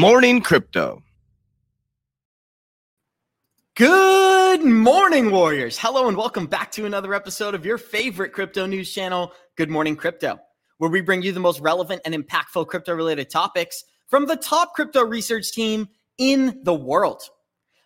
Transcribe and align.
morning, 0.00 0.40
crypto. 0.40 1.02
Good 3.76 4.64
morning, 4.64 5.30
Warriors. 5.30 5.76
Hello, 5.76 6.08
and 6.08 6.16
welcome 6.16 6.46
back 6.46 6.70
to 6.72 6.86
another 6.86 7.12
episode 7.12 7.54
of 7.54 7.66
your 7.66 7.76
favorite 7.76 8.32
crypto 8.32 8.64
news 8.64 8.90
channel, 8.90 9.30
Good 9.56 9.68
Morning 9.68 9.96
Crypto, 9.96 10.40
where 10.78 10.88
we 10.88 11.02
bring 11.02 11.20
you 11.20 11.32
the 11.32 11.40
most 11.40 11.60
relevant 11.60 12.00
and 12.06 12.14
impactful 12.14 12.68
crypto 12.68 12.94
related 12.94 13.28
topics 13.28 13.84
from 14.08 14.24
the 14.24 14.36
top 14.36 14.72
crypto 14.72 15.04
research 15.04 15.52
team 15.52 15.86
in 16.16 16.62
the 16.62 16.74
world. 16.74 17.20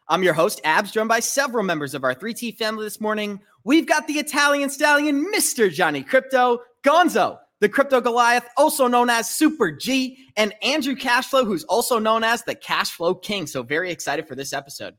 I'm 0.09 0.23
your 0.23 0.35
host, 0.35 0.61
Abs, 0.63 0.93
joined 0.93 1.09
by 1.09 1.19
several 1.19 1.65
members 1.65 1.95
of 1.95 2.05
our 2.05 2.15
3T 2.15 2.57
family 2.57 2.85
this 2.85 3.01
morning. 3.01 3.41
We've 3.65 3.89
got 3.89 4.07
the 4.07 4.21
Italian 4.21 4.71
stallion, 4.71 5.33
Mr. 5.35 5.69
Johnny 5.69 6.05
Crypto, 6.05 6.61
Gonzo, 6.85 7.39
the 7.65 7.69
Crypto 7.71 7.99
Goliath, 7.99 8.47
also 8.59 8.87
known 8.87 9.09
as 9.09 9.31
Super 9.31 9.73
G, 9.73 10.19
and 10.37 10.53
Andrew 10.63 10.95
Cashflow, 10.95 11.47
who's 11.47 11.65
also 11.65 11.99
known 11.99 12.23
as 12.23 12.43
the 12.43 12.55
Cashflow 12.55 13.23
King. 13.23 13.47
So, 13.47 13.63
very 13.63 13.91
excited 13.91 14.29
for 14.29 14.35
this 14.35 14.53
episode. 14.53 14.93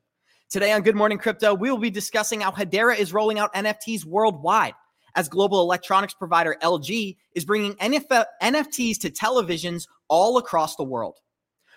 Today 0.50 0.72
on 0.72 0.82
Good 0.82 0.96
Morning 0.96 1.20
Crypto, 1.20 1.54
we 1.54 1.70
will 1.70 1.78
be 1.78 1.91
discussing 1.91 2.41
how 2.41 2.50
Hedera 2.50 2.98
is 2.98 3.14
rolling 3.14 3.38
out 3.38 3.54
NFTs 3.54 4.04
worldwide 4.04 4.74
as 5.14 5.30
global 5.30 5.62
electronics 5.62 6.16
provider 6.16 6.58
LG 6.64 7.16
is 7.36 7.46
bringing 7.46 7.76
NFTs 7.76 9.00
to 9.00 9.12
televisions 9.12 9.84
all 10.08 10.40
across 10.40 10.76
the 10.76 10.84
world. 10.84 11.20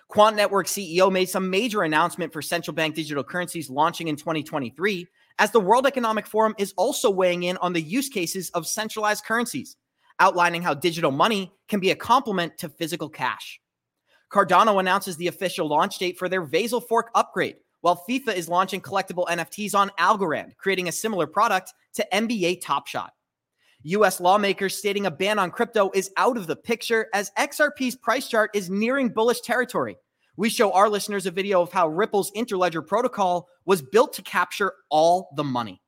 Quant 0.08 0.36
Network 0.36 0.68
CEO 0.68 1.12
made 1.12 1.28
some 1.28 1.50
major 1.50 1.82
announcement 1.82 2.32
for 2.32 2.40
central 2.40 2.74
bank 2.74 2.94
digital 2.94 3.22
currencies 3.22 3.68
launching 3.68 4.08
in 4.08 4.16
2023, 4.16 5.06
as 5.38 5.50
the 5.50 5.60
World 5.60 5.86
Economic 5.86 6.26
Forum 6.26 6.54
is 6.56 6.72
also 6.78 7.10
weighing 7.10 7.42
in 7.42 7.58
on 7.58 7.74
the 7.74 7.82
use 7.82 8.08
cases 8.08 8.48
of 8.54 8.66
centralized 8.66 9.26
currencies, 9.26 9.76
outlining 10.20 10.62
how 10.62 10.74
digital 10.74 11.10
money 11.10 11.52
can 11.68 11.80
be 11.80 11.90
a 11.90 11.96
complement 11.96 12.56
to 12.58 12.68
physical 12.68 13.08
cash. 13.08 13.60
Cardano 14.32 14.80
announces 14.80 15.16
the 15.16 15.28
official 15.28 15.68
launch 15.68 15.98
date 15.98 16.18
for 16.18 16.28
their 16.28 16.46
Vasil 16.46 16.86
fork 16.86 17.10
upgrade, 17.14 17.56
while 17.80 18.04
FIFA 18.08 18.34
is 18.34 18.48
launching 18.48 18.80
collectible 18.80 19.26
NFTs 19.26 19.74
on 19.74 19.90
Algorand, 19.98 20.56
creating 20.56 20.88
a 20.88 20.92
similar 20.92 21.26
product 21.26 21.72
to 21.94 22.06
NBA 22.12 22.60
Top 22.60 22.86
Shot. 22.86 23.12
US 23.84 24.20
lawmakers 24.20 24.76
stating 24.76 25.06
a 25.06 25.10
ban 25.10 25.38
on 25.38 25.50
crypto 25.50 25.90
is 25.94 26.10
out 26.16 26.36
of 26.36 26.46
the 26.46 26.56
picture 26.56 27.06
as 27.14 27.30
XRP's 27.38 27.96
price 27.96 28.28
chart 28.28 28.50
is 28.52 28.68
nearing 28.68 29.08
bullish 29.08 29.40
territory. 29.40 29.96
We 30.36 30.50
show 30.50 30.72
our 30.72 30.88
listeners 30.88 31.26
a 31.26 31.30
video 31.30 31.62
of 31.62 31.72
how 31.72 31.88
Ripple's 31.88 32.30
Interledger 32.32 32.86
protocol 32.86 33.48
was 33.64 33.82
built 33.82 34.12
to 34.14 34.22
capture 34.22 34.72
all 34.90 35.30
the 35.36 35.44
money. 35.44 35.80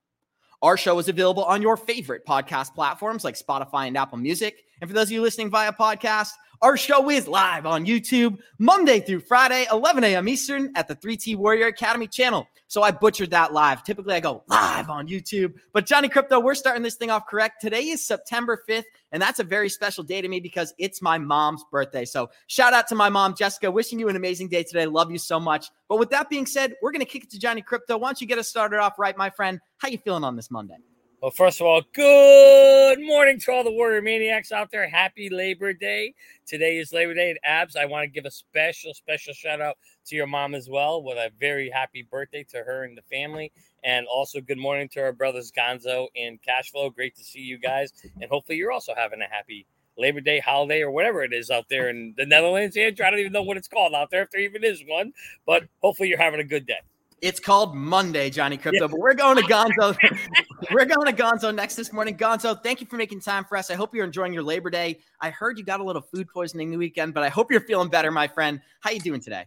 Our 0.62 0.76
show 0.76 0.98
is 0.98 1.08
available 1.08 1.44
on 1.44 1.62
your 1.62 1.76
favorite 1.76 2.26
podcast 2.26 2.74
platforms 2.74 3.24
like 3.24 3.34
Spotify 3.34 3.86
and 3.86 3.96
Apple 3.96 4.18
Music. 4.18 4.66
And 4.80 4.90
for 4.90 4.94
those 4.94 5.08
of 5.08 5.12
you 5.12 5.22
listening 5.22 5.48
via 5.48 5.72
podcast, 5.72 6.32
our 6.62 6.76
show 6.76 7.08
is 7.08 7.26
live 7.26 7.64
on 7.64 7.86
YouTube 7.86 8.38
Monday 8.58 9.00
through 9.00 9.20
Friday, 9.20 9.66
11 9.72 10.04
a.m. 10.04 10.28
Eastern 10.28 10.70
at 10.76 10.88
the 10.88 10.94
3T 10.94 11.36
Warrior 11.36 11.68
Academy 11.68 12.06
channel. 12.06 12.46
So 12.68 12.82
I 12.82 12.90
butchered 12.90 13.30
that 13.30 13.54
live. 13.54 13.82
Typically, 13.82 14.14
I 14.14 14.20
go 14.20 14.44
live 14.46 14.90
on 14.90 15.08
YouTube. 15.08 15.54
But 15.72 15.86
Johnny 15.86 16.08
Crypto, 16.08 16.38
we're 16.38 16.54
starting 16.54 16.82
this 16.82 16.96
thing 16.96 17.10
off 17.10 17.26
correct. 17.26 17.62
Today 17.62 17.84
is 17.84 18.06
September 18.06 18.62
5th, 18.68 18.84
and 19.10 19.22
that's 19.22 19.38
a 19.40 19.44
very 19.44 19.70
special 19.70 20.04
day 20.04 20.20
to 20.20 20.28
me 20.28 20.38
because 20.38 20.74
it's 20.78 21.00
my 21.00 21.16
mom's 21.16 21.64
birthday. 21.72 22.04
So 22.04 22.28
shout 22.46 22.74
out 22.74 22.88
to 22.88 22.94
my 22.94 23.08
mom, 23.08 23.34
Jessica. 23.34 23.70
Wishing 23.70 23.98
you 23.98 24.08
an 24.08 24.16
amazing 24.16 24.48
day 24.48 24.62
today. 24.62 24.84
Love 24.84 25.10
you 25.10 25.18
so 25.18 25.40
much. 25.40 25.68
But 25.88 25.98
with 25.98 26.10
that 26.10 26.28
being 26.28 26.44
said, 26.44 26.74
we're 26.82 26.92
going 26.92 27.00
to 27.00 27.10
kick 27.10 27.24
it 27.24 27.30
to 27.30 27.38
Johnny 27.38 27.62
Crypto. 27.62 27.96
Why 27.96 28.08
don't 28.08 28.20
you 28.20 28.26
get 28.26 28.38
us 28.38 28.48
started 28.48 28.80
off 28.80 28.98
right, 28.98 29.16
my 29.16 29.30
friend? 29.30 29.60
How 29.78 29.88
you 29.88 29.98
feeling 29.98 30.24
on 30.24 30.36
this 30.36 30.50
Monday? 30.50 30.76
Well, 31.20 31.30
first 31.30 31.60
of 31.60 31.66
all, 31.66 31.82
good 31.92 32.98
morning 32.98 33.38
to 33.40 33.52
all 33.52 33.62
the 33.62 33.70
Warrior 33.70 34.00
Maniacs 34.00 34.52
out 34.52 34.70
there. 34.70 34.88
Happy 34.88 35.28
Labor 35.28 35.74
Day. 35.74 36.14
Today 36.46 36.78
is 36.78 36.94
Labor 36.94 37.12
Day 37.12 37.32
at 37.32 37.36
Abs. 37.44 37.76
I 37.76 37.84
want 37.84 38.04
to 38.04 38.08
give 38.08 38.24
a 38.24 38.30
special, 38.30 38.94
special 38.94 39.34
shout 39.34 39.60
out 39.60 39.76
to 40.06 40.16
your 40.16 40.26
mom 40.26 40.54
as 40.54 40.70
well 40.70 41.02
with 41.02 41.18
a 41.18 41.30
very 41.38 41.68
happy 41.68 42.08
birthday 42.10 42.42
to 42.44 42.64
her 42.64 42.84
and 42.84 42.96
the 42.96 43.02
family. 43.02 43.52
And 43.84 44.06
also, 44.06 44.40
good 44.40 44.56
morning 44.56 44.88
to 44.94 45.00
our 45.02 45.12
brothers 45.12 45.52
Gonzo 45.52 46.06
and 46.16 46.38
Cashflow. 46.40 46.94
Great 46.94 47.14
to 47.16 47.22
see 47.22 47.40
you 47.40 47.58
guys. 47.58 47.92
And 48.18 48.30
hopefully, 48.30 48.56
you're 48.56 48.72
also 48.72 48.94
having 48.96 49.20
a 49.20 49.28
happy 49.28 49.66
Labor 49.98 50.22
Day 50.22 50.40
holiday 50.40 50.80
or 50.80 50.90
whatever 50.90 51.22
it 51.22 51.34
is 51.34 51.50
out 51.50 51.66
there 51.68 51.90
in 51.90 52.14
the 52.16 52.24
Netherlands. 52.24 52.78
Andrew, 52.78 53.04
I 53.04 53.10
don't 53.10 53.20
even 53.20 53.32
know 53.32 53.42
what 53.42 53.58
it's 53.58 53.68
called 53.68 53.92
out 53.92 54.10
there, 54.10 54.22
if 54.22 54.30
there 54.30 54.40
even 54.40 54.64
is 54.64 54.82
one. 54.88 55.12
But 55.44 55.64
hopefully, 55.82 56.08
you're 56.08 56.16
having 56.16 56.40
a 56.40 56.44
good 56.44 56.64
day. 56.64 56.80
It's 57.22 57.38
called 57.38 57.74
Monday, 57.74 58.30
Johnny 58.30 58.56
Crypto, 58.56 58.84
yeah. 58.84 58.86
but 58.86 58.98
we're 58.98 59.14
going 59.14 59.36
to 59.36 59.42
Gonzo. 59.52 59.96
we're 60.72 60.86
going 60.86 61.14
to 61.14 61.22
Gonzo 61.22 61.54
next 61.54 61.76
this 61.76 61.92
morning. 61.92 62.16
Gonzo, 62.16 62.62
thank 62.62 62.80
you 62.80 62.86
for 62.86 62.96
making 62.96 63.20
time 63.20 63.44
for 63.44 63.56
us. 63.56 63.70
I 63.70 63.74
hope 63.74 63.94
you're 63.94 64.04
enjoying 64.04 64.32
your 64.32 64.42
Labor 64.42 64.70
Day. 64.70 65.00
I 65.20 65.30
heard 65.30 65.58
you 65.58 65.64
got 65.64 65.80
a 65.80 65.84
little 65.84 66.02
food 66.02 66.28
poisoning 66.32 66.70
the 66.70 66.78
weekend, 66.78 67.12
but 67.12 67.22
I 67.22 67.28
hope 67.28 67.50
you're 67.50 67.60
feeling 67.60 67.88
better, 67.88 68.10
my 68.10 68.28
friend. 68.28 68.60
How 68.80 68.90
you 68.90 69.00
doing 69.00 69.20
today? 69.20 69.46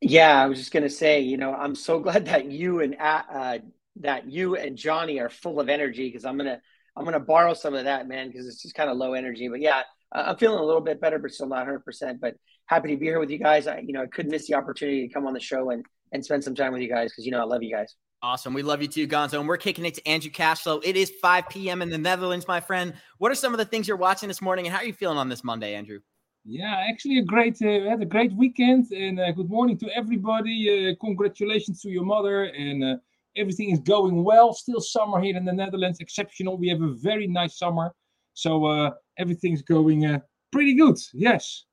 Yeah, 0.00 0.40
I 0.40 0.46
was 0.46 0.58
just 0.58 0.72
gonna 0.72 0.88
say, 0.88 1.20
you 1.20 1.36
know, 1.36 1.52
I'm 1.52 1.74
so 1.74 1.98
glad 2.00 2.26
that 2.26 2.50
you 2.50 2.80
and 2.80 2.96
uh, 3.00 3.58
that 4.00 4.30
you 4.30 4.56
and 4.56 4.76
Johnny 4.76 5.18
are 5.18 5.28
full 5.28 5.58
of 5.58 5.68
energy 5.68 6.08
because 6.08 6.24
I'm 6.24 6.36
gonna 6.36 6.60
I'm 6.96 7.04
gonna 7.04 7.20
borrow 7.20 7.54
some 7.54 7.74
of 7.74 7.84
that, 7.84 8.06
man, 8.06 8.28
because 8.28 8.46
it's 8.46 8.62
just 8.62 8.74
kind 8.74 8.90
of 8.90 8.96
low 8.96 9.14
energy. 9.14 9.48
But 9.48 9.60
yeah, 9.60 9.82
I'm 10.12 10.36
feeling 10.36 10.60
a 10.60 10.64
little 10.64 10.80
bit 10.80 11.00
better, 11.00 11.18
but 11.18 11.32
still 11.32 11.48
not 11.48 11.66
100. 11.66 11.84
percent 11.84 12.20
But 12.20 12.36
happy 12.66 12.90
to 12.90 12.96
be 12.96 13.06
here 13.06 13.18
with 13.18 13.30
you 13.30 13.38
guys. 13.38 13.66
I, 13.66 13.78
you 13.78 13.92
know, 13.92 14.02
I 14.02 14.06
couldn't 14.06 14.30
miss 14.30 14.46
the 14.46 14.54
opportunity 14.54 15.08
to 15.08 15.12
come 15.12 15.26
on 15.26 15.34
the 15.34 15.40
show 15.40 15.70
and 15.70 15.84
and 16.12 16.24
spend 16.24 16.44
some 16.44 16.54
time 16.54 16.72
with 16.72 16.82
you 16.82 16.88
guys 16.88 17.10
because 17.10 17.24
you 17.24 17.32
know 17.32 17.40
I 17.40 17.44
love 17.44 17.62
you 17.62 17.74
guys. 17.74 17.96
Awesome. 18.20 18.52
We 18.52 18.62
love 18.62 18.82
you 18.82 18.88
too, 18.88 19.06
Gonzo. 19.06 19.38
And 19.38 19.46
we're 19.46 19.56
kicking 19.56 19.84
it 19.84 19.94
to 19.94 20.08
Andrew 20.08 20.30
Cashflow. 20.30 20.80
It 20.84 20.96
is 20.96 21.12
5 21.22 21.48
p.m. 21.50 21.82
in 21.82 21.88
the 21.88 21.98
Netherlands, 21.98 22.48
my 22.48 22.58
friend. 22.58 22.94
What 23.18 23.30
are 23.30 23.36
some 23.36 23.54
of 23.54 23.58
the 23.58 23.64
things 23.64 23.86
you're 23.86 23.96
watching 23.96 24.26
this 24.26 24.42
morning 24.42 24.66
and 24.66 24.74
how 24.74 24.82
are 24.82 24.84
you 24.84 24.92
feeling 24.92 25.18
on 25.18 25.28
this 25.28 25.44
Monday, 25.44 25.74
Andrew? 25.74 26.00
Yeah, 26.44 26.84
actually 26.88 27.18
a 27.18 27.22
great, 27.22 27.54
uh, 27.62 27.66
we 27.66 27.86
had 27.86 28.02
a 28.02 28.06
great 28.06 28.32
weekend 28.32 28.90
and 28.90 29.20
uh, 29.20 29.30
good 29.32 29.48
morning 29.48 29.78
to 29.78 29.96
everybody. 29.96 30.90
Uh, 30.90 31.04
congratulations 31.04 31.80
to 31.82 31.90
your 31.90 32.04
mother 32.04 32.44
and 32.44 32.82
uh, 32.82 32.96
everything 33.36 33.70
is 33.70 33.80
going 33.80 34.24
well. 34.24 34.52
Still 34.52 34.80
summer 34.80 35.20
here 35.20 35.36
in 35.36 35.44
the 35.44 35.52
Netherlands, 35.52 36.00
exceptional. 36.00 36.58
We 36.58 36.68
have 36.68 36.82
a 36.82 36.94
very 36.94 37.28
nice 37.28 37.56
summer. 37.56 37.94
So 38.34 38.64
uh, 38.66 38.90
everything's 39.16 39.62
going 39.62 40.06
uh, 40.06 40.20
pretty 40.50 40.74
good. 40.74 40.96
Yes. 41.12 41.64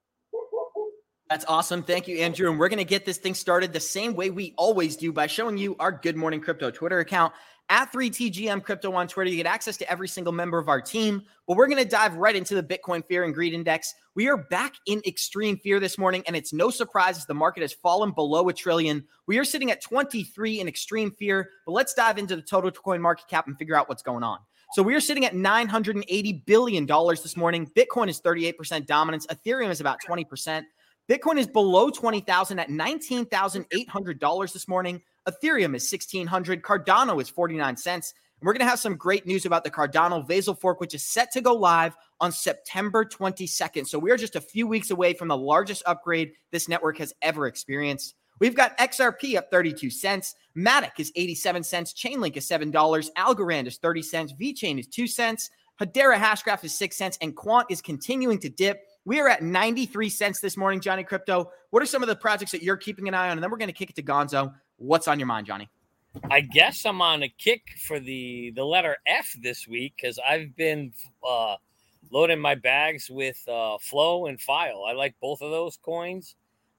That's 1.29 1.45
awesome. 1.47 1.81
Thank 1.81 2.07
you, 2.07 2.17
Andrew. 2.19 2.49
And 2.51 2.59
we're 2.59 2.69
going 2.69 2.77
to 2.77 2.83
get 2.83 3.03
this 3.03 3.17
thing 3.17 3.33
started 3.33 3.73
the 3.73 3.79
same 3.79 4.13
way 4.13 4.29
we 4.29 4.53
always 4.57 4.95
do 4.95 5.11
by 5.11 5.25
showing 5.25 5.57
you 5.57 5.75
our 5.79 5.91
Good 5.91 6.15
Morning 6.15 6.39
Crypto 6.39 6.69
Twitter 6.69 6.99
account 6.99 7.33
at 7.69 7.91
3TGM 7.91 8.63
Crypto 8.63 8.93
on 8.93 9.07
Twitter. 9.07 9.31
You 9.31 9.37
get 9.37 9.47
access 9.47 9.75
to 9.77 9.89
every 9.89 10.07
single 10.07 10.33
member 10.33 10.59
of 10.59 10.69
our 10.69 10.79
team. 10.79 11.23
But 11.47 11.57
we're 11.57 11.65
going 11.65 11.83
to 11.83 11.89
dive 11.89 12.15
right 12.15 12.35
into 12.35 12.53
the 12.53 12.61
Bitcoin 12.61 13.03
Fear 13.03 13.23
and 13.23 13.33
Greed 13.33 13.53
Index. 13.53 13.95
We 14.13 14.27
are 14.27 14.37
back 14.37 14.75
in 14.85 15.01
extreme 15.07 15.57
fear 15.57 15.79
this 15.79 15.97
morning, 15.97 16.23
and 16.27 16.35
it's 16.35 16.53
no 16.53 16.69
surprise 16.69 17.17
as 17.17 17.25
the 17.25 17.33
market 17.33 17.61
has 17.61 17.73
fallen 17.73 18.11
below 18.11 18.47
a 18.49 18.53
trillion. 18.53 19.03
We 19.25 19.39
are 19.39 19.45
sitting 19.45 19.71
at 19.71 19.81
23 19.81 20.59
in 20.59 20.67
extreme 20.67 21.09
fear. 21.09 21.49
But 21.65 21.71
let's 21.71 21.95
dive 21.95 22.19
into 22.19 22.35
the 22.35 22.43
total 22.43 22.69
coin 22.69 23.01
market 23.01 23.27
cap 23.27 23.47
and 23.47 23.57
figure 23.57 23.75
out 23.75 23.89
what's 23.89 24.03
going 24.03 24.23
on. 24.23 24.37
So 24.73 24.83
we 24.83 24.93
are 24.93 24.99
sitting 24.99 25.25
at 25.25 25.33
$980 25.33 26.45
billion 26.45 26.85
this 26.85 27.35
morning. 27.35 27.71
Bitcoin 27.75 28.09
is 28.09 28.21
38% 28.21 28.85
dominance. 28.85 29.25
Ethereum 29.27 29.69
is 29.69 29.81
about 29.81 29.99
20%. 30.07 30.63
Bitcoin 31.09 31.37
is 31.37 31.45
below 31.45 31.91
20,000 31.91 32.57
at 32.57 32.69
$19,800 32.69 34.53
this 34.53 34.67
morning. 34.67 35.01
Ethereum 35.27 35.75
is 35.75 35.91
1600. 35.91 36.63
Cardano 36.63 37.21
is 37.21 37.29
49 37.29 37.77
cents. 37.77 38.13
And 38.41 38.47
we're 38.47 38.53
going 38.53 38.65
to 38.65 38.69
have 38.69 38.79
some 38.79 38.95
great 38.95 39.27
news 39.27 39.45
about 39.45 39.63
the 39.63 39.69
Cardano 39.69 40.27
Vasil 40.27 40.59
fork, 40.59 40.79
which 40.79 40.95
is 40.95 41.05
set 41.05 41.31
to 41.33 41.41
go 41.41 41.53
live 41.53 41.95
on 42.19 42.31
September 42.31 43.05
22nd. 43.05 43.87
So 43.87 43.99
we 43.99 44.09
are 44.09 44.17
just 44.17 44.35
a 44.35 44.41
few 44.41 44.65
weeks 44.65 44.89
away 44.89 45.13
from 45.13 45.27
the 45.27 45.37
largest 45.37 45.83
upgrade 45.85 46.31
this 46.51 46.67
network 46.67 46.97
has 46.97 47.13
ever 47.21 47.45
experienced. 47.45 48.15
We've 48.39 48.55
got 48.55 48.77
XRP 48.79 49.37
up 49.37 49.51
32 49.51 49.91
cents. 49.91 50.33
Matic 50.57 50.99
is 50.99 51.11
87 51.15 51.63
cents. 51.63 51.93
Chainlink 51.93 52.35
is 52.35 52.49
$7. 52.49 52.71
Algorand 53.15 53.67
is 53.67 53.77
30 53.77 54.01
cents. 54.01 54.33
VeChain 54.33 54.79
is 54.79 54.87
2 54.87 55.05
cents. 55.05 55.51
Hedera 55.79 56.17
Hashgraph 56.17 56.63
is 56.63 56.75
6 56.75 56.97
cents. 56.97 57.17
And 57.21 57.35
Quant 57.35 57.67
is 57.69 57.81
continuing 57.81 58.39
to 58.39 58.49
dip. 58.49 58.81
We 59.05 59.19
are 59.19 59.27
at 59.29 59.43
93 59.43 60.09
cents 60.09 60.39
this 60.39 60.57
morning, 60.57 60.81
Johnny 60.81 61.03
Crypto. 61.03 61.51
What 61.69 61.83
are 61.83 61.85
some 61.85 62.01
of 62.01 62.09
the 62.09 62.15
projects 62.15 62.51
that 62.51 62.63
you're 62.63 62.75
keeping 62.75 63.07
an 63.07 63.13
eye 63.13 63.29
on? 63.29 63.33
And 63.33 63.43
then 63.43 63.51
we're 63.51 63.57
going 63.57 63.69
to 63.69 63.73
kick 63.73 63.91
it 63.91 63.95
to 63.97 64.01
Gonzo. 64.01 64.51
What's 64.77 65.07
on 65.07 65.19
your 65.19 65.27
mind, 65.27 65.45
Johnny? 65.45 65.69
I 66.31 66.41
guess 66.41 66.85
I'm 66.87 67.01
on 67.03 67.21
a 67.21 67.29
kick 67.29 67.61
for 67.85 67.99
the 67.99 68.51
the 68.55 68.63
letter 68.63 68.97
F 69.05 69.35
this 69.41 69.67
week 69.67 69.93
because 69.95 70.17
I've 70.27 70.55
been 70.55 70.91
uh, 71.27 71.57
loading 72.09 72.39
my 72.39 72.55
bags 72.55 73.09
with 73.09 73.37
uh, 73.47 73.77
Flow 73.79 74.25
and 74.25 74.41
File. 74.41 74.85
I 74.87 74.93
like 74.93 75.13
both 75.21 75.41
of 75.41 75.51
those 75.51 75.77
coins 75.77 76.35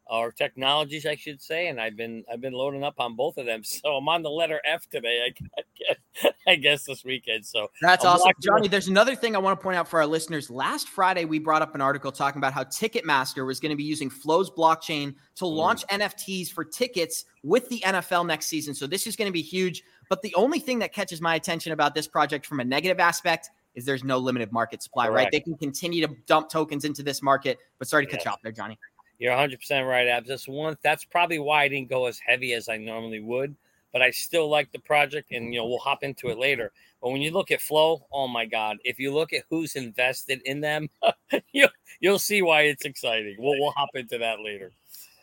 or 0.09 0.31
technologies, 0.31 1.05
I 1.05 1.17
should 1.17 1.43
say, 1.43 1.69
and 1.69 1.81
I've 1.81 1.97
been 1.97 2.25
I've 2.33 2.41
been 2.41 2.53
loading 2.53 2.85
up 2.85 2.95
on 2.99 3.17
both 3.17 3.39
of 3.39 3.47
them. 3.47 3.63
So 3.77 3.97
I'm 3.97 4.09
on 4.09 4.23
the 4.23 4.31
letter 4.31 4.61
F 4.65 4.89
today, 4.89 5.35
I, 5.59 5.63
guess, 5.77 6.33
I 6.47 6.55
guess 6.57 6.85
this 6.85 7.05
weekend. 7.05 7.45
So 7.45 7.69
that's 7.83 8.05
I'm 8.05 8.13
awesome, 8.13 8.33
Johnny. 8.41 8.69
There's 8.69 8.89
another 8.89 9.15
thing 9.15 9.37
I 9.37 9.39
want 9.39 9.59
to 9.59 9.63
point 9.63 9.77
out 9.77 9.87
for 9.87 10.01
our 10.01 10.07
listeners. 10.07 10.51
Last 10.51 10.89
Friday, 10.89 11.25
we 11.25 11.39
brought 11.39 11.63
up 11.63 11.75
an 11.75 11.81
article 11.81 12.11
talking 12.11 12.39
about 12.39 12.53
how 12.53 12.65
Ticketmaster 12.65 13.45
was 13.45 13.61
going 13.61 13.71
to 13.71 13.77
be 13.77 13.85
using 13.85 14.09
Flow's 14.09 14.51
blockchain 14.51 15.15
to 15.37 15.45
mm. 15.45 15.55
launch 15.55 15.87
mm. 15.89 16.01
NFTs 16.01 16.51
for 16.51 16.65
tickets 16.65 17.25
with 17.43 17.69
the 17.69 17.81
NFL 17.81 18.27
next 18.27 18.47
season. 18.47 18.75
So 18.75 18.87
this 18.87 19.07
is 19.07 19.17
going 19.17 19.29
to 19.29 19.33
be 19.33 19.43
huge. 19.43 19.83
But 20.09 20.23
the 20.23 20.35
only 20.37 20.61
thing 20.61 20.79
that 20.79 20.93
catches 20.93 21.21
my 21.21 21.35
attention 21.35 21.73
about 21.73 21.95
this 21.95 22.07
project 22.07 22.47
from 22.47 22.61
a 22.61 22.65
negative 22.65 23.01
aspect 23.01 23.51
is 23.75 23.85
there's 23.85 24.05
no 24.05 24.19
limited 24.19 24.53
market 24.53 24.83
supply, 24.83 25.07
Correct. 25.07 25.17
right? 25.17 25.33
They 25.33 25.41
can 25.41 25.57
continue 25.57 26.07
to 26.07 26.15
dump 26.27 26.49
tokens 26.49 26.85
into 26.85 27.03
this 27.03 27.23
market. 27.23 27.59
But 27.79 27.89
sorry 27.89 28.07
to 28.07 28.13
cut 28.13 28.25
you 28.25 28.31
off 28.31 28.41
there, 28.43 28.53
Johnny. 28.53 28.79
You're 29.19 29.35
100% 29.35 29.89
right, 29.89 30.09
Abs. 30.09 30.29
That's 30.29 30.49
one. 30.49 30.77
That's 30.83 31.05
probably 31.05 31.39
why 31.39 31.65
I 31.65 31.69
didn't 31.69 31.89
go 31.89 32.07
as 32.07 32.19
heavy 32.19 32.53
as 32.53 32.69
I 32.69 32.77
normally 32.77 33.21
would, 33.21 33.57
but 33.93 34.03
I 34.03 34.11
still 34.11 34.49
like 34.49 34.71
the 34.73 34.79
project, 34.79 35.33
and 35.33 35.55
you 35.55 35.61
know 35.61 35.67
we'll 35.67 35.79
hop 35.79 36.03
into 36.03 36.29
it 36.29 36.39
later. 36.39 36.73
But 37.03 37.11
when 37.11 37.23
you 37.23 37.31
look 37.31 37.51
at 37.51 37.63
Flow, 37.63 38.07
oh 38.13 38.29
my 38.29 38.45
God! 38.45 38.79
If 38.85 38.99
you 38.99 39.15
look 39.15 39.33
at 39.33 39.45
who's 39.49 39.75
invested 39.77 40.43
in 40.45 40.61
them, 40.61 40.91
you'll 41.53 41.71
you'll 42.01 42.19
see 42.19 42.43
why 42.43 42.63
it's 42.63 42.85
exciting. 42.85 43.37
We'll 43.39 43.59
we'll 43.59 43.71
hop 43.71 43.91
into 43.95 44.19
that 44.19 44.41
later. 44.41 44.73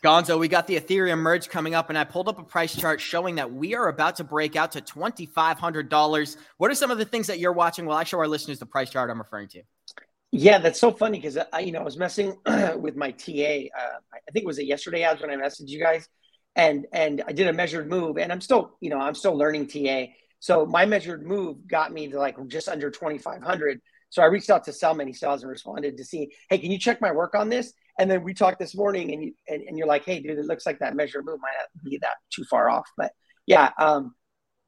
Gonzo, 0.04 0.38
we 0.38 0.48
got 0.48 0.66
the 0.66 0.78
Ethereum 0.78 1.18
merge 1.20 1.48
coming 1.48 1.74
up, 1.74 1.88
and 1.88 1.96
I 1.96 2.04
pulled 2.04 2.28
up 2.28 2.38
a 2.38 2.42
price 2.42 2.76
chart 2.76 3.00
showing 3.00 3.36
that 3.36 3.50
we 3.50 3.74
are 3.74 3.88
about 3.88 4.16
to 4.16 4.24
break 4.24 4.54
out 4.54 4.72
to 4.72 4.82
$2,500. 4.82 6.36
What 6.58 6.70
are 6.70 6.74
some 6.74 6.90
of 6.90 6.98
the 6.98 7.06
things 7.06 7.26
that 7.28 7.38
you're 7.38 7.54
watching 7.54 7.86
while 7.86 7.96
I 7.96 8.04
show 8.04 8.18
our 8.18 8.28
listeners 8.28 8.58
the 8.58 8.66
price 8.66 8.90
chart 8.90 9.08
I'm 9.08 9.18
referring 9.18 9.48
to? 9.48 9.62
Yeah, 10.36 10.58
that's 10.58 10.80
so 10.80 10.90
funny 10.90 11.18
because 11.18 11.38
I, 11.52 11.60
you 11.60 11.70
know, 11.70 11.78
I 11.78 11.84
was 11.84 11.96
messing 11.96 12.36
with 12.76 12.96
my 12.96 13.12
TA. 13.12 13.30
Uh, 13.30 13.98
I 14.12 14.30
think 14.32 14.42
it 14.42 14.46
was 14.46 14.58
it 14.58 14.66
yesterday 14.66 15.04
as 15.04 15.20
when 15.20 15.30
I 15.30 15.36
messaged 15.36 15.68
you 15.68 15.78
guys, 15.78 16.08
and 16.56 16.86
and 16.92 17.22
I 17.24 17.30
did 17.30 17.46
a 17.46 17.52
measured 17.52 17.88
move, 17.88 18.18
and 18.18 18.32
I'm 18.32 18.40
still, 18.40 18.76
you 18.80 18.90
know, 18.90 18.98
I'm 18.98 19.14
still 19.14 19.38
learning 19.38 19.68
TA. 19.68 20.06
So 20.40 20.66
my 20.66 20.86
measured 20.86 21.24
move 21.24 21.68
got 21.68 21.92
me 21.92 22.08
to 22.10 22.18
like 22.18 22.34
just 22.48 22.68
under 22.68 22.90
2,500. 22.90 23.80
So 24.10 24.22
I 24.22 24.26
reached 24.26 24.50
out 24.50 24.64
to 24.64 24.72
Selman, 24.72 25.06
he 25.06 25.16
and 25.22 25.44
responded 25.44 25.96
to 25.98 26.04
see, 26.04 26.32
hey, 26.50 26.58
can 26.58 26.72
you 26.72 26.80
check 26.80 27.00
my 27.00 27.12
work 27.12 27.36
on 27.36 27.48
this? 27.48 27.72
And 28.00 28.10
then 28.10 28.24
we 28.24 28.34
talked 28.34 28.58
this 28.58 28.74
morning, 28.74 29.12
and 29.12 29.22
you 29.22 29.34
and, 29.46 29.62
and 29.62 29.78
you're 29.78 29.86
like, 29.86 30.04
hey, 30.04 30.18
dude, 30.18 30.36
it 30.36 30.46
looks 30.46 30.66
like 30.66 30.80
that 30.80 30.96
measured 30.96 31.26
move 31.26 31.38
might 31.40 31.54
not 31.56 31.84
be 31.84 31.98
that 31.98 32.16
too 32.34 32.42
far 32.50 32.68
off, 32.68 32.88
but 32.96 33.12
yeah, 33.46 33.70
um, 33.78 34.16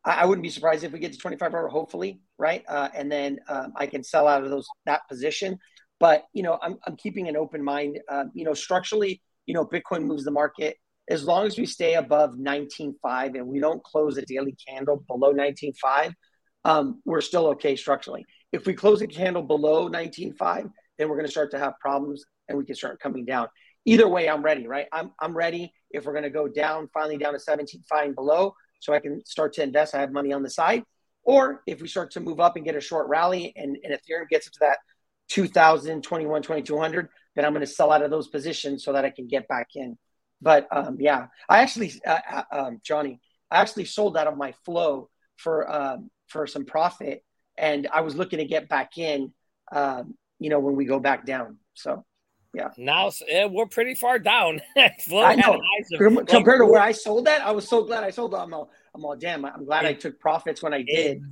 I, 0.07 0.23
I 0.23 0.25
wouldn't 0.25 0.43
be 0.43 0.51
surprised 0.51 0.85
if 0.85 0.93
we 0.93 0.99
get 0.99 1.13
to 1.13 1.19
2,500, 1.19 1.69
hopefully, 1.69 2.21
right? 2.39 2.65
Uh, 2.67 2.89
and 2.95 3.13
then 3.13 3.41
um, 3.49 3.75
I 3.77 3.87
can 3.87 4.03
sell 4.03 4.27
out 4.27 4.43
of 4.43 4.51
those 4.51 4.67
that 4.87 5.03
position. 5.09 5.59
But 6.01 6.25
you 6.33 6.43
know, 6.43 6.59
I'm 6.63 6.79
I'm 6.87 6.97
keeping 6.97 7.29
an 7.29 7.37
open 7.37 7.63
mind. 7.63 8.01
Uh, 8.09 8.25
you 8.33 8.45
know, 8.45 8.55
structurally, 8.55 9.21
you 9.45 9.53
know, 9.53 9.67
Bitcoin 9.67 10.05
moves 10.05 10.25
the 10.25 10.31
market 10.31 10.79
as 11.09 11.25
long 11.25 11.47
as 11.47 11.57
we 11.57 11.67
stay 11.67 11.95
above 11.95 12.35
19.5 12.35 13.35
and 13.35 13.47
we 13.47 13.61
don't 13.61 13.83
close 13.85 14.17
a 14.17 14.23
daily 14.23 14.57
candle 14.67 15.05
below 15.07 15.33
19.5, 15.33 16.13
um, 16.65 17.01
we're 17.05 17.21
still 17.21 17.47
okay 17.49 17.77
structurally. 17.77 18.25
If 18.53 18.67
we 18.67 18.75
close 18.75 19.03
a 19.03 19.07
candle 19.07 19.43
below 19.43 19.89
19.5, 19.89 20.71
then 20.99 21.09
we're 21.09 21.17
going 21.17 21.27
to 21.27 21.31
start 21.31 21.53
to 21.53 21.59
have 21.59 21.75
problems 21.81 22.25
and 22.49 22.59
we 22.59 22.65
can 22.65 22.75
start 22.75 22.99
coming 23.01 23.25
down. 23.25 23.49
Either 23.85 24.09
way, 24.09 24.29
I'm 24.29 24.43
ready, 24.43 24.67
right? 24.67 24.87
I'm, 24.93 25.13
I'm 25.21 25.37
ready. 25.37 25.73
If 25.91 26.07
we're 26.07 26.13
going 26.13 26.25
to 26.25 26.31
go 26.31 26.49
down, 26.49 26.89
finally 26.93 27.19
down 27.19 27.35
to 27.35 27.39
17.5 27.39 28.05
and 28.05 28.15
below, 28.17 28.55
so 28.79 28.93
I 28.93 29.01
can 29.01 29.25
start 29.25 29.55
to 29.55 29.63
invest, 29.63 29.95
I 29.95 30.01
have 30.01 30.13
money 30.13 30.33
on 30.33 30.43
the 30.43 30.51
side. 30.51 30.83
Or 31.25 31.63
if 31.67 31.83
we 31.83 31.89
start 31.89 32.13
to 32.13 32.21
move 32.21 32.39
up 32.39 32.57
and 32.57 32.65
get 32.65 32.77
a 32.77 32.81
short 32.81 33.09
rally 33.09 33.53
and, 33.57 33.77
and 33.83 33.93
Ethereum 33.93 34.29
gets 34.29 34.47
up 34.47 34.53
to 34.55 34.59
that 34.61 34.79
2000, 35.29 36.03
21, 36.03 36.43
2200, 36.43 37.09
then 37.35 37.45
I'm 37.45 37.53
going 37.53 37.67
to 37.67 37.67
sell 37.67 37.91
out 37.91 38.03
of 38.03 38.11
those 38.11 38.29
positions 38.29 38.85
so 38.85 38.93
that 38.93 39.05
I 39.05 39.11
can 39.11 39.27
get 39.27 39.49
back 39.49 39.69
in. 39.75 39.99
But 40.41 40.69
um, 40.71 40.99
yeah, 41.01 41.27
I 41.49 41.59
actually, 41.59 41.93
uh, 42.07 42.21
uh, 42.31 42.43
um, 42.53 42.81
Johnny, 42.85 43.21
I 43.51 43.61
actually 43.61 43.87
sold 43.87 44.17
out 44.17 44.27
of 44.27 44.37
my 44.37 44.53
flow 44.65 45.09
for 45.37 45.71
um, 45.73 46.11
for 46.29 46.47
some 46.47 46.65
profit, 46.65 47.23
and 47.57 47.89
I 47.93 48.01
was 48.01 48.17
looking 48.17 48.39
to 48.39 48.45
get 48.45 48.69
back 48.69 48.99
in, 48.99 49.33
um, 49.73 50.15
you 50.39 50.51
know, 50.51 50.59
when 50.59 50.77
we 50.77 50.85
go 50.85 50.99
back 50.99 51.25
down. 51.25 51.59
So 51.75 52.05
yeah. 52.57 52.71
Now 52.79 53.11
eh, 53.29 53.45
we're 53.45 53.67
pretty 53.67 53.95
far 53.95 54.19
down. 54.19 54.63
I 54.77 55.35
know. 55.35 55.61
Compared 56.25 56.61
to 56.61 56.67
where 56.67 56.81
I 56.81 56.91
sold 56.91 57.27
that, 57.27 57.43
I 57.43 57.51
was 57.51 57.69
so 57.69 57.85
glad 57.85 58.03
I 58.03 58.09
sold 58.09 58.33
that. 58.33 58.39
I'm 58.39 58.55
all, 58.55 58.71
I'm 58.95 59.05
all 59.05 59.15
damn. 59.15 59.45
I'm 59.45 59.67
glad 59.67 59.85
I 59.85 59.93
took 59.93 60.19
profits 60.19 60.63
when 60.63 60.73
I 60.73 60.81
did. 60.81 61.23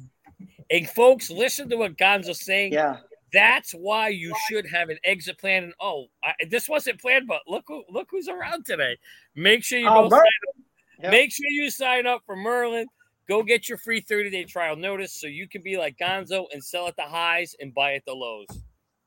And, 0.71 0.89
folks, 0.91 1.31
listen 1.31 1.71
to 1.71 1.77
what 1.77 1.97
Gonzo's 1.97 2.45
saying. 2.45 2.75
Yeah. 2.75 2.99
That's 3.33 3.73
why 3.73 4.09
you 4.09 4.35
should 4.49 4.67
have 4.67 4.91
an 4.91 4.99
exit 5.03 5.39
plan. 5.39 5.65
And 5.65 5.73
oh, 5.81 6.09
I, 6.23 6.35
this 6.51 6.69
wasn't 6.69 7.01
planned, 7.01 7.27
but 7.27 7.41
look 7.49 7.65
who 7.67 7.85
look 7.89 8.09
who's 8.11 8.29
around 8.29 8.67
today. 8.67 8.99
Make 9.35 9.65
sure 9.65 9.79
you 9.79 9.89
oh, 9.89 10.09
go 10.09 10.11
sign 10.11 10.21
up. 10.21 10.57
Yep. 11.05 11.11
Make 11.11 11.33
sure 11.33 11.49
you 11.49 11.71
sign 11.71 12.07
up 12.07 12.21
for 12.27 12.37
Merlin. 12.37 12.87
Go 13.27 13.43
get 13.43 13.67
your 13.67 13.79
free 13.79 14.01
30 14.01 14.29
day 14.29 14.45
trial 14.45 14.77
notice 14.77 15.19
so 15.19 15.27
you 15.27 15.49
can 15.49 15.63
be 15.63 15.79
like 15.79 15.97
Gonzo 15.97 16.45
and 16.53 16.63
sell 16.63 16.87
at 16.87 16.97
the 16.97 17.03
highs 17.03 17.57
and 17.61 17.75
buy 17.75 17.95
at 17.95 18.05
the 18.05 18.13
lows. 18.13 18.47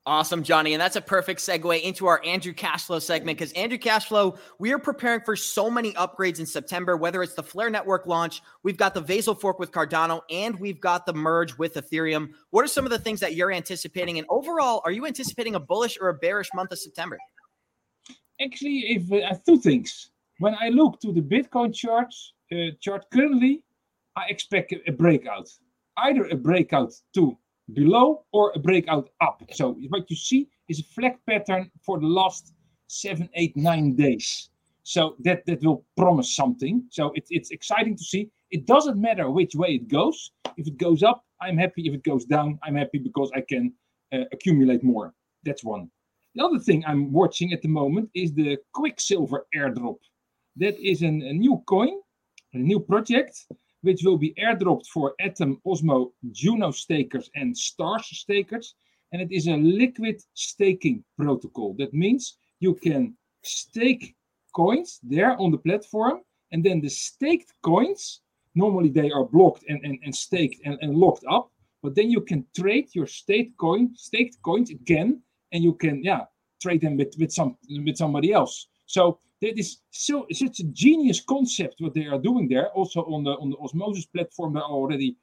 Awesome, 0.08 0.42
Johnny. 0.42 0.74
And 0.74 0.80
that's 0.80 0.96
a 0.96 1.02
perfect 1.02 1.42
segue 1.42 1.82
into 1.82 2.08
our 2.08 2.24
Andrew 2.24 2.54
Cashflow 2.54 3.02
segment 3.02 3.38
because 3.38 3.52
Andrew 3.52 3.78
Cashflow, 3.78 4.38
we 4.58 4.72
are 4.72 4.80
preparing 4.80 5.20
for 5.20 5.36
so 5.36 5.70
many 5.70 5.92
upgrades 5.96 6.40
in 6.40 6.46
September, 6.46 6.96
whether 6.96 7.22
it's 7.22 7.34
the 7.34 7.44
Flare 7.44 7.70
Network 7.70 8.08
launch, 8.08 8.42
we've 8.64 8.78
got 8.78 8.94
the 8.94 9.04
Vasil 9.04 9.38
fork 9.38 9.60
with 9.60 9.74
Cardano, 9.74 10.22
and 10.30 10.58
we've 10.62 10.80
got 10.80 11.06
the 11.06 11.12
merge 11.12 11.58
with 11.58 11.74
Ethereum. 11.74 12.30
What 12.52 12.64
are 12.64 12.70
some 12.70 12.86
of 12.86 12.92
the 12.92 13.00
things 13.00 13.20
that 13.20 13.36
you're 13.36 13.52
anticipating? 13.52 14.18
And 14.18 14.26
overall, 14.30 14.82
are 14.86 14.92
you 14.92 15.06
anticipating 15.06 15.56
a 15.56 15.60
bullish 15.60 15.98
or 16.00 16.08
a 16.08 16.14
bearish 16.14 16.48
month 16.56 16.72
of 16.72 16.80
September? 16.80 17.18
Actually, 18.40 18.86
if 18.88 19.12
uh, 19.12 19.36
two 19.46 19.60
things. 19.60 20.12
When 20.40 20.56
I 20.62 20.70
look 20.70 21.02
to 21.02 21.12
the 21.12 21.20
Bitcoin 21.22 21.76
chart, 21.76 22.14
uh, 22.54 22.72
chart 22.80 23.04
currently, 23.12 23.62
I 24.16 24.28
expect 24.30 24.74
a 24.88 24.92
breakout, 24.94 25.50
either 25.98 26.28
a 26.28 26.36
breakout 26.36 26.94
to 27.16 27.38
below 27.74 28.26
or 28.32 28.52
a 28.56 28.60
breakout 28.60 29.10
up. 29.22 29.42
So 29.52 29.74
what 29.90 30.10
you 30.10 30.16
see 30.16 30.50
is 30.70 30.80
a 30.80 30.84
flag 30.84 31.18
pattern 31.28 31.72
for 31.86 32.00
the 32.00 32.08
last 32.08 32.54
seven, 32.88 33.30
eight, 33.34 33.56
nine 33.56 33.96
days. 33.96 34.50
So 34.84 35.16
that 35.20 35.46
that 35.46 35.62
will 35.64 35.86
promise 35.98 36.36
something. 36.36 36.84
So 36.92 37.12
it, 37.14 37.26
it's 37.30 37.52
exciting 37.52 37.98
to 37.98 38.04
see. 38.04 38.30
It 38.52 38.66
doesn't 38.66 39.00
matter 39.00 39.30
which 39.30 39.56
way 39.56 39.76
it 39.76 39.90
goes. 39.90 40.32
If 40.56 40.68
it 40.68 40.78
goes 40.78 41.04
up, 41.04 41.26
I'm 41.42 41.58
happy. 41.58 41.88
If 41.88 41.94
it 41.94 42.04
goes 42.04 42.26
down, 42.26 42.58
I'm 42.64 42.76
happy 42.76 43.00
because 43.00 43.30
I 43.36 43.42
can 43.42 43.74
uh, 44.14 44.24
accumulate 44.32 44.84
more. 44.84 45.14
That's 45.44 45.64
one. 45.64 45.92
The 46.36 46.46
other 46.46 46.60
thing 46.60 46.84
I'm 46.88 47.12
watching 47.12 47.52
at 47.52 47.62
the 47.62 47.68
moment 47.68 48.10
is 48.14 48.34
the 48.34 48.58
Quicksilver 48.74 49.48
airdrop. 49.56 49.98
That 50.56 50.80
is 50.80 51.02
an, 51.02 51.22
a 51.22 51.34
new 51.34 51.62
coin, 51.68 52.00
a 52.54 52.58
new 52.58 52.80
project 52.80 53.46
which 53.88 54.04
will 54.04 54.18
be 54.18 54.34
airdropped 54.34 54.88
for 54.88 55.16
Atom, 55.20 55.60
Osmo, 55.66 56.12
Juno 56.32 56.72
stakers 56.72 57.30
and 57.36 57.58
Stars 57.58 58.06
stakers. 58.12 58.76
And 59.12 59.22
it 59.22 59.32
is 59.32 59.48
a 59.48 59.56
liquid 59.56 60.22
staking 60.34 61.04
protocol. 61.18 61.74
That 61.80 61.94
means 61.94 62.38
you 62.60 62.76
can 62.76 63.16
stake 63.44 64.16
coins 64.54 65.00
there 65.04 65.40
on 65.40 65.52
the 65.52 65.58
platform, 65.58 66.18
and 66.52 66.64
then 66.64 66.82
the 66.82 66.90
staked 66.90 67.54
coins, 67.62 68.22
normally 68.56 68.90
they 68.90 69.10
are 69.12 69.24
blocked 69.24 69.64
and, 69.70 69.80
and, 69.86 69.98
and 70.04 70.14
staked 70.14 70.60
and, 70.66 70.78
and 70.82 70.96
locked 70.96 71.24
up, 71.30 71.50
but 71.84 71.96
then 71.96 72.10
you 72.10 72.22
can 72.22 72.46
trade 72.56 72.88
your 72.94 73.08
staked 73.08 73.56
coin, 73.58 73.92
staked 73.96 74.42
coins 74.42 74.70
again, 74.72 75.22
and 75.54 75.64
you 75.64 75.74
can 75.74 76.04
yeah 76.04 76.24
trade 76.62 76.82
them 76.82 76.98
with, 76.98 77.14
with 77.20 77.32
some 77.32 77.56
with 77.86 77.98
somebody 77.98 78.34
else. 78.34 78.68
So 78.88 79.20
that 79.42 79.58
is 79.58 79.78
so 79.92 80.26
such 80.32 80.60
a 80.60 80.64
genius 80.64 81.22
concept 81.22 81.76
what 81.80 81.94
they 81.94 82.06
are 82.06 82.20
doing 82.20 82.48
there. 82.48 82.70
Also 82.70 83.02
on 83.02 83.24
the 83.24 83.32
on 83.32 83.50
the 83.50 83.58
Osmosis 83.58 84.06
platform, 84.06 84.54
there 84.54 84.64
are 84.64 84.72
already 84.72 85.16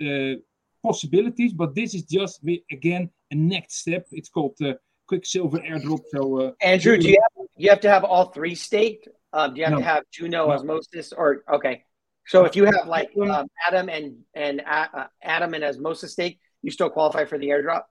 uh, 0.00 0.34
possibilities, 0.82 1.52
but 1.52 1.74
this 1.74 1.94
is 1.94 2.02
just 2.02 2.40
again 2.70 3.10
a 3.30 3.34
next 3.34 3.78
step. 3.78 4.06
It's 4.10 4.28
called 4.28 4.56
uh, 4.62 4.74
Quicksilver 5.06 5.58
airdrop. 5.58 6.00
So 6.10 6.40
uh, 6.40 6.52
Andrew, 6.62 6.96
do 6.96 7.08
you 7.08 7.20
have 7.22 7.46
you 7.56 7.70
have 7.70 7.80
to 7.80 7.90
have 7.90 8.04
all 8.04 8.26
three 8.26 8.54
staked? 8.54 9.08
Um, 9.32 9.54
do 9.54 9.60
you 9.60 9.64
have 9.64 9.72
no. 9.74 9.78
to 9.78 9.84
have 9.84 10.04
Juno, 10.10 10.46
no. 10.46 10.52
Osmosis, 10.52 11.12
or 11.12 11.42
okay? 11.52 11.84
So 12.26 12.44
if 12.44 12.56
you 12.56 12.64
have 12.66 12.86
like 12.86 13.10
um, 13.20 13.46
Atom 13.66 13.88
and 13.88 14.16
and 14.34 14.62
uh, 14.66 15.06
Atom 15.22 15.54
and 15.54 15.64
Osmosis 15.64 16.12
stake, 16.12 16.38
you 16.62 16.70
still 16.70 16.90
qualify 16.90 17.24
for 17.24 17.38
the 17.38 17.48
airdrop. 17.48 17.82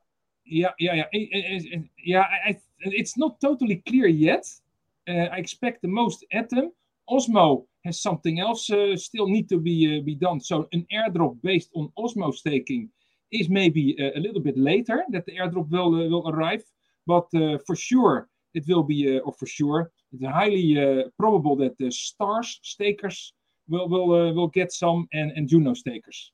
Yeah, 0.45 0.69
yeah, 0.79 0.93
yeah, 0.93 1.03
it, 1.11 1.29
it, 1.31 1.73
it, 1.73 1.83
yeah. 2.03 2.21
I, 2.21 2.49
I, 2.49 2.59
it's 2.83 3.17
not 3.17 3.41
totally 3.41 3.83
clear 3.85 4.07
yet 4.07 4.45
uh, 4.45 4.66
I 5.07 5.37
expect 5.37 5.81
the 5.81 5.87
most 5.87 6.25
Atom. 6.31 6.71
Osmo 7.09 7.65
has 7.85 8.01
something 8.01 8.39
else 8.39 8.69
uh, 8.69 8.97
still 8.97 9.27
need 9.27 9.47
to 9.49 9.59
be 9.59 9.77
uh, 9.87 10.03
be 10.03 10.15
done. 10.15 10.39
So 10.41 10.67
an 10.73 10.85
airdrop 10.91 11.41
based 11.41 11.69
on 11.75 11.91
Osmo 11.97 12.33
staking 12.33 12.89
is 13.31 13.49
maybe 13.49 13.95
a 14.15 14.19
little 14.19 14.41
bit 14.41 14.57
later 14.57 15.03
that 15.11 15.25
the 15.25 15.33
airdrop 15.33 15.69
will 15.69 15.91
will 15.91 16.29
arrive, 16.29 16.63
but 17.05 17.27
for 17.65 17.75
sure 17.75 18.29
it 18.53 18.65
will 18.67 18.83
be, 18.83 19.19
or 19.19 19.33
for 19.33 19.45
sure, 19.45 19.91
it's 20.13 20.25
highly 20.25 20.67
probable 21.19 21.55
that 21.57 21.77
the 21.77 21.91
stars 21.91 22.59
stakers 22.63 23.33
will 23.67 23.89
will 23.89 24.33
will 24.33 24.47
get 24.47 24.71
some 24.71 25.07
and 25.13 25.31
and 25.35 25.47
Juno 25.49 25.73
stakers. 25.73 26.31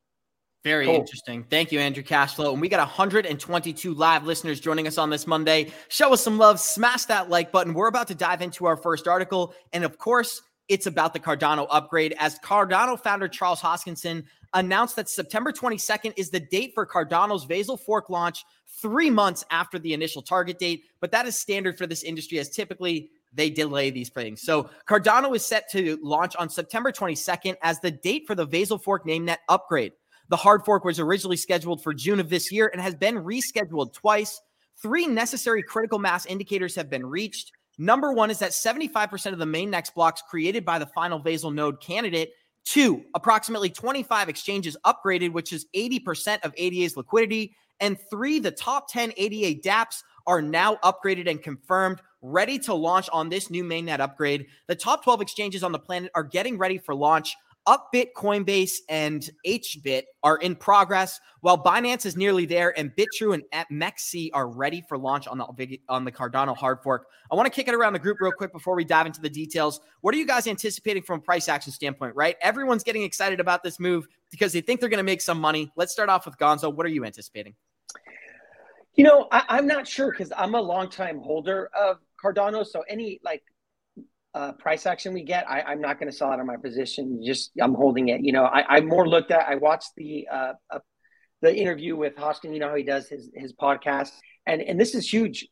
Very 0.64 0.86
cool. 0.86 0.96
interesting. 0.96 1.44
Thank 1.50 1.72
you, 1.72 1.80
Andrew 1.80 2.04
Cashflow. 2.04 2.54
And 2.54 2.62
we 2.62 2.70
got 2.70 2.80
122 2.80 3.94
live 3.94 4.26
listeners 4.26 4.62
joining 4.62 4.88
us 4.88 4.98
on 4.98 5.10
this 5.10 5.28
Monday. 5.28 5.72
Show 5.90 6.14
us 6.14 6.24
some 6.24 6.38
love, 6.38 6.60
smash 6.60 7.06
that 7.06 7.30
like 7.30 7.52
button. 7.52 7.74
We're 7.74 7.88
about 7.88 8.08
to 8.08 8.16
dive 8.16 8.42
into 8.42 8.66
our 8.66 8.78
first 8.78 9.08
article. 9.08 9.54
And 9.74 9.84
of 9.84 9.98
course, 9.98 10.42
it's 10.70 10.88
about 10.88 11.14
the 11.14 11.20
Cardano 11.20 11.68
upgrade 11.70 12.16
as 12.18 12.40
Cardano 12.40 12.98
founder 13.02 13.28
Charles 13.28 13.60
Hoskinson 13.60 14.24
announced 14.54 14.96
that 14.96 15.10
September 15.10 15.52
22nd 15.52 16.14
is 16.16 16.30
the 16.30 16.40
date 16.40 16.72
for 16.74 16.86
Cardano's 16.86 17.46
Vasil 17.46 17.78
fork 17.78 18.10
launch, 18.10 18.46
three 18.82 19.10
months 19.10 19.44
after 19.52 19.78
the 19.78 19.94
initial 19.94 20.22
target 20.22 20.60
date. 20.60 20.84
But 21.02 21.12
that 21.12 21.26
is 21.26 21.38
standard 21.38 21.78
for 21.78 21.88
this 21.88 22.04
industry, 22.04 22.40
as 22.40 22.50
typically 22.50 23.10
they 23.34 23.50
delay 23.50 23.90
these 23.90 24.10
things. 24.10 24.42
So 24.42 24.70
Cardano 24.88 25.36
is 25.36 25.46
set 25.46 25.70
to 25.72 26.00
launch 26.02 26.36
on 26.38 26.50
September 26.50 26.92
22nd 26.92 27.56
as 27.62 27.80
the 27.80 27.92
date 27.92 28.28
for 28.28 28.36
the 28.36 28.48
Vasil 28.48 28.82
fork 28.82 29.06
mainnet 29.06 29.38
upgrade. 29.50 29.92
The 30.34 30.38
hard 30.38 30.66
fork 30.66 30.84
was 30.84 31.00
originally 31.00 31.38
scheduled 31.38 31.84
for 31.84 31.94
June 31.94 32.20
of 32.20 32.28
this 32.28 32.52
year 32.52 32.68
and 32.74 32.82
has 32.82 32.96
been 32.96 33.18
rescheduled 33.18 33.94
twice. 33.94 34.42
Three 34.82 35.06
necessary 35.06 35.62
critical 35.62 36.00
mass 36.00 36.26
indicators 36.26 36.74
have 36.74 36.90
been 36.90 37.06
reached. 37.06 37.52
Number 37.78 38.12
one 38.14 38.32
is 38.32 38.40
that 38.40 38.50
75% 38.50 39.32
of 39.32 39.38
the 39.38 39.46
mainnet 39.46 39.94
blocks 39.94 40.24
created 40.28 40.66
by 40.66 40.80
the 40.80 40.88
final 40.88 41.22
Vasil 41.22 41.54
node 41.54 41.80
candidate. 41.80 42.32
Two, 42.66 43.04
approximately 43.14 43.70
25 43.70 44.28
exchanges 44.28 44.76
upgraded, 44.88 45.34
which 45.34 45.54
is 45.54 45.68
80% 45.76 46.44
of 46.44 46.52
ADA's 46.58 46.98
liquidity. 46.98 47.56
And 47.80 48.00
three, 48.10 48.40
the 48.40 48.50
top 48.50 48.92
10 48.92 49.14
ADA 49.16 49.62
dApps 49.62 50.02
are 50.26 50.42
now 50.42 50.78
upgraded 50.78 51.30
and 51.30 51.44
confirmed, 51.44 52.02
ready 52.24 52.58
to 52.58 52.74
launch 52.74 53.08
on 53.14 53.30
this 53.30 53.52
new 53.52 53.64
mainnet 53.64 54.00
upgrade. 54.00 54.48
The 54.66 54.76
top 54.76 55.04
12 55.04 55.22
exchanges 55.22 55.64
on 55.64 55.74
the 55.74 55.78
planet 55.78 56.10
are 56.16 56.24
getting 56.24 56.58
ready 56.58 56.80
for 56.80 56.96
launch. 56.96 57.36
Upbit, 57.68 58.08
Coinbase, 58.16 58.80
and 58.90 59.30
HBit 59.46 60.04
are 60.24 60.38
in 60.38 60.56
progress, 60.56 61.20
while 61.42 61.62
Binance 61.62 62.06
is 62.06 62.18
nearly 62.18 62.46
there, 62.46 62.78
and 62.78 62.92
Bitrue 62.96 63.34
and 63.34 63.44
MEXC 63.72 64.30
are 64.34 64.50
ready 64.50 64.84
for 64.88 64.98
launch 64.98 65.28
on 65.28 65.38
the 65.38 65.80
on 65.88 66.04
the 66.04 66.12
Cardano 66.12 66.56
hard 66.56 66.80
fork. 66.84 67.08
I 67.32 67.36
want 67.36 67.46
to 67.46 67.52
kick 67.52 67.68
it 67.68 67.74
around 67.74 67.94
the 67.94 68.00
group 68.00 68.18
real 68.20 68.32
quick 68.32 68.52
before 68.52 68.76
we 68.76 68.84
dive 68.84 69.06
into 69.06 69.22
the 69.22 69.30
details. 69.30 69.80
What 70.02 70.14
are 70.14 70.18
you 70.18 70.28
guys 70.28 70.48
anticipating 70.48 71.04
from 71.04 71.20
a 71.20 71.22
price 71.22 71.48
action 71.48 71.72
standpoint? 71.72 72.16
Right, 72.16 72.36
everyone's 72.42 72.84
getting 72.84 73.04
excited 73.04 73.40
about 73.40 73.64
this 73.64 73.80
move 73.80 74.08
because 74.30 74.52
they 74.52 74.62
think 74.62 74.80
they're 74.80 74.90
going 74.90 74.98
to 74.98 75.04
make 75.04 75.22
some 75.22 75.40
money. 75.40 75.72
Let's 75.76 75.94
start 75.94 76.10
off 76.10 76.26
with 76.26 76.38
Gonzo. 76.38 76.74
What 76.74 76.86
are 76.86 76.90
you 76.90 77.06
anticipating? 77.06 77.56
You 78.96 79.04
know, 79.04 79.28
I, 79.32 79.58
am 79.58 79.66
not 79.66 79.88
sure 79.88 80.12
because 80.12 80.32
I'm 80.38 80.54
a 80.54 80.62
longtime 80.62 81.20
holder 81.20 81.70
of 81.78 81.98
Cardano. 82.22 82.66
So 82.66 82.84
any 82.88 83.20
like 83.24 83.44
uh, 84.34 84.52
price 84.54 84.86
action 84.86 85.14
we 85.14 85.24
get, 85.24 85.50
I, 85.50 85.74
am 85.74 85.82
not 85.82 86.00
going 86.00 86.12
to 86.12 86.18
sell 86.18 86.32
out 86.32 86.40
of 86.40 86.46
my 86.46 86.58
position. 86.58 87.22
Just 87.24 87.52
I'm 87.62 87.76
holding 87.76 88.10
it. 88.10 88.22
You 88.22 88.32
know, 88.32 88.46
I, 88.46 88.78
I 88.78 88.82
more 88.82 89.08
looked 89.08 89.32
at. 89.32 89.48
I 89.48 89.56
watched 89.56 89.92
the 89.96 90.28
uh, 90.32 90.54
uh, 90.72 90.80
the 91.42 91.56
interview 91.56 91.96
with 91.96 92.16
Hoskin. 92.16 92.54
You 92.54 92.60
know 92.60 92.70
how 92.70 92.76
he 92.76 92.84
does 92.84 93.08
his 93.08 93.30
his 93.36 93.54
podcast, 93.54 94.12
and 94.48 94.62
and 94.62 94.80
this 94.80 94.96
is 94.96 95.12
huge 95.12 95.48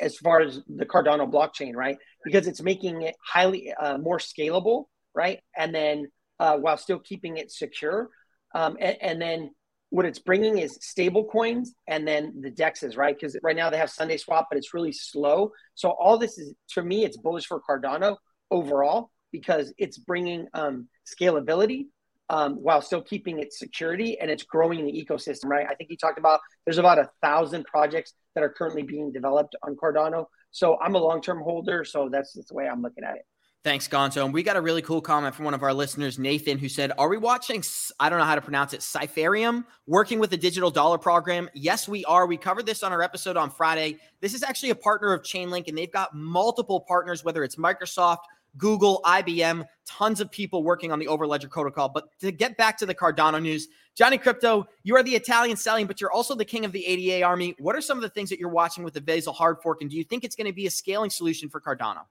as 0.00 0.16
far 0.16 0.40
as 0.40 0.60
the 0.68 0.84
Cardano 0.84 1.30
blockchain, 1.30 1.74
right? 1.74 1.96
Because 2.24 2.46
it's 2.46 2.62
making 2.62 3.02
it 3.02 3.14
highly 3.24 3.72
uh, 3.72 3.98
more 3.98 4.18
scalable, 4.18 4.84
right? 5.14 5.40
And 5.56 5.74
then 5.74 6.08
uh, 6.38 6.56
while 6.56 6.76
still 6.76 6.98
keeping 6.98 7.38
it 7.38 7.50
secure, 7.50 8.10
um, 8.54 8.76
and, 8.80 8.96
and 9.00 9.22
then 9.22 9.50
what 9.90 10.04
it's 10.04 10.18
bringing 10.18 10.58
is 10.58 10.76
stable 10.80 11.24
coins 11.24 11.72
and 11.86 12.06
then 12.06 12.40
the 12.40 12.50
dexes 12.50 12.96
right 12.96 13.16
because 13.18 13.36
right 13.42 13.56
now 13.56 13.70
they 13.70 13.78
have 13.78 13.88
SundaeSwap 13.88 14.46
but 14.50 14.58
it's 14.58 14.74
really 14.74 14.92
slow 14.92 15.52
so 15.74 15.90
all 15.90 16.18
this 16.18 16.38
is 16.38 16.54
for 16.72 16.82
me 16.82 17.04
it's 17.04 17.16
bullish 17.16 17.46
for 17.46 17.60
cardano 17.60 18.16
overall 18.50 19.10
because 19.32 19.72
it's 19.78 19.98
bringing 19.98 20.46
um, 20.54 20.88
scalability 21.06 21.86
um, 22.28 22.54
while 22.56 22.82
still 22.82 23.02
keeping 23.02 23.38
its 23.38 23.58
security 23.58 24.18
and 24.18 24.30
it's 24.30 24.42
growing 24.42 24.84
the 24.84 24.92
ecosystem, 24.92 25.46
right? 25.46 25.66
I 25.68 25.74
think 25.74 25.90
he 25.90 25.96
talked 25.96 26.18
about 26.18 26.40
there's 26.64 26.78
about 26.78 26.98
a 26.98 27.10
thousand 27.22 27.64
projects 27.64 28.14
that 28.34 28.42
are 28.42 28.48
currently 28.48 28.82
being 28.82 29.12
developed 29.12 29.54
on 29.62 29.76
Cardano. 29.76 30.26
So 30.50 30.78
I'm 30.80 30.94
a 30.94 30.98
long 30.98 31.20
term 31.22 31.42
holder. 31.42 31.84
So 31.84 32.08
that's, 32.10 32.32
that's 32.32 32.48
the 32.48 32.54
way 32.54 32.68
I'm 32.68 32.82
looking 32.82 33.04
at 33.04 33.16
it. 33.16 33.26
Thanks, 33.66 33.88
Gonzo. 33.88 34.24
And 34.24 34.32
we 34.32 34.44
got 34.44 34.54
a 34.54 34.60
really 34.60 34.80
cool 34.80 35.00
comment 35.00 35.34
from 35.34 35.44
one 35.44 35.52
of 35.52 35.64
our 35.64 35.74
listeners, 35.74 36.20
Nathan, 36.20 36.56
who 36.56 36.68
said, 36.68 36.92
Are 36.98 37.08
we 37.08 37.16
watching, 37.16 37.64
I 37.98 38.08
don't 38.08 38.20
know 38.20 38.24
how 38.24 38.36
to 38.36 38.40
pronounce 38.40 38.72
it, 38.74 38.80
Cypherium, 38.80 39.64
working 39.88 40.20
with 40.20 40.30
the 40.30 40.36
digital 40.36 40.70
dollar 40.70 40.98
program? 40.98 41.50
Yes, 41.52 41.88
we 41.88 42.04
are. 42.04 42.26
We 42.26 42.36
covered 42.36 42.64
this 42.64 42.84
on 42.84 42.92
our 42.92 43.02
episode 43.02 43.36
on 43.36 43.50
Friday. 43.50 43.98
This 44.20 44.34
is 44.34 44.44
actually 44.44 44.70
a 44.70 44.76
partner 44.76 45.12
of 45.12 45.22
Chainlink, 45.22 45.66
and 45.66 45.76
they've 45.76 45.90
got 45.90 46.14
multiple 46.14 46.84
partners, 46.86 47.24
whether 47.24 47.42
it's 47.42 47.56
Microsoft, 47.56 48.18
Google, 48.56 49.00
IBM, 49.04 49.66
tons 49.86 50.20
of 50.20 50.30
people 50.30 50.62
working 50.62 50.92
on 50.92 50.98
the 50.98 51.06
Overledger 51.06 51.50
protocol. 51.50 51.88
But 51.88 52.08
to 52.20 52.32
get 52.32 52.56
back 52.56 52.76
to 52.78 52.86
the 52.86 52.94
Cardano 52.94 53.40
news, 53.40 53.68
Johnny 53.94 54.18
Crypto, 54.18 54.66
you 54.82 54.94
are 54.96 55.02
the 55.02 55.14
Italian 55.14 55.56
stallion, 55.56 55.86
but 55.86 56.00
you're 56.00 56.12
also 56.12 56.34
the 56.34 56.44
king 56.44 56.64
of 56.64 56.72
the 56.72 56.84
ADA 56.86 57.24
army. 57.24 57.54
What 57.58 57.76
are 57.76 57.80
some 57.80 57.96
of 57.96 58.02
the 58.02 58.10
things 58.10 58.28
that 58.30 58.38
you're 58.38 58.48
watching 58.48 58.84
with 58.84 58.94
the 58.94 59.00
Vasil 59.00 59.34
hard 59.34 59.56
fork? 59.62 59.80
And 59.80 59.90
do 59.90 59.96
you 59.96 60.04
think 60.04 60.24
it's 60.24 60.36
going 60.36 60.46
to 60.46 60.52
be 60.52 60.66
a 60.66 60.70
scaling 60.70 61.10
solution 61.10 61.48
for 61.48 61.60
Cardano? 61.60 62.02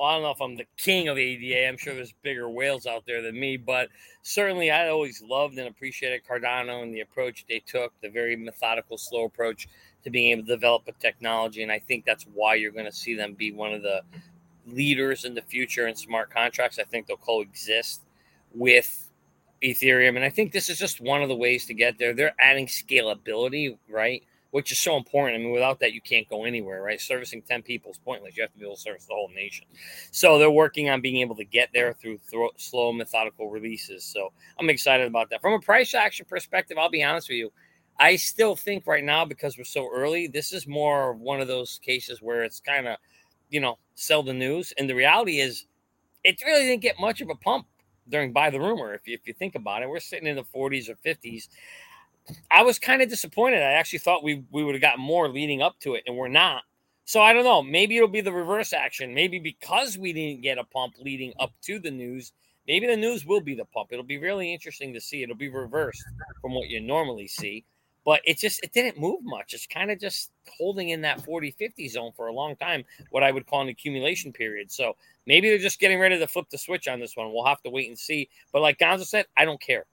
Well, 0.00 0.08
I 0.08 0.14
don't 0.14 0.22
know 0.22 0.30
if 0.30 0.40
I'm 0.40 0.56
the 0.56 0.66
king 0.78 1.08
of 1.08 1.18
ADA. 1.18 1.68
I'm 1.68 1.76
sure 1.76 1.94
there's 1.94 2.14
bigger 2.22 2.48
whales 2.48 2.86
out 2.86 3.04
there 3.04 3.20
than 3.20 3.38
me, 3.38 3.58
but 3.58 3.90
certainly 4.22 4.70
I 4.70 4.88
always 4.88 5.20
loved 5.20 5.58
and 5.58 5.68
appreciated 5.68 6.22
Cardano 6.24 6.82
and 6.82 6.94
the 6.94 7.00
approach 7.00 7.44
they 7.46 7.58
took, 7.58 7.92
the 8.00 8.08
very 8.08 8.34
methodical, 8.34 8.96
slow 8.96 9.24
approach 9.24 9.68
to 10.04 10.08
being 10.08 10.30
able 10.30 10.44
to 10.44 10.48
develop 10.48 10.84
a 10.88 10.92
technology. 10.92 11.62
And 11.62 11.70
I 11.70 11.80
think 11.80 12.06
that's 12.06 12.24
why 12.32 12.54
you're 12.54 12.72
going 12.72 12.86
to 12.86 12.92
see 12.92 13.14
them 13.14 13.34
be 13.34 13.52
one 13.52 13.74
of 13.74 13.82
the 13.82 14.00
leaders 14.66 15.24
in 15.24 15.34
the 15.34 15.42
future 15.42 15.86
in 15.86 15.94
smart 15.94 16.30
contracts. 16.30 16.78
I 16.78 16.84
think 16.84 17.06
they'll 17.06 17.16
coexist 17.16 18.02
with 18.54 19.10
Ethereum. 19.62 20.16
And 20.16 20.24
I 20.24 20.30
think 20.30 20.52
this 20.52 20.68
is 20.68 20.78
just 20.78 21.00
one 21.00 21.22
of 21.22 21.28
the 21.28 21.36
ways 21.36 21.66
to 21.66 21.74
get 21.74 21.98
there. 21.98 22.14
They're 22.14 22.34
adding 22.40 22.66
scalability, 22.66 23.76
right? 23.88 24.22
Which 24.50 24.72
is 24.72 24.80
so 24.80 24.96
important. 24.96 25.36
I 25.36 25.38
mean, 25.38 25.52
without 25.52 25.80
that, 25.80 25.92
you 25.92 26.00
can't 26.00 26.28
go 26.28 26.44
anywhere, 26.44 26.82
right? 26.82 27.00
Servicing 27.00 27.42
10 27.42 27.62
people 27.62 27.92
is 27.92 27.98
pointless. 27.98 28.36
You 28.36 28.42
have 28.42 28.52
to 28.52 28.58
be 28.58 28.64
able 28.64 28.76
to 28.76 28.80
service 28.80 29.04
the 29.04 29.14
whole 29.14 29.30
nation. 29.34 29.66
So 30.10 30.38
they're 30.38 30.50
working 30.50 30.88
on 30.88 31.00
being 31.00 31.18
able 31.18 31.36
to 31.36 31.44
get 31.44 31.68
there 31.72 31.92
through 31.92 32.18
th- 32.30 32.50
slow, 32.56 32.92
methodical 32.92 33.48
releases. 33.48 34.04
So 34.04 34.32
I'm 34.58 34.70
excited 34.70 35.06
about 35.06 35.30
that. 35.30 35.40
From 35.40 35.52
a 35.52 35.60
price 35.60 35.94
action 35.94 36.26
perspective, 36.28 36.78
I'll 36.78 36.90
be 36.90 37.04
honest 37.04 37.28
with 37.28 37.38
you. 37.38 37.52
I 37.98 38.16
still 38.16 38.56
think 38.56 38.86
right 38.86 39.04
now, 39.04 39.26
because 39.26 39.58
we're 39.58 39.64
so 39.64 39.88
early, 39.92 40.26
this 40.26 40.54
is 40.54 40.66
more 40.66 41.12
one 41.12 41.42
of 41.42 41.48
those 41.48 41.78
cases 41.84 42.22
where 42.22 42.42
it's 42.42 42.58
kind 42.58 42.88
of 42.88 42.96
you 43.50 43.60
know, 43.60 43.78
sell 43.94 44.22
the 44.22 44.32
news. 44.32 44.72
And 44.78 44.88
the 44.88 44.94
reality 44.94 45.40
is, 45.40 45.66
it 46.24 46.42
really 46.44 46.66
didn't 46.66 46.82
get 46.82 47.00
much 47.00 47.20
of 47.20 47.30
a 47.30 47.34
pump 47.34 47.66
during 48.08 48.32
buy 48.32 48.50
the 48.50 48.60
rumor. 48.60 48.94
If 48.94 49.06
you, 49.06 49.14
if 49.14 49.26
you 49.26 49.34
think 49.34 49.54
about 49.54 49.82
it, 49.82 49.88
we're 49.88 50.00
sitting 50.00 50.28
in 50.28 50.36
the 50.36 50.44
40s 50.44 50.88
or 50.88 50.96
50s. 50.96 51.48
I 52.50 52.62
was 52.62 52.78
kind 52.78 53.02
of 53.02 53.08
disappointed. 53.08 53.62
I 53.62 53.72
actually 53.72 54.00
thought 54.00 54.22
we 54.22 54.44
we 54.50 54.62
would 54.62 54.74
have 54.74 54.82
gotten 54.82 55.02
more 55.02 55.28
leading 55.28 55.62
up 55.62 55.78
to 55.80 55.94
it, 55.94 56.04
and 56.06 56.16
we're 56.16 56.28
not. 56.28 56.62
So 57.04 57.20
I 57.22 57.32
don't 57.32 57.44
know. 57.44 57.62
Maybe 57.62 57.96
it'll 57.96 58.08
be 58.08 58.20
the 58.20 58.32
reverse 58.32 58.72
action. 58.72 59.14
Maybe 59.14 59.38
because 59.40 59.98
we 59.98 60.12
didn't 60.12 60.42
get 60.42 60.58
a 60.58 60.64
pump 60.64 60.94
leading 61.00 61.32
up 61.40 61.52
to 61.62 61.80
the 61.80 61.90
news, 61.90 62.32
maybe 62.68 62.86
the 62.86 62.96
news 62.96 63.26
will 63.26 63.40
be 63.40 63.54
the 63.54 63.64
pump. 63.64 63.88
It'll 63.90 64.04
be 64.04 64.18
really 64.18 64.52
interesting 64.52 64.92
to 64.92 65.00
see. 65.00 65.22
It'll 65.22 65.34
be 65.34 65.48
reversed 65.48 66.04
from 66.40 66.54
what 66.54 66.68
you 66.68 66.80
normally 66.80 67.26
see 67.26 67.64
but 68.04 68.20
it 68.24 68.38
just 68.38 68.62
it 68.62 68.72
didn't 68.72 68.98
move 68.98 69.20
much. 69.22 69.54
It's 69.54 69.66
kind 69.66 69.90
of 69.90 69.98
just 69.98 70.30
holding 70.58 70.90
in 70.90 71.02
that 71.02 71.24
40 71.24 71.50
50 71.52 71.88
zone 71.88 72.12
for 72.16 72.28
a 72.28 72.32
long 72.32 72.56
time, 72.56 72.84
what 73.10 73.22
I 73.22 73.30
would 73.30 73.46
call 73.46 73.62
an 73.62 73.68
accumulation 73.68 74.32
period. 74.32 74.70
So 74.70 74.96
maybe 75.26 75.48
they're 75.48 75.58
just 75.58 75.80
getting 75.80 76.00
ready 76.00 76.18
to 76.18 76.26
flip 76.26 76.46
the 76.50 76.58
switch 76.58 76.88
on 76.88 77.00
this 77.00 77.16
one. 77.16 77.32
We'll 77.32 77.44
have 77.44 77.62
to 77.62 77.70
wait 77.70 77.88
and 77.88 77.98
see. 77.98 78.28
But 78.52 78.62
like 78.62 78.78
Gonzo 78.78 79.04
said, 79.04 79.26
I 79.36 79.44
don't 79.44 79.60
care. 79.60 79.86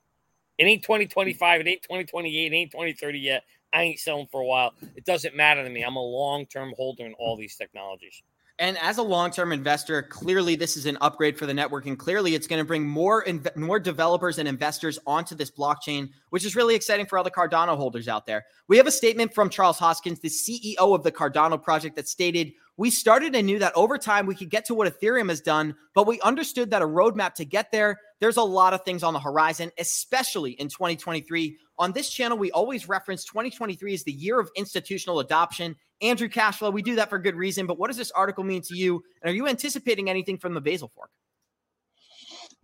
It 0.58 0.64
ain't 0.64 0.82
2025, 0.82 1.38
mm. 1.38 1.60
it 1.60 1.68
ain't 1.68 1.82
2028, 1.82 2.52
it 2.52 2.56
ain't 2.56 2.70
2030 2.72 3.18
yet. 3.18 3.44
I 3.72 3.82
ain't 3.82 4.00
selling 4.00 4.26
for 4.30 4.40
a 4.40 4.46
while. 4.46 4.72
It 4.96 5.04
doesn't 5.04 5.36
matter 5.36 5.62
to 5.62 5.70
me. 5.70 5.82
I'm 5.82 5.96
a 5.96 6.02
long 6.02 6.46
term 6.46 6.72
holder 6.76 7.04
in 7.04 7.14
all 7.14 7.36
these 7.36 7.56
technologies. 7.56 8.22
And 8.60 8.76
as 8.78 8.98
a 8.98 9.02
long-term 9.02 9.52
investor, 9.52 10.02
clearly 10.02 10.56
this 10.56 10.76
is 10.76 10.84
an 10.86 10.98
upgrade 11.00 11.38
for 11.38 11.46
the 11.46 11.54
network, 11.54 11.86
and 11.86 11.96
clearly 11.96 12.34
it's 12.34 12.48
going 12.48 12.58
to 12.58 12.66
bring 12.66 12.88
more 12.88 13.24
inv- 13.24 13.54
more 13.54 13.78
developers 13.78 14.38
and 14.38 14.48
investors 14.48 14.98
onto 15.06 15.36
this 15.36 15.50
blockchain, 15.50 16.10
which 16.30 16.44
is 16.44 16.56
really 16.56 16.74
exciting 16.74 17.06
for 17.06 17.18
all 17.18 17.24
the 17.24 17.30
Cardano 17.30 17.76
holders 17.76 18.08
out 18.08 18.26
there. 18.26 18.46
We 18.66 18.76
have 18.76 18.88
a 18.88 18.92
statement 18.92 19.32
from 19.32 19.48
Charles 19.48 19.78
Hoskins, 19.78 20.18
the 20.18 20.28
CEO 20.28 20.92
of 20.92 21.04
the 21.04 21.12
Cardano 21.12 21.62
project, 21.62 21.94
that 21.94 22.08
stated, 22.08 22.52
"We 22.76 22.90
started 22.90 23.36
and 23.36 23.46
knew 23.46 23.60
that 23.60 23.76
over 23.76 23.96
time 23.96 24.26
we 24.26 24.34
could 24.34 24.50
get 24.50 24.64
to 24.66 24.74
what 24.74 24.92
Ethereum 24.92 25.28
has 25.28 25.40
done, 25.40 25.76
but 25.94 26.08
we 26.08 26.20
understood 26.22 26.70
that 26.70 26.82
a 26.82 26.86
roadmap 26.86 27.34
to 27.34 27.44
get 27.44 27.70
there. 27.70 28.00
There's 28.18 28.38
a 28.38 28.42
lot 28.42 28.74
of 28.74 28.84
things 28.84 29.04
on 29.04 29.14
the 29.14 29.20
horizon, 29.20 29.70
especially 29.78 30.52
in 30.52 30.68
2023." 30.68 31.58
On 31.78 31.92
this 31.92 32.10
channel, 32.10 32.36
we 32.36 32.50
always 32.50 32.88
reference 32.88 33.24
2023 33.24 33.94
as 33.94 34.02
the 34.02 34.10
year 34.10 34.40
of 34.40 34.50
institutional 34.56 35.20
adoption 35.20 35.76
Andrew 36.00 36.28
Cashflow, 36.28 36.72
we 36.72 36.82
do 36.82 36.96
that 36.96 37.08
for 37.08 37.18
good 37.18 37.34
reason. 37.34 37.66
But 37.66 37.78
what 37.78 37.88
does 37.88 37.96
this 37.96 38.10
article 38.12 38.44
mean 38.44 38.62
to 38.62 38.76
you? 38.76 39.02
And 39.22 39.32
are 39.32 39.34
you 39.34 39.48
anticipating 39.48 40.08
anything 40.08 40.38
from 40.38 40.54
the 40.54 40.62
Vasil 40.62 40.90
fork? 40.92 41.10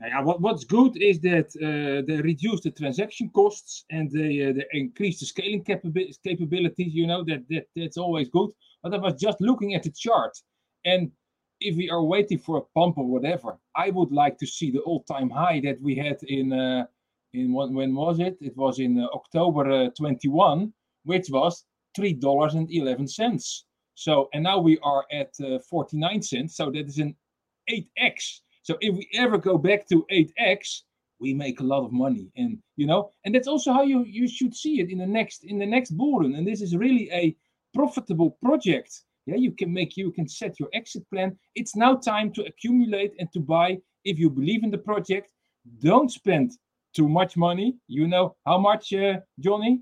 Yeah, 0.01 0.21
what, 0.23 0.41
what's 0.41 0.65
good 0.65 0.97
is 1.01 1.21
that 1.21 1.47
uh, 1.57 2.05
they 2.07 2.21
reduce 2.21 2.61
the 2.61 2.71
transaction 2.71 3.31
costs 3.31 3.85
and 3.91 4.11
they, 4.11 4.45
uh, 4.45 4.53
they 4.53 4.67
increase 4.73 5.21
the 5.21 5.27
scaling 5.27 5.63
capabilities. 5.63 6.19
capabilities. 6.23 6.93
You 6.93 7.07
know 7.07 7.23
that, 7.25 7.45
that 7.49 7.67
that's 7.77 7.97
always 7.97 8.29
good. 8.29 8.51
But 8.83 8.95
I 8.95 8.99
was 8.99 9.15
just 9.15 9.41
looking 9.41 9.75
at 9.75 9.85
the 9.85 9.93
chart, 9.93 10.37
and 10.85 11.11
if 11.61 11.77
we 11.77 11.89
are 11.91 12.03
waiting 12.03 12.39
for 12.39 12.59
a 12.59 12.79
pump 12.79 12.99
or 12.99 13.07
whatever, 13.07 13.57
I 13.77 13.91
would 13.91 14.11
like 14.11 14.37
to 14.39 14.47
see 14.47 14.71
the 14.71 14.81
all-time 14.81 15.31
high 15.31 15.61
that 15.65 15.81
we 15.81 15.95
had 15.95 16.19
in 16.25 16.53
uh, 16.53 16.87
in 17.33 17.53
what, 17.53 17.73
when 17.73 17.95
was 17.95 18.21
it? 18.21 18.37
It 18.41 18.57
was 18.57 18.79
in 18.79 18.99
uh, 18.99 19.07
October 19.15 19.71
uh, 19.71 19.91
21, 19.91 20.73
which 21.05 21.29
was 21.31 21.65
$3.11. 21.97 23.63
So, 23.95 24.29
and 24.33 24.43
now 24.43 24.59
we 24.59 24.79
are 24.83 25.05
at 25.13 25.31
uh, 25.45 25.59
49 25.71 26.23
cents. 26.23 26.57
So 26.57 26.71
that 26.71 26.87
is 26.87 26.99
an 26.99 27.15
8x. 27.71 28.41
So 28.63 28.77
if 28.81 28.95
we 28.95 29.09
ever 29.15 29.39
go 29.39 29.59
back 29.59 29.87
to 29.89 30.07
8x, 30.11 30.81
we 31.21 31.33
make 31.33 31.61
a 31.61 31.65
lot 31.65 31.85
of 31.85 31.93
money. 31.93 32.31
And, 32.37 32.59
you 32.77 32.87
know, 32.87 33.11
and 33.25 33.35
that's 33.35 33.49
also 33.49 33.73
how 33.73 33.83
you, 33.83 34.05
you 34.05 34.29
should 34.29 34.55
see 34.55 34.81
it 34.81 34.91
in 34.91 34.99
the 34.99 35.07
next, 35.07 35.45
in 35.45 35.59
the 35.59 35.67
next 35.67 35.93
bull 35.93 36.21
run. 36.21 36.35
And 36.35 36.47
this 36.47 36.61
is 36.61 36.77
really 36.77 37.09
a 37.13 37.37
profitable 37.73 38.37
project. 38.43 39.03
Yeah, 39.27 39.37
you 39.37 39.53
can 39.53 39.73
make, 39.73 39.97
you 39.97 40.11
can 40.11 40.29
set 40.29 40.61
your 40.61 40.69
exit 40.75 41.09
plan. 41.11 41.39
It's 41.55 41.77
now 41.77 41.95
time 41.95 42.33
to 42.33 42.45
accumulate 42.45 43.13
and 43.19 43.33
to 43.33 43.41
buy. 43.41 43.79
If 44.05 44.19
you 44.19 44.29
believe 44.29 44.65
in 44.65 44.71
the 44.71 44.79
project, 44.79 45.31
don't 45.81 46.11
spend 46.11 46.53
too 46.95 47.09
much 47.09 47.37
money. 47.37 47.77
You 47.89 48.07
know 48.07 48.37
how 48.45 48.59
much, 48.59 48.93
uh, 48.93 49.21
Johnny? 49.41 49.81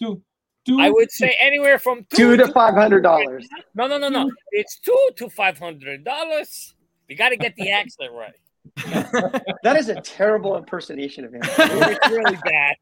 To 0.00 0.22
two. 0.64 0.80
I 0.80 0.90
would 0.90 1.10
say 1.10 1.36
anywhere 1.40 1.78
from 1.78 2.06
two 2.14 2.36
to 2.36 2.48
five 2.52 2.74
hundred 2.74 3.02
dollars. 3.02 3.46
No, 3.74 3.86
no, 3.86 3.98
no, 3.98 4.08
no. 4.08 4.30
It's 4.50 4.78
two 4.78 5.10
to 5.16 5.28
five 5.28 5.58
hundred 5.58 6.04
dollars. 6.04 6.74
You 7.08 7.16
got 7.16 7.30
to 7.30 7.36
get 7.36 7.54
the 7.56 7.70
accent 7.70 8.12
right. 8.12 8.34
that 9.62 9.76
is 9.76 9.90
a 9.90 10.00
terrible 10.00 10.56
impersonation 10.56 11.24
of 11.24 11.32
him. 11.34 11.42
it's 11.44 12.08
really 12.08 12.38
bad. 12.44 12.76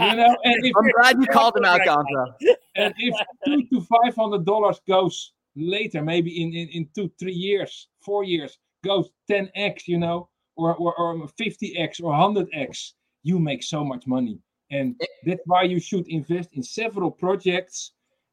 You 0.00 0.16
know, 0.16 0.36
and 0.44 0.66
if, 0.66 0.72
I'm 0.76 0.90
glad 1.00 1.16
you 1.20 1.26
called 1.26 1.56
him 1.56 1.64
out, 1.64 1.80
Gonzo. 1.82 2.34
and 2.74 2.92
if 2.98 3.14
two 3.44 3.62
to 3.68 3.86
five 3.86 4.16
hundred 4.16 4.44
dollars 4.44 4.80
goes 4.88 5.32
later, 5.56 6.02
maybe 6.02 6.42
in, 6.42 6.52
in, 6.52 6.68
in 6.68 6.88
two, 6.94 7.10
three 7.18 7.32
years, 7.32 7.88
four 8.00 8.24
years, 8.24 8.58
goes 8.84 9.10
10x, 9.30 9.86
you 9.86 9.98
know, 9.98 10.28
or, 10.56 10.74
or, 10.76 10.94
or 10.96 11.28
50x 11.28 12.02
or 12.02 12.12
100x, 12.12 12.92
you 13.22 13.38
make 13.38 13.62
so 13.62 13.84
much 13.84 14.06
money. 14.06 14.38
And 14.70 14.96
eh. 15.00 15.06
that's 15.26 15.42
why 15.46 15.62
you 15.62 15.80
should 15.80 16.06
invest 16.08 16.50
in 16.52 16.62
several 16.62 17.10
projects. 17.10 17.92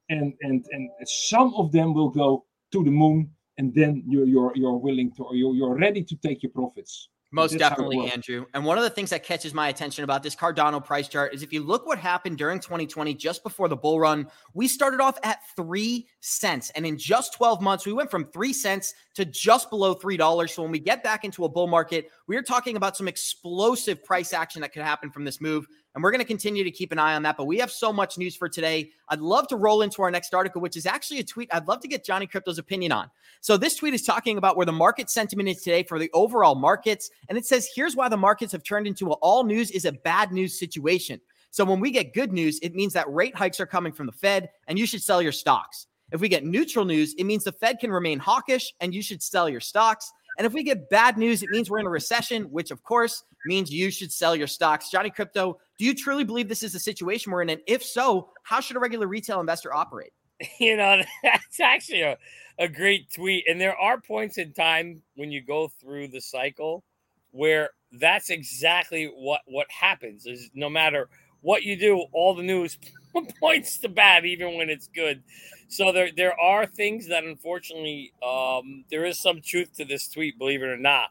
And, 0.10 0.34
and, 0.42 0.66
and 0.72 0.90
some 1.06 1.54
of 1.56 1.72
them 1.72 1.94
will 1.94 2.10
go 2.10 2.46
to 2.72 2.84
the 2.84 2.92
moon. 2.92 3.32
And 3.58 3.74
then 3.74 4.04
you're, 4.08 4.26
you're, 4.26 4.54
you're 4.56 4.78
willing 4.78 5.12
to, 5.14 5.24
or 5.24 5.36
you're, 5.36 5.56
you're 5.56 5.76
ready 5.76 6.04
to 6.04 6.16
take 6.18 6.44
your 6.44 6.52
profits. 6.52 7.10
Most 7.32 7.58
definitely, 7.58 8.10
Andrew. 8.10 8.46
And 8.54 8.64
one 8.64 8.78
of 8.78 8.86
the 8.86 8.90
things 8.90 9.10
that 9.10 9.24
catches 9.24 9.54
my 9.54 9.68
attention 9.68 10.06
about 10.06 10.24
this 10.24 10.34
Cardano 10.34 10.84
price 10.84 11.10
chart 11.10 11.34
is 11.34 11.44
if 11.44 11.52
you 11.52 11.62
look 11.62 11.86
what 11.86 11.98
happened 11.98 12.38
during 12.38 12.60
2020, 12.60 13.14
just 13.16 13.44
before 13.44 13.68
the 13.68 13.76
bull 13.76 14.00
run, 14.00 14.28
we 14.54 14.68
started 14.68 15.02
off 15.02 15.20
at 15.24 15.40
three 15.56 16.08
cents. 16.22 16.70
And 16.70 16.86
in 16.86 16.98
just 16.98 17.34
12 17.34 17.62
months, 17.62 17.86
we 17.86 17.92
went 17.92 18.10
from 18.10 18.26
three 18.26 18.54
cents 18.54 18.94
to 19.16 19.26
just 19.26 19.70
below 19.70 19.94
$3. 19.94 20.50
So 20.50 20.62
when 20.62 20.72
we 20.72 20.80
get 20.80 21.04
back 21.04 21.26
into 21.26 21.44
a 21.44 21.50
bull 21.50 21.68
market, 21.68 22.10
we 22.28 22.36
are 22.36 22.42
talking 22.42 22.76
about 22.76 22.98
some 22.98 23.08
explosive 23.08 24.04
price 24.04 24.34
action 24.34 24.62
that 24.62 24.74
could 24.74 24.84
happen 24.84 25.10
from 25.10 25.24
this 25.24 25.40
move. 25.40 25.66
And 25.96 26.04
we're 26.04 26.12
going 26.12 26.20
to 26.20 26.26
continue 26.26 26.64
to 26.64 26.72
keep 26.72 26.92
an 26.92 27.00
eye 27.00 27.16
on 27.16 27.24
that. 27.24 27.38
But 27.38 27.46
we 27.46 27.58
have 27.58 27.72
so 27.72 27.92
much 27.92 28.18
news 28.18 28.36
for 28.36 28.50
today. 28.50 28.92
I'd 29.10 29.22
love 29.22 29.48
to 29.48 29.56
roll 29.56 29.82
into 29.82 30.02
our 30.02 30.12
next 30.12 30.34
article, 30.34 30.62
which 30.62 30.78
is 30.78 30.86
actually 30.86 31.20
a 31.20 31.24
tweet 31.24 31.50
I'd 31.52 31.68
love 31.68 31.80
to 31.82 31.88
get 31.88 32.06
Johnny 32.06 32.28
Crypto's 32.28 32.60
opinion 32.60 32.92
on. 32.92 33.10
So 33.42 33.58
this 33.58 33.76
tweet 33.76 33.94
is 33.94 34.04
talking 34.04 34.38
about 34.38 34.58
where 34.58 34.66
the 34.66 34.72
market 34.72 35.10
sentiment 35.10 35.50
is 35.50 35.62
today 35.62 35.84
for 35.84 35.98
the 35.98 36.12
overall 36.14 36.56
markets. 36.56 37.10
And 37.30 37.38
it 37.38 37.46
says, 37.46 37.70
here's 37.74 37.96
why 37.96 38.10
the 38.10 38.18
markets 38.18 38.52
have 38.52 38.64
turned 38.64 38.88
into 38.88 39.12
all 39.14 39.44
news 39.44 39.72
is 39.72 39.86
a 39.86 39.94
bad 39.94 40.32
news 40.32 40.60
situation. 40.60 41.22
So 41.50 41.64
when 41.64 41.80
we 41.80 41.92
get 41.92 42.14
good 42.14 42.34
news, 42.34 42.60
it 42.60 42.76
means 42.76 42.94
that 42.94 43.12
rate 43.12 43.36
hikes 43.36 43.60
are 43.60 43.66
coming 43.66 43.94
from 43.94 44.06
the 44.06 44.12
Fed 44.12 44.50
and 44.68 44.78
you 44.78 44.86
should 44.86 45.02
sell 45.02 45.22
your 45.22 45.32
stocks. 45.32 45.88
If 46.12 46.22
we 46.22 46.30
get 46.30 46.46
neutral 46.46 46.86
news, 46.86 47.14
it 47.18 47.24
means 47.24 47.44
the 47.44 47.52
Fed 47.52 47.80
can 47.80 47.92
remain 47.92 48.20
hawkish 48.20 48.74
and 48.80 48.94
you 48.94 49.02
should 49.02 49.22
sell 49.24 49.50
your 49.50 49.60
stocks. 49.60 50.12
And 50.38 50.46
if 50.46 50.54
we 50.54 50.64
get 50.64 50.90
bad 50.90 51.18
news, 51.18 51.42
it 51.42 51.50
means 51.50 51.70
we're 51.70 51.80
in 51.80 51.86
a 51.86 51.90
recession, 51.90 52.44
which 52.52 52.72
of 52.72 52.84
course 52.84 53.24
means 53.46 53.72
you 53.72 53.90
should 53.90 54.12
sell 54.12 54.36
your 54.36 54.48
stocks. 54.48 54.90
Johnny 54.90 55.10
Crypto, 55.10 55.58
do 55.80 55.86
you 55.86 55.96
truly 55.96 56.24
believe 56.24 56.48
this 56.48 56.64
is 56.64 56.74
the 56.74 56.80
situation 56.80 57.32
we're 57.32 57.42
in? 57.42 57.50
And 57.50 57.62
if 57.68 57.84
so, 57.84 58.30
how 58.44 58.60
should 58.60 58.78
a 58.78 58.80
regular 58.80 59.08
retail 59.08 59.40
investor 59.40 59.74
operate? 59.74 60.12
You 60.60 60.78
know, 60.78 61.02
that's 61.24 61.60
actually 61.60 62.04
a, 62.04 62.16
a 62.60 62.68
great 62.68 63.12
tweet. 63.12 63.46
And 63.50 63.60
there 63.60 63.76
are 63.76 64.00
points 64.00 64.38
in 64.38 64.54
time 64.54 65.02
when 65.16 65.32
you 65.32 65.42
go 65.42 65.68
through 65.68 66.10
the 66.10 66.22
cycle 66.22 66.84
where 67.32 67.72
that's 67.94 68.30
exactly 68.30 69.06
what 69.06 69.42
what 69.46 69.68
happens 69.70 70.26
is 70.26 70.50
no 70.54 70.70
matter 70.70 71.10
what 71.42 71.64
you 71.64 71.76
do, 71.76 72.06
all 72.12 72.36
the 72.36 72.44
news 72.44 72.78
points 73.40 73.80
to 73.80 73.90
bad, 73.90 74.26
even 74.26 74.58
when 74.58 74.70
it's 74.70 74.88
good. 74.88 75.24
So 75.68 75.92
there 75.92 76.10
there 76.16 76.40
are 76.40 76.66
things 76.66 77.08
that 77.08 77.24
unfortunately 77.24 78.14
um, 78.26 78.86
there 78.90 79.06
is 79.06 79.20
some 79.20 79.42
truth 79.42 79.76
to 79.78 79.86
this 79.86 80.08
tweet, 80.08 80.38
believe 80.38 80.64
it 80.64 80.68
or 80.68 80.78
not. 80.78 81.10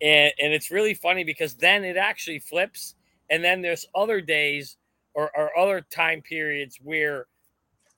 And 0.00 0.32
and 0.40 0.52
it's 0.52 0.70
really 0.70 0.94
funny 0.94 1.24
because 1.24 1.54
then 1.54 1.84
it 1.84 1.96
actually 1.96 2.38
flips, 2.38 2.94
and 3.30 3.42
then 3.42 3.62
there's 3.62 3.86
other 3.94 4.20
days 4.20 4.76
or, 5.14 5.30
or 5.36 5.58
other 5.58 5.80
time 5.80 6.22
periods 6.22 6.78
where 6.82 7.26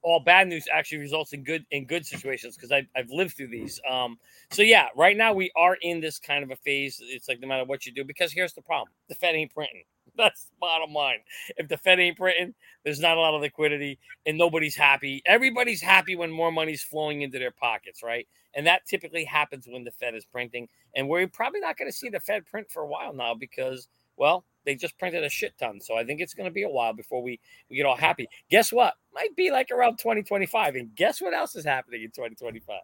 all 0.03 0.21
bad 0.21 0.49
news 0.49 0.67
actually 0.73 0.99
results 0.99 1.33
in 1.33 1.43
good 1.43 1.67
in 1.71 1.85
good 1.85 2.07
situations 2.07 2.57
because 2.57 2.73
I've, 2.73 2.87
I've 2.97 3.11
lived 3.11 3.37
through 3.37 3.49
these. 3.49 3.81
Um, 3.89 4.19
so 4.51 4.63
yeah, 4.63 4.87
right 4.97 5.17
now 5.17 5.33
we 5.35 5.51
are 5.57 5.77
in 5.83 6.01
this 6.01 6.19
kind 6.19 6.45
of 6.45 6.51
a 6.51 6.57
phase. 6.57 7.01
It's 7.03 7.29
like 7.29 7.41
no 7.41 7.49
matter 7.49 7.65
what 7.65 7.85
you 7.85 7.93
do, 7.93 8.05
because 8.05 8.33
here's 8.33 8.55
the 8.55 8.63
problem: 8.63 8.89
the 9.09 9.15
Fed 9.17 9.35
ain't 9.35 9.53
printing. 9.53 9.83
That's 10.19 10.45
the 10.45 10.57
bottom 10.61 10.93
line. 10.93 11.21
If 11.57 11.69
the 11.69 11.79
Fed 11.79 12.01
ain't 12.01 12.19
printing, 12.19 12.55
there's 12.85 13.01
not 13.01 13.17
a 13.17 13.21
lot 13.21 13.35
of 13.35 13.41
liquidity 13.41 13.99
and 14.27 14.37
nobody's 14.37 14.77
happy. 14.77 15.23
Everybody's 15.25 15.81
happy 15.81 16.17
when 16.17 16.31
more 16.31 16.51
money's 16.51 16.83
flowing 16.83 17.23
into 17.23 17.39
their 17.39 17.53
pockets, 17.53 18.03
right? 18.03 18.27
And 18.55 18.67
that 18.67 18.85
typically 18.87 19.25
happens 19.25 19.69
when 19.69 19.85
the 19.85 19.93
Fed 19.93 20.15
is 20.15 20.25
printing. 20.25 20.69
And 20.97 21.09
we're 21.09 21.29
probably 21.29 21.61
not 21.61 21.79
going 21.79 21.91
to 21.91 21.97
see 21.97 22.09
the 22.09 22.21
Fed 22.21 22.47
print 22.47 22.69
for 22.71 22.83
a 22.83 22.87
while 22.87 23.15
now 23.15 23.35
because, 23.35 23.89
well, 24.17 24.45
they 24.65 24.75
just 24.75 24.99
printed 24.99 25.23
a 25.23 25.29
shit 25.29 25.57
ton. 25.57 25.81
So 25.81 25.97
I 25.97 26.05
think 26.05 26.21
it's 26.21 26.35
going 26.35 26.49
to 26.49 26.53
be 26.53 26.65
a 26.65 26.69
while 26.69 26.93
before 26.93 27.23
we, 27.23 27.39
we 27.71 27.77
get 27.77 27.87
all 27.87 27.97
happy. 27.97 28.29
Guess 28.51 28.73
what? 28.73 28.95
Might 29.15 29.37
be 29.37 29.51
like 29.53 29.71
around 29.71 29.99
2025. 29.99 30.75
And 30.75 30.95
guess 30.97 31.21
what 31.21 31.33
else 31.33 31.55
is 31.55 31.65
happening 31.65 32.03
in 32.03 32.09
2025? 32.09 32.81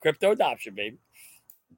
Crypto 0.00 0.30
adoption, 0.32 0.74
baby 0.74 0.98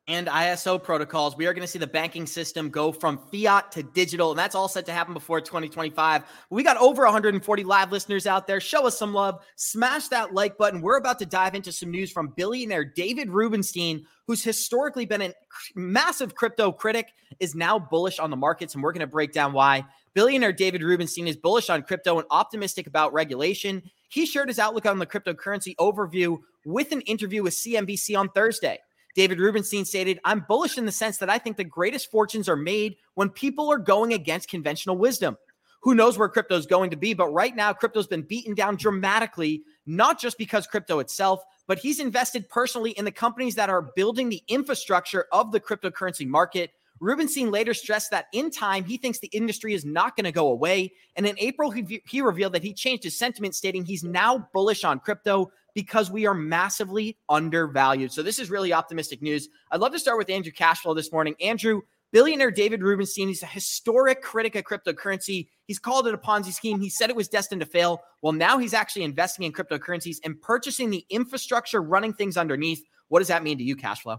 and 0.06 0.26
ISO 0.26 0.82
protocols, 0.82 1.34
we 1.36 1.46
are 1.46 1.54
going 1.54 1.62
to 1.62 1.68
see 1.68 1.78
the 1.78 1.86
banking 1.86 2.26
system 2.26 2.68
go 2.68 2.92
from 2.92 3.18
fiat 3.32 3.72
to 3.72 3.82
digital, 3.82 4.30
and 4.30 4.38
that's 4.38 4.54
all 4.54 4.68
set 4.68 4.84
to 4.86 4.92
happen 4.92 5.14
before 5.14 5.40
2025. 5.40 6.24
We 6.50 6.62
got 6.62 6.76
over 6.76 7.04
140 7.04 7.64
live 7.64 7.90
listeners 7.90 8.26
out 8.26 8.46
there. 8.46 8.60
Show 8.60 8.86
us 8.86 8.98
some 8.98 9.14
love, 9.14 9.42
smash 9.56 10.08
that 10.08 10.34
like 10.34 10.58
button. 10.58 10.82
We're 10.82 10.98
about 10.98 11.18
to 11.20 11.26
dive 11.26 11.54
into 11.54 11.72
some 11.72 11.90
news 11.90 12.12
from 12.12 12.34
billionaire 12.36 12.84
David 12.84 13.30
Rubenstein, 13.30 14.04
who's 14.26 14.44
historically 14.44 15.06
been 15.06 15.22
a 15.22 15.34
massive 15.74 16.34
crypto 16.34 16.70
critic, 16.70 17.12
is 17.40 17.54
now 17.54 17.78
bullish 17.78 18.18
on 18.18 18.28
the 18.28 18.36
markets, 18.36 18.74
and 18.74 18.82
we're 18.82 18.92
going 18.92 19.00
to 19.00 19.06
break 19.06 19.32
down 19.32 19.54
why. 19.54 19.86
Billionaire 20.12 20.52
David 20.52 20.82
Rubenstein 20.82 21.26
is 21.26 21.36
bullish 21.36 21.70
on 21.70 21.82
crypto 21.82 22.18
and 22.18 22.26
optimistic 22.30 22.86
about 22.86 23.14
regulation. 23.14 23.82
He 24.10 24.26
shared 24.26 24.48
his 24.48 24.58
outlook 24.58 24.84
on 24.86 24.98
the 24.98 25.06
cryptocurrency 25.06 25.74
overview 25.76 26.38
with 26.66 26.92
an 26.92 27.00
interview 27.02 27.42
with 27.42 27.54
CNBC 27.54 28.18
on 28.18 28.28
Thursday. 28.28 28.80
David 29.14 29.38
Rubenstein 29.38 29.84
stated, 29.84 30.18
I'm 30.24 30.40
bullish 30.40 30.76
in 30.76 30.86
the 30.86 30.92
sense 30.92 31.18
that 31.18 31.30
I 31.30 31.38
think 31.38 31.56
the 31.56 31.64
greatest 31.64 32.10
fortunes 32.10 32.48
are 32.48 32.56
made 32.56 32.96
when 33.14 33.30
people 33.30 33.70
are 33.70 33.78
going 33.78 34.12
against 34.12 34.48
conventional 34.48 34.96
wisdom. 34.96 35.36
Who 35.82 35.94
knows 35.94 36.18
where 36.18 36.28
crypto 36.28 36.56
is 36.56 36.66
going 36.66 36.90
to 36.90 36.96
be? 36.96 37.14
But 37.14 37.28
right 37.28 37.54
now, 37.54 37.72
crypto's 37.72 38.06
been 38.06 38.22
beaten 38.22 38.54
down 38.54 38.76
dramatically, 38.76 39.62
not 39.86 40.18
just 40.18 40.38
because 40.38 40.66
crypto 40.66 40.98
itself, 40.98 41.42
but 41.66 41.78
he's 41.78 42.00
invested 42.00 42.48
personally 42.48 42.92
in 42.92 43.04
the 43.04 43.12
companies 43.12 43.54
that 43.56 43.70
are 43.70 43.90
building 43.94 44.30
the 44.30 44.42
infrastructure 44.48 45.26
of 45.30 45.52
the 45.52 45.60
cryptocurrency 45.60 46.26
market. 46.26 46.70
Rubenstein 47.00 47.50
later 47.50 47.74
stressed 47.74 48.10
that 48.12 48.28
in 48.32 48.50
time, 48.50 48.84
he 48.84 48.96
thinks 48.96 49.18
the 49.18 49.26
industry 49.28 49.74
is 49.74 49.84
not 49.84 50.16
going 50.16 50.24
to 50.24 50.32
go 50.32 50.48
away. 50.48 50.92
And 51.16 51.26
in 51.26 51.38
April, 51.38 51.70
he, 51.70 52.02
he 52.06 52.22
revealed 52.22 52.54
that 52.54 52.62
he 52.62 52.72
changed 52.72 53.04
his 53.04 53.18
sentiment, 53.18 53.54
stating 53.54 53.84
he's 53.84 54.04
now 54.04 54.48
bullish 54.54 54.84
on 54.84 55.00
crypto 55.00 55.52
because 55.74 56.10
we 56.10 56.26
are 56.26 56.34
massively 56.34 57.18
undervalued. 57.28 58.12
So 58.12 58.22
this 58.22 58.38
is 58.38 58.50
really 58.50 58.72
optimistic 58.72 59.20
news. 59.20 59.48
I'd 59.70 59.80
love 59.80 59.92
to 59.92 59.98
start 59.98 60.18
with 60.18 60.30
Andrew 60.30 60.52
Cashflow 60.52 60.94
this 60.94 61.12
morning. 61.12 61.34
Andrew, 61.40 61.82
billionaire 62.12 62.52
David 62.52 62.82
Rubenstein, 62.82 63.28
he's 63.28 63.42
a 63.42 63.46
historic 63.46 64.22
critic 64.22 64.54
of 64.54 64.64
cryptocurrency. 64.64 65.48
He's 65.66 65.80
called 65.80 66.06
it 66.06 66.14
a 66.14 66.18
Ponzi 66.18 66.52
scheme. 66.52 66.80
He 66.80 66.88
said 66.88 67.10
it 67.10 67.16
was 67.16 67.28
destined 67.28 67.60
to 67.60 67.66
fail. 67.66 68.02
Well, 68.22 68.32
now 68.32 68.58
he's 68.58 68.74
actually 68.74 69.02
investing 69.02 69.44
in 69.44 69.52
cryptocurrencies 69.52 70.18
and 70.24 70.40
purchasing 70.40 70.90
the 70.90 71.04
infrastructure 71.10 71.82
running 71.82 72.12
things 72.12 72.36
underneath. 72.36 72.84
What 73.08 73.18
does 73.18 73.28
that 73.28 73.42
mean 73.42 73.58
to 73.58 73.64
you, 73.64 73.76
Cashflow? 73.76 74.18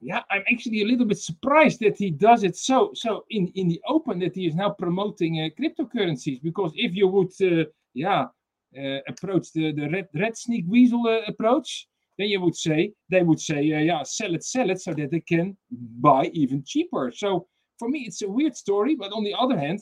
Yeah, 0.00 0.20
I'm 0.30 0.44
actually 0.52 0.82
a 0.82 0.84
little 0.84 1.06
bit 1.06 1.18
surprised 1.18 1.80
that 1.80 1.96
he 1.96 2.10
does 2.10 2.44
it 2.44 2.56
so 2.56 2.92
so 2.94 3.24
in 3.30 3.48
in 3.56 3.66
the 3.66 3.80
open 3.88 4.20
that 4.20 4.34
he 4.34 4.46
is 4.46 4.54
now 4.54 4.70
promoting 4.70 5.40
uh, 5.40 5.48
cryptocurrencies 5.60 6.40
because 6.40 6.70
if 6.76 6.94
you 6.94 7.08
would 7.08 7.32
uh, 7.42 7.64
yeah 7.94 8.26
approach 9.08 9.52
the, 9.52 9.72
the 9.72 9.88
red, 9.90 10.08
red 10.14 10.36
sneak 10.36 10.64
weasel 10.68 11.06
uh, 11.06 11.20
approach, 11.26 11.88
then 12.18 12.28
you 12.28 12.40
would 12.40 12.56
say, 12.56 12.92
they 13.10 13.22
would 13.22 13.40
say, 13.40 13.62
yeah, 13.62 14.02
sell 14.02 14.34
it, 14.34 14.44
sell 14.44 14.70
it 14.70 14.80
so 14.80 14.92
that 14.92 15.10
they 15.10 15.20
can 15.20 15.56
buy 15.70 16.30
even 16.34 16.64
cheaper. 16.66 17.12
So 17.14 17.46
for 17.78 17.88
me, 17.88 18.00
it's 18.00 18.22
a 18.22 18.28
weird 18.28 18.56
story. 18.56 18.96
But 18.96 19.12
on 19.12 19.24
the 19.24 19.34
other 19.34 19.58
hand, 19.58 19.80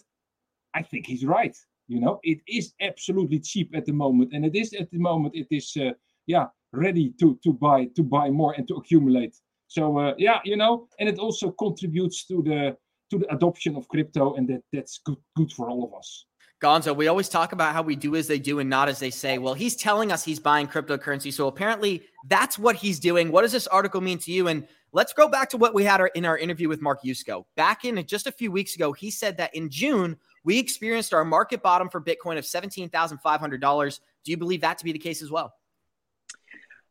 I 0.75 0.83
think 0.83 1.07
he's 1.07 1.25
right. 1.25 1.57
You 1.89 2.01
know, 2.01 2.21
it 2.23 2.41
is 2.47 2.75
absolutely 2.81 3.41
cheap 3.41 3.71
at 3.75 3.87
the 3.87 3.93
moment. 3.93 4.33
And 4.35 4.45
it 4.45 4.55
is 4.55 4.73
at 4.75 4.91
the 4.91 4.99
moment, 4.99 5.35
it 5.35 5.47
is, 5.51 5.73
uh, 5.77 5.93
yeah, 6.27 6.47
ready 6.73 7.15
to, 7.21 7.39
to 7.43 7.53
buy, 7.53 7.87
to 7.97 8.03
buy 8.03 8.29
more 8.29 8.53
and 8.53 8.69
to 8.69 8.75
accumulate. 8.75 9.37
So 9.69 9.99
uh, 9.99 10.15
yeah, 10.19 10.41
you 10.45 10.57
know, 10.57 10.89
and 11.01 11.09
it 11.09 11.19
also 11.19 11.51
contributes 11.53 12.27
to 12.27 12.43
the, 12.43 12.77
to 13.11 13.19
the 13.19 13.33
adoption 13.33 13.77
of 13.77 13.89
crypto 13.89 14.35
and 14.35 14.49
that 14.49 14.63
that's 14.73 15.01
good, 15.05 15.19
good 15.37 15.53
for 15.53 15.71
all 15.71 15.85
of 15.85 15.95
us. 15.95 16.27
Gonzo, 16.63 16.97
we 16.97 17.09
always 17.09 17.29
talk 17.29 17.53
about 17.53 17.75
how 17.75 17.83
we 17.83 17.97
do 17.97 18.17
as 18.17 18.27
they 18.27 18.39
do 18.39 18.61
and 18.61 18.71
not 18.71 18.89
as 18.89 18.99
they 18.99 19.11
say. 19.11 19.37
Well, 19.37 19.53
he's 19.53 19.77
telling 19.77 20.11
us 20.11 20.25
he's 20.25 20.41
buying 20.41 20.67
cryptocurrency. 20.67 21.31
So 21.33 21.49
apparently 21.49 22.03
that's 22.27 22.59
what 22.59 22.77
he's 22.77 22.99
doing. 22.99 23.31
What 23.31 23.43
does 23.43 23.53
this 23.53 23.67
article 23.67 24.01
mean 24.01 24.19
to 24.21 24.33
you? 24.33 24.49
And 24.49 24.67
let's 24.93 25.13
go 25.13 25.29
back 25.29 25.51
to 25.51 25.59
what 25.59 25.75
we 25.75 25.85
had 25.85 26.01
in 26.15 26.25
our 26.25 26.39
interview 26.39 26.69
with 26.69 26.81
Mark 26.81 27.03
Yusko. 27.03 27.45
Back 27.57 27.85
in 27.85 28.03
just 28.07 28.27
a 28.27 28.33
few 28.33 28.51
weeks 28.51 28.75
ago, 28.75 28.93
he 28.93 29.11
said 29.11 29.37
that 29.37 29.55
in 29.55 29.69
June, 29.69 30.17
we 30.45 30.59
experienced 30.59 31.13
our 31.13 31.27
market 31.27 31.63
bottom 31.63 31.91
for 31.91 32.01
Bitcoin 32.01 32.39
of 32.39 32.45
$17,500. 32.45 34.01
Do 34.25 34.31
you 34.31 34.37
believe 34.39 34.63
that 34.63 34.79
to 34.79 34.85
be 34.85 34.93
the 34.93 34.99
case 34.99 35.21
as 35.21 35.31
well? 35.31 35.53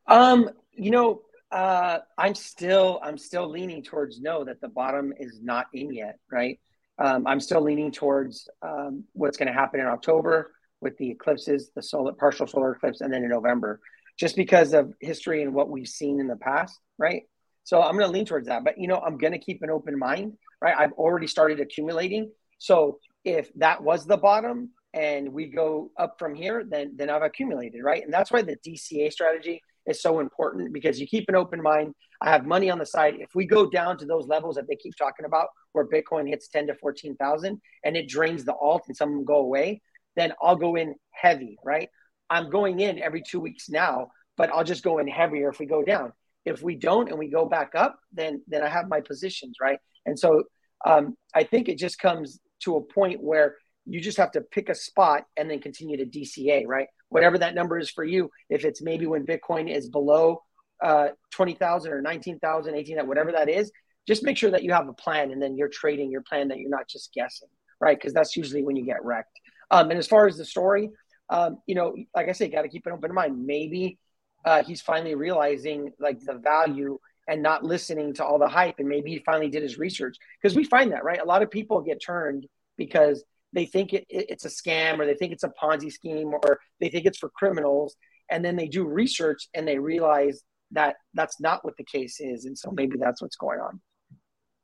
Um, 0.05 0.51
you 0.73 0.91
know, 0.91 1.21
uh, 1.51 1.99
I'm 2.17 2.35
still 2.35 2.99
I'm 3.01 3.17
still 3.17 3.49
leaning 3.49 3.81
towards 3.81 4.19
no 4.19 4.43
that 4.43 4.61
the 4.61 4.67
bottom 4.67 5.13
is 5.19 5.39
not 5.41 5.67
in 5.73 5.93
yet, 5.93 6.19
right? 6.29 6.59
Um, 6.97 7.27
I'm 7.27 7.39
still 7.39 7.61
leaning 7.61 7.91
towards 7.91 8.47
um, 8.61 9.03
what's 9.13 9.37
going 9.37 9.47
to 9.47 9.53
happen 9.53 9.79
in 9.79 9.87
October. 9.87 10.51
with 10.81 10.97
the 10.97 11.09
eclipses, 11.09 11.71
the 11.75 11.81
solar 11.81 12.13
partial 12.13 12.47
solar 12.47 12.73
eclipse, 12.73 13.01
and 13.01 13.11
then 13.11 13.23
in 13.23 13.29
November, 13.29 13.79
just 14.19 14.35
because 14.35 14.73
of 14.73 14.93
history 15.01 15.41
and 15.41 15.53
what 15.53 15.69
we've 15.69 15.87
seen 15.87 16.19
in 16.19 16.27
the 16.27 16.35
past, 16.35 16.79
right? 16.97 17.23
So 17.63 17.81
I'm 17.81 17.95
going 17.97 18.05
to 18.05 18.11
lean 18.11 18.25
towards 18.25 18.47
that. 18.47 18.63
But 18.63 18.77
you 18.77 18.87
know, 18.87 18.99
I'm 18.99 19.17
going 19.17 19.33
to 19.33 19.39
keep 19.39 19.61
an 19.63 19.69
open 19.69 19.97
mind, 19.97 20.33
right? 20.61 20.75
I've 20.77 20.93
already 20.93 21.27
started 21.27 21.59
accumulating. 21.59 22.31
So 22.59 22.99
if 23.23 23.51
that 23.55 23.81
was 23.83 24.05
the 24.05 24.17
bottom 24.17 24.69
and 24.93 25.33
we 25.33 25.47
go 25.47 25.91
up 25.97 26.17
from 26.19 26.35
here, 26.35 26.63
then 26.69 26.93
then 26.95 27.09
I've 27.09 27.23
accumulated, 27.23 27.83
right? 27.83 28.03
And 28.03 28.13
that's 28.13 28.31
why 28.31 28.41
the 28.43 28.57
DCA 28.65 29.11
strategy 29.11 29.61
is 29.87 30.01
so 30.01 30.19
important 30.19 30.73
because 30.73 30.99
you 30.99 31.07
keep 31.07 31.25
an 31.29 31.35
open 31.35 31.61
mind. 31.61 31.93
I 32.21 32.29
have 32.29 32.45
money 32.45 32.69
on 32.69 32.79
the 32.79 32.85
side. 32.85 33.15
If 33.19 33.35
we 33.35 33.45
go 33.45 33.69
down 33.69 33.97
to 33.99 34.05
those 34.05 34.27
levels 34.27 34.55
that 34.55 34.67
they 34.67 34.75
keep 34.75 34.95
talking 34.97 35.25
about, 35.25 35.47
where 35.75 35.87
Bitcoin 35.87 36.27
hits 36.27 36.47
10 36.47 36.67
to 36.67 36.75
14,000 36.75 37.61
and 37.83 37.97
it 37.97 38.07
drains 38.07 38.45
the 38.45 38.55
alt 38.55 38.83
and 38.87 38.95
some 38.95 39.09
of 39.09 39.15
them 39.15 39.25
go 39.25 39.37
away, 39.37 39.81
then 40.15 40.33
I'll 40.41 40.55
go 40.55 40.75
in 40.75 40.95
heavy, 41.11 41.57
right? 41.63 41.89
I'm 42.29 42.49
going 42.49 42.79
in 42.79 43.01
every 43.01 43.21
two 43.21 43.39
weeks 43.39 43.69
now, 43.69 44.09
but 44.37 44.49
I'll 44.49 44.63
just 44.63 44.83
go 44.83 44.97
in 44.97 45.07
heavier 45.07 45.49
if 45.49 45.59
we 45.59 45.65
go 45.65 45.83
down. 45.83 46.13
If 46.45 46.61
we 46.61 46.75
don't 46.75 47.09
and 47.09 47.17
we 47.17 47.29
go 47.29 47.45
back 47.45 47.73
up, 47.75 47.99
then 48.13 48.41
then 48.47 48.63
I 48.63 48.69
have 48.69 48.87
my 48.87 49.01
positions, 49.01 49.57
right? 49.61 49.79
And 50.05 50.17
so 50.17 50.43
um, 50.85 51.15
I 51.33 51.43
think 51.43 51.67
it 51.67 51.77
just 51.77 51.99
comes 51.99 52.39
to 52.61 52.77
a 52.77 52.81
point 52.81 53.21
where 53.21 53.55
you 53.85 53.99
just 53.99 54.17
have 54.17 54.31
to 54.31 54.41
pick 54.41 54.69
a 54.69 54.75
spot 54.75 55.25
and 55.37 55.49
then 55.49 55.59
continue 55.59 55.97
to 55.97 56.05
DCA, 56.05 56.65
right? 56.67 56.87
Whatever 57.09 57.37
that 57.39 57.55
number 57.55 57.77
is 57.77 57.89
for 57.89 58.03
you. 58.03 58.29
If 58.49 58.65
it's 58.65 58.81
maybe 58.81 59.05
when 59.05 59.25
Bitcoin 59.25 59.73
is 59.73 59.89
below 59.89 60.41
uh, 60.83 61.09
20,000 61.31 61.91
or 61.91 62.01
19,000, 62.01 62.75
18, 62.75 63.07
whatever 63.07 63.31
that 63.31 63.49
is, 63.49 63.71
just 64.07 64.23
make 64.23 64.37
sure 64.37 64.51
that 64.51 64.63
you 64.63 64.71
have 64.71 64.87
a 64.87 64.93
plan 64.93 65.31
and 65.31 65.41
then 65.41 65.57
you're 65.57 65.69
trading 65.69 66.11
your 66.11 66.21
plan 66.21 66.47
that 66.49 66.59
you're 66.59 66.69
not 66.69 66.87
just 66.87 67.13
guessing, 67.13 67.49
right? 67.79 67.97
Because 67.97 68.13
that's 68.13 68.35
usually 68.35 68.63
when 68.63 68.75
you 68.75 68.85
get 68.85 69.03
wrecked. 69.03 69.39
Um, 69.71 69.89
and 69.89 69.99
as 69.99 70.07
far 70.07 70.27
as 70.27 70.37
the 70.37 70.45
story, 70.45 70.91
um, 71.29 71.57
you 71.65 71.75
know, 71.75 71.95
like 72.15 72.29
I 72.29 72.33
say, 72.33 72.49
got 72.49 72.61
to 72.61 72.69
keep 72.69 72.85
an 72.85 72.93
open 72.93 73.13
mind. 73.13 73.45
Maybe 73.45 73.97
uh, 74.45 74.63
he's 74.63 74.81
finally 74.81 75.15
realizing 75.15 75.91
like 75.99 76.19
the 76.19 76.35
value 76.35 76.99
and 77.27 77.41
not 77.41 77.63
listening 77.63 78.13
to 78.13 78.25
all 78.25 78.37
the 78.37 78.47
hype. 78.47 78.75
And 78.77 78.87
maybe 78.87 79.11
he 79.11 79.19
finally 79.19 79.49
did 79.49 79.63
his 79.63 79.79
research 79.79 80.17
because 80.39 80.55
we 80.55 80.63
find 80.63 80.91
that, 80.91 81.03
right? 81.03 81.19
A 81.19 81.25
lot 81.25 81.41
of 81.41 81.49
people 81.49 81.81
get 81.81 81.99
turned 81.99 82.45
because 82.77 83.23
they 83.53 83.65
think 83.65 83.93
it, 83.93 84.05
it, 84.09 84.27
it's 84.29 84.45
a 84.45 84.49
scam 84.49 84.99
or 84.99 85.05
they 85.05 85.15
think 85.15 85.31
it's 85.31 85.43
a 85.43 85.51
Ponzi 85.61 85.91
scheme 85.91 86.33
or 86.33 86.59
they 86.79 86.89
think 86.89 87.05
it's 87.05 87.17
for 87.17 87.29
criminals. 87.29 87.95
And 88.29 88.45
then 88.45 88.55
they 88.55 88.67
do 88.67 88.85
research 88.85 89.47
and 89.53 89.67
they 89.67 89.79
realize 89.79 90.43
that 90.71 90.97
that's 91.13 91.39
not 91.39 91.63
what 91.63 91.77
the 91.77 91.83
case 91.83 92.19
is. 92.19 92.45
And 92.45 92.57
so 92.57 92.71
maybe 92.71 92.97
that's 92.99 93.21
what's 93.21 93.37
going 93.37 93.59
on. 93.59 93.79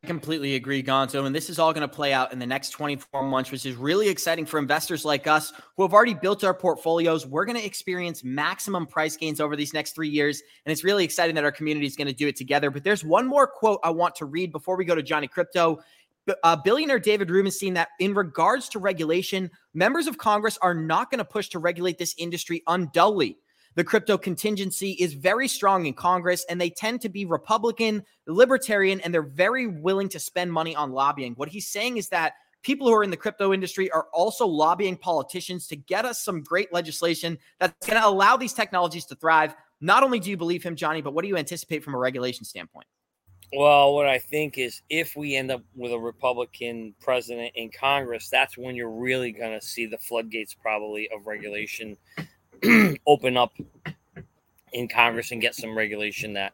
I 0.04 0.08
completely 0.08 0.56
agree, 0.56 0.82
Gonzo. 0.82 1.28
And 1.28 1.36
this 1.36 1.48
is 1.48 1.60
all 1.60 1.74
going 1.74 1.88
to 1.88 1.94
play 1.94 2.12
out 2.12 2.34
in 2.34 2.40
the 2.40 2.46
next 2.48 2.72
24 2.72 3.22
months, 3.22 3.52
which 3.52 3.68
is 3.68 3.76
really 3.76 4.10
exciting 4.10 4.48
for 4.48 4.58
investors 4.58 5.06
like 5.06 5.28
us 5.28 5.54
who 5.78 5.84
have 5.84 5.94
already 5.94 6.16
built 6.16 6.44
our 6.44 6.56
portfolios. 6.56 7.28
We're 7.28 7.46
going 7.46 7.58
to 7.58 7.64
experience 7.64 8.24
maximum 8.24 8.88
price 8.88 9.16
gains 9.16 9.40
over 9.40 9.56
these 9.56 9.76
next 9.76 9.94
three 9.94 10.10
years. 10.10 10.42
And 10.66 10.72
it's 10.72 10.84
really 10.84 11.04
exciting 11.04 11.36
that 11.36 11.44
our 11.44 11.52
community 11.52 11.86
is 11.86 11.96
going 11.96 12.08
to 12.08 12.14
do 12.14 12.28
it 12.28 12.36
together. 12.36 12.72
But 12.72 12.84
there's 12.84 13.06
one 13.06 13.28
more 13.28 13.46
quote 13.46 13.80
I 13.84 13.92
want 13.92 14.16
to 14.16 14.26
read 14.26 14.52
before 14.52 14.76
we 14.76 14.86
go 14.86 14.96
to 14.96 15.04
Johnny 15.04 15.28
Crypto. 15.28 15.80
Uh, 16.44 16.56
billionaire 16.56 17.00
David 17.00 17.30
Rubenstein 17.30 17.76
that 17.76 17.90
in 18.00 18.16
regards 18.16 18.70
to 18.70 18.80
regulation, 18.80 19.52
members 19.76 20.08
of 20.08 20.18
Congress 20.18 20.58
are 20.64 20.74
not 20.74 21.12
going 21.12 21.20
to 21.20 21.26
push 21.26 21.50
to 21.50 21.60
regulate 21.60 22.00
this 22.00 22.16
industry 22.18 22.64
undully. 22.68 23.38
The 23.76 23.84
crypto 23.86 24.18
contingency 24.18 24.92
is 25.00 25.14
very 25.14 25.48
strong 25.48 25.86
in 25.86 25.94
Congress, 25.94 26.46
and 26.50 26.60
they 26.60 26.70
tend 26.70 27.00
to 27.02 27.10
be 27.10 27.24
Republican, 27.24 28.04
libertarian, 28.28 29.00
and 29.00 29.14
they're 29.14 29.22
very 29.22 29.66
willing 29.68 30.10
to 30.10 30.20
spend 30.20 30.52
money 30.52 30.76
on 30.76 30.92
lobbying. 30.92 31.34
What 31.36 31.48
he's 31.48 31.68
saying 31.68 31.96
is 31.96 32.10
that 32.10 32.34
people 32.64 32.88
who 32.88 32.94
are 32.94 33.04
in 33.04 33.12
the 33.12 33.18
crypto 33.18 33.54
industry 33.54 33.90
are 33.92 34.08
also 34.14 34.46
lobbying 34.46 34.98
politicians 34.98 35.68
to 35.68 35.78
get 35.78 36.04
us 36.04 36.22
some 36.22 36.44
great 36.44 36.74
legislation 36.74 37.38
that's 37.60 37.88
going 37.88 38.00
to 38.00 38.06
allow 38.06 38.36
these 38.36 38.54
technologies 38.54 39.06
to 39.06 39.16
thrive. 39.16 39.56
Not 39.80 40.04
only 40.04 40.20
do 40.20 40.30
you 40.30 40.38
believe 40.38 40.64
him, 40.64 40.76
Johnny, 40.76 41.02
but 41.02 41.14
what 41.14 41.22
do 41.22 41.30
you 41.30 41.38
anticipate 41.38 41.82
from 41.82 41.96
a 41.96 41.98
regulation 41.98 42.44
standpoint? 42.44 42.88
Well, 43.54 43.94
what 43.94 44.08
I 44.08 44.18
think 44.18 44.58
is 44.58 44.82
if 44.90 45.16
we 45.16 45.36
end 45.36 45.52
up 45.52 45.62
with 45.76 45.92
a 45.92 46.00
Republican 46.00 46.94
president 47.02 47.52
in 47.56 47.70
Congress, 47.70 48.30
that's 48.30 48.58
when 48.58 48.76
you're 48.76 48.90
really 48.90 49.32
going 49.32 49.58
to 49.60 49.66
see 49.66 49.86
the 49.86 49.98
floodgates 49.98 50.54
probably 50.54 51.10
of 51.10 51.26
regulation 51.26 51.98
open 53.08 53.38
up 53.38 53.54
in 54.74 54.88
Congress 54.88 55.32
and 55.32 55.42
get 55.42 55.56
some 55.56 55.78
regulation 55.78 56.34
that, 56.34 56.54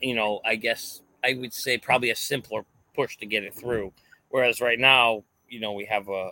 you 0.00 0.14
know, 0.14 0.40
I 0.44 0.56
guess 0.56 1.02
I 1.24 1.34
would 1.34 1.52
say 1.52 1.78
probably 1.78 2.10
a 2.10 2.16
simpler 2.16 2.64
push 2.94 3.16
to 3.18 3.26
get 3.26 3.44
it 3.44 3.54
through. 3.54 3.92
Whereas 4.30 4.60
right 4.60 4.78
now, 4.78 5.24
you 5.48 5.60
know, 5.60 5.72
we 5.72 5.84
have 5.86 6.08
a 6.08 6.30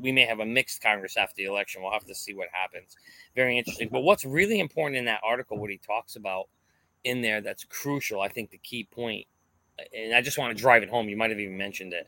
we 0.00 0.10
may 0.10 0.24
have 0.24 0.40
a 0.40 0.46
mixed 0.46 0.82
Congress 0.82 1.16
after 1.16 1.34
the 1.36 1.44
election. 1.44 1.82
We'll 1.82 1.92
have 1.92 2.06
to 2.06 2.14
see 2.14 2.34
what 2.34 2.48
happens. 2.50 2.96
Very 3.34 3.58
interesting. 3.58 3.88
But 3.90 4.00
what's 4.00 4.24
really 4.24 4.58
important 4.58 4.96
in 4.96 5.04
that 5.04 5.20
article, 5.22 5.58
what 5.58 5.70
he 5.70 5.78
talks 5.78 6.16
about 6.16 6.48
in 7.04 7.20
there, 7.20 7.40
that's 7.40 7.64
crucial. 7.64 8.20
I 8.20 8.28
think 8.28 8.50
the 8.50 8.58
key 8.58 8.84
point, 8.84 9.26
and 9.94 10.14
I 10.14 10.22
just 10.22 10.38
want 10.38 10.56
to 10.56 10.60
drive 10.60 10.82
it 10.82 10.88
home. 10.88 11.08
You 11.08 11.16
might 11.16 11.30
have 11.30 11.40
even 11.40 11.58
mentioned 11.58 11.92
it, 11.92 12.06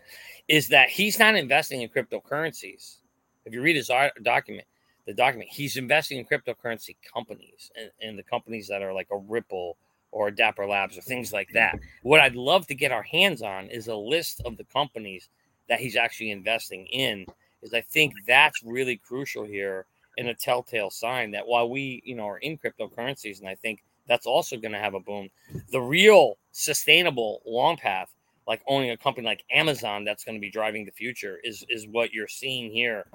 is 0.49 0.69
that 0.69 0.89
he's 0.89 1.19
not 1.19 1.37
investing 1.37 1.83
in 1.83 1.89
cryptocurrencies. 1.91 2.97
If 3.45 3.53
you 3.53 3.61
read 3.63 3.77
his 3.77 3.91
document, 4.23 4.67
the 5.09 5.15
document, 5.15 5.49
he's 5.51 5.79
investing 5.79 6.19
in 6.19 6.27
cryptocurrency 6.27 6.95
companies 7.15 7.73
and, 7.75 7.91
and 8.03 8.19
the 8.19 8.23
companies 8.23 8.69
that 8.69 8.83
are 8.83 8.93
like 8.93 9.09
a 9.11 9.17
Ripple 9.17 9.79
or 10.13 10.31
Dapper 10.31 10.67
Labs 10.67 10.99
or 10.99 11.01
things 11.01 11.33
like 11.33 11.49
that. 11.55 11.79
What 12.03 12.21
I'd 12.21 12.37
love 12.37 12.67
to 12.67 12.75
get 12.75 12.93
our 12.93 13.03
hands 13.03 13.41
on 13.41 13.71
is 13.71 13.89
a 13.89 13.97
list 13.97 14.43
of 14.45 14.59
the 14.59 14.65
companies 14.65 15.31
that 15.71 15.81
he's 15.81 15.97
actually 15.97 16.31
investing 16.31 16.85
in. 16.89 17.25
Is 17.63 17.73
I 17.73 17.81
think 17.81 18.13
that's 18.27 18.63
really 18.63 18.99
crucial 18.99 19.45
here 19.45 19.87
and 20.19 20.29
a 20.29 20.35
telltale 20.35 20.91
sign 20.91 21.31
that 21.31 21.47
while 21.47 21.71
we, 21.71 22.03
you 22.05 22.15
know, 22.15 22.29
are 22.29 22.39
in 22.39 22.59
cryptocurrencies, 22.59 23.41
and 23.41 23.49
I 23.49 23.55
think 23.55 23.83
that's 24.07 24.27
also 24.27 24.59
going 24.59 24.73
to 24.73 24.79
have 24.79 24.93
a 24.93 25.01
boom. 25.01 25.31
The 25.73 25.81
real 25.81 26.37
sustainable 26.53 27.41
long 27.47 27.79
path, 27.79 28.11
like 28.47 28.61
owning 28.69 28.91
a 28.91 28.97
company 28.99 29.27
like 29.27 29.43
Amazon, 29.51 30.05
that's 30.05 30.25
going 30.25 30.37
to 30.37 30.41
be 30.41 30.51
driving 30.51 30.85
the 30.85 30.93
future, 30.93 31.41
is 31.45 31.65
is 31.71 31.87
what 31.89 32.13
you're 32.13 32.29
seeing 32.29 32.71
here 32.71 33.07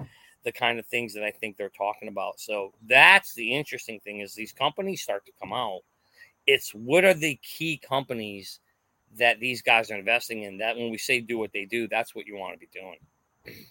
the 0.44 0.52
kind 0.52 0.78
of 0.78 0.86
things 0.86 1.14
that 1.14 1.24
I 1.24 1.30
think 1.30 1.56
they're 1.56 1.70
talking 1.70 2.08
about. 2.08 2.38
So 2.38 2.72
that's 2.86 3.34
the 3.34 3.54
interesting 3.54 4.00
thing 4.00 4.20
is 4.20 4.34
these 4.34 4.52
companies 4.52 5.02
start 5.02 5.24
to 5.26 5.32
come 5.40 5.52
out. 5.52 5.80
It's 6.46 6.70
what 6.70 7.04
are 7.04 7.14
the 7.14 7.36
key 7.36 7.78
companies 7.78 8.60
that 9.16 9.40
these 9.40 9.62
guys 9.62 9.90
are 9.90 9.96
investing 9.96 10.42
in? 10.42 10.58
That 10.58 10.76
when 10.76 10.90
we 10.90 10.98
say 10.98 11.20
do 11.20 11.38
what 11.38 11.52
they 11.52 11.64
do, 11.64 11.88
that's 11.88 12.14
what 12.14 12.26
you 12.26 12.36
want 12.36 12.54
to 12.54 12.58
be 12.58 12.68
doing. 12.72 13.66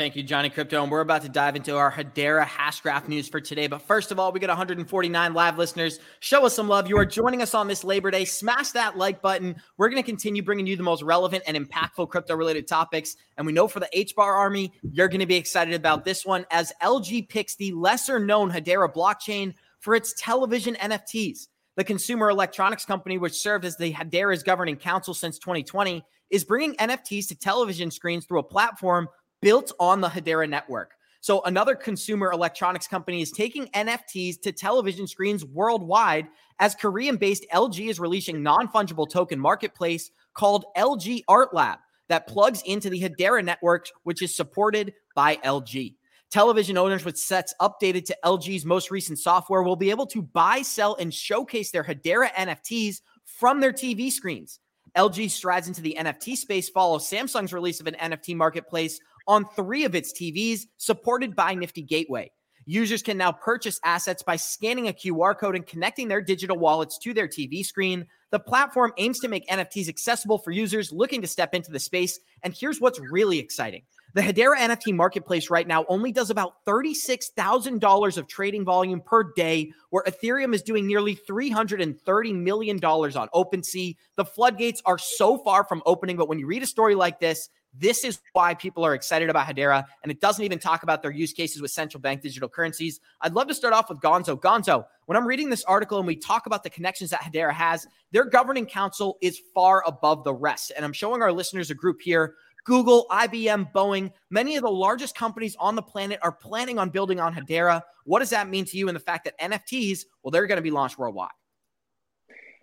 Thank 0.00 0.16
you, 0.16 0.22
Johnny 0.22 0.48
Crypto. 0.48 0.82
And 0.82 0.90
we're 0.90 1.02
about 1.02 1.20
to 1.24 1.28
dive 1.28 1.56
into 1.56 1.76
our 1.76 1.92
Hedera 1.92 2.46
Hashgraph 2.46 3.06
news 3.06 3.28
for 3.28 3.38
today. 3.38 3.66
But 3.66 3.82
first 3.82 4.10
of 4.10 4.18
all, 4.18 4.32
we 4.32 4.40
got 4.40 4.48
149 4.48 5.34
live 5.34 5.58
listeners. 5.58 5.98
Show 6.20 6.46
us 6.46 6.54
some 6.54 6.68
love. 6.68 6.88
You 6.88 6.96
are 6.96 7.04
joining 7.04 7.42
us 7.42 7.52
on 7.52 7.68
this 7.68 7.84
Labor 7.84 8.10
Day. 8.10 8.24
Smash 8.24 8.70
that 8.70 8.96
like 8.96 9.20
button. 9.20 9.56
We're 9.76 9.90
going 9.90 10.02
to 10.02 10.06
continue 10.06 10.42
bringing 10.42 10.66
you 10.66 10.74
the 10.74 10.82
most 10.82 11.02
relevant 11.02 11.44
and 11.46 11.54
impactful 11.54 12.08
crypto 12.08 12.34
related 12.34 12.66
topics. 12.66 13.16
And 13.36 13.46
we 13.46 13.52
know 13.52 13.68
for 13.68 13.78
the 13.78 13.90
HBAR 13.94 14.20
Army, 14.24 14.72
you're 14.90 15.08
going 15.08 15.20
to 15.20 15.26
be 15.26 15.36
excited 15.36 15.74
about 15.74 16.06
this 16.06 16.24
one 16.24 16.46
as 16.50 16.72
LG 16.82 17.28
picks 17.28 17.56
the 17.56 17.72
lesser 17.72 18.18
known 18.18 18.50
Hedera 18.50 18.90
blockchain 18.90 19.52
for 19.80 19.94
its 19.94 20.14
television 20.16 20.76
NFTs. 20.76 21.48
The 21.76 21.84
consumer 21.84 22.30
electronics 22.30 22.86
company, 22.86 23.18
which 23.18 23.34
served 23.34 23.66
as 23.66 23.76
the 23.76 23.92
Hedera's 23.92 24.42
governing 24.42 24.76
council 24.76 25.12
since 25.12 25.38
2020, 25.38 26.02
is 26.30 26.44
bringing 26.44 26.74
NFTs 26.76 27.28
to 27.28 27.34
television 27.34 27.90
screens 27.90 28.24
through 28.24 28.38
a 28.38 28.44
platform 28.44 29.08
built 29.42 29.72
on 29.78 30.00
the 30.00 30.08
Hedera 30.08 30.48
network. 30.48 30.92
So, 31.22 31.42
another 31.42 31.74
consumer 31.74 32.32
electronics 32.32 32.86
company 32.86 33.20
is 33.20 33.30
taking 33.30 33.66
NFTs 33.68 34.40
to 34.42 34.52
television 34.52 35.06
screens 35.06 35.44
worldwide 35.44 36.28
as 36.58 36.74
Korean 36.74 37.16
based 37.16 37.44
LG 37.52 37.90
is 37.90 38.00
releasing 38.00 38.42
non 38.42 38.68
fungible 38.68 39.08
token 39.08 39.38
marketplace 39.38 40.10
called 40.32 40.64
LG 40.76 41.24
Art 41.28 41.52
Lab 41.52 41.78
that 42.08 42.26
plugs 42.26 42.62
into 42.62 42.88
the 42.88 43.00
Hedera 43.00 43.44
network, 43.44 43.86
which 44.04 44.22
is 44.22 44.34
supported 44.34 44.94
by 45.14 45.36
LG. 45.36 45.94
Television 46.30 46.78
owners 46.78 47.04
with 47.04 47.18
sets 47.18 47.54
updated 47.60 48.04
to 48.04 48.16
LG's 48.24 48.64
most 48.64 48.90
recent 48.90 49.18
software 49.18 49.62
will 49.62 49.76
be 49.76 49.90
able 49.90 50.06
to 50.06 50.22
buy, 50.22 50.62
sell, 50.62 50.96
and 50.96 51.12
showcase 51.12 51.70
their 51.70 51.84
Hedera 51.84 52.30
NFTs 52.32 53.00
from 53.24 53.60
their 53.60 53.72
TV 53.72 54.10
screens. 54.10 54.60
LG 54.96 55.30
strides 55.30 55.68
into 55.68 55.82
the 55.82 55.96
NFT 55.98 56.36
space 56.36 56.68
follows 56.68 57.08
Samsung's 57.08 57.52
release 57.52 57.80
of 57.80 57.86
an 57.86 57.94
NFT 57.94 58.36
marketplace 58.36 59.00
on 59.30 59.46
three 59.54 59.84
of 59.84 59.94
its 59.94 60.12
TVs, 60.12 60.62
supported 60.76 61.36
by 61.36 61.54
Nifty 61.54 61.82
Gateway. 61.82 62.32
Users 62.66 63.00
can 63.00 63.16
now 63.16 63.30
purchase 63.30 63.80
assets 63.84 64.24
by 64.24 64.34
scanning 64.34 64.88
a 64.88 64.92
QR 64.92 65.38
code 65.38 65.54
and 65.54 65.64
connecting 65.64 66.08
their 66.08 66.20
digital 66.20 66.58
wallets 66.58 66.98
to 66.98 67.14
their 67.14 67.28
TV 67.28 67.64
screen. 67.64 68.06
The 68.32 68.40
platform 68.40 68.92
aims 68.98 69.20
to 69.20 69.28
make 69.28 69.48
NFTs 69.48 69.88
accessible 69.88 70.38
for 70.38 70.50
users 70.50 70.92
looking 70.92 71.22
to 71.22 71.28
step 71.28 71.54
into 71.54 71.70
the 71.70 71.78
space. 71.78 72.18
And 72.42 72.52
here's 72.52 72.80
what's 72.80 72.98
really 72.98 73.38
exciting 73.38 73.82
the 74.14 74.22
Hedera 74.22 74.56
NFT 74.56 74.94
marketplace 74.94 75.50
right 75.50 75.66
now 75.66 75.84
only 75.88 76.10
does 76.10 76.30
about 76.30 76.64
$36,000 76.66 78.18
of 78.18 78.26
trading 78.26 78.64
volume 78.64 79.00
per 79.00 79.32
day, 79.34 79.72
where 79.90 80.02
Ethereum 80.02 80.52
is 80.52 80.62
doing 80.62 80.86
nearly 80.86 81.14
$330 81.14 82.34
million 82.34 82.84
on 82.84 83.28
OpenSea. 83.32 83.94
The 84.16 84.24
floodgates 84.24 84.82
are 84.84 84.98
so 84.98 85.38
far 85.38 85.64
from 85.64 85.82
opening, 85.86 86.16
but 86.16 86.28
when 86.28 86.40
you 86.40 86.46
read 86.46 86.64
a 86.64 86.66
story 86.66 86.96
like 86.96 87.20
this, 87.20 87.48
This 87.72 88.04
is 88.04 88.20
why 88.32 88.54
people 88.54 88.84
are 88.84 88.94
excited 88.94 89.30
about 89.30 89.46
Hedera, 89.46 89.84
and 90.02 90.10
it 90.10 90.20
doesn't 90.20 90.44
even 90.44 90.58
talk 90.58 90.82
about 90.82 91.02
their 91.02 91.12
use 91.12 91.32
cases 91.32 91.62
with 91.62 91.70
central 91.70 92.00
bank 92.00 92.20
digital 92.20 92.48
currencies. 92.48 93.00
I'd 93.20 93.34
love 93.34 93.48
to 93.48 93.54
start 93.54 93.74
off 93.74 93.88
with 93.88 94.00
Gonzo. 94.00 94.38
Gonzo, 94.38 94.84
when 95.06 95.16
I'm 95.16 95.26
reading 95.26 95.50
this 95.50 95.64
article 95.64 95.98
and 95.98 96.06
we 96.06 96.16
talk 96.16 96.46
about 96.46 96.64
the 96.64 96.70
connections 96.70 97.10
that 97.10 97.20
Hedera 97.20 97.52
has, 97.52 97.86
their 98.10 98.24
governing 98.24 98.66
council 98.66 99.18
is 99.20 99.40
far 99.54 99.84
above 99.86 100.24
the 100.24 100.34
rest. 100.34 100.72
And 100.74 100.84
I'm 100.84 100.92
showing 100.92 101.22
our 101.22 101.32
listeners 101.32 101.70
a 101.70 101.74
group 101.74 102.00
here 102.00 102.34
Google, 102.64 103.06
IBM, 103.10 103.72
Boeing, 103.72 104.12
many 104.28 104.56
of 104.56 104.62
the 104.62 104.70
largest 104.70 105.14
companies 105.14 105.56
on 105.58 105.74
the 105.74 105.82
planet 105.82 106.18
are 106.22 106.32
planning 106.32 106.78
on 106.78 106.90
building 106.90 107.18
on 107.18 107.34
Hedera. 107.34 107.82
What 108.04 108.18
does 108.18 108.30
that 108.30 108.48
mean 108.48 108.64
to 108.66 108.76
you 108.76 108.88
and 108.88 108.96
the 108.96 109.00
fact 109.00 109.24
that 109.24 109.38
NFTs, 109.40 110.04
well, 110.22 110.30
they're 110.30 110.46
going 110.46 110.56
to 110.56 110.62
be 110.62 110.70
launched 110.70 110.98
worldwide? 110.98 111.30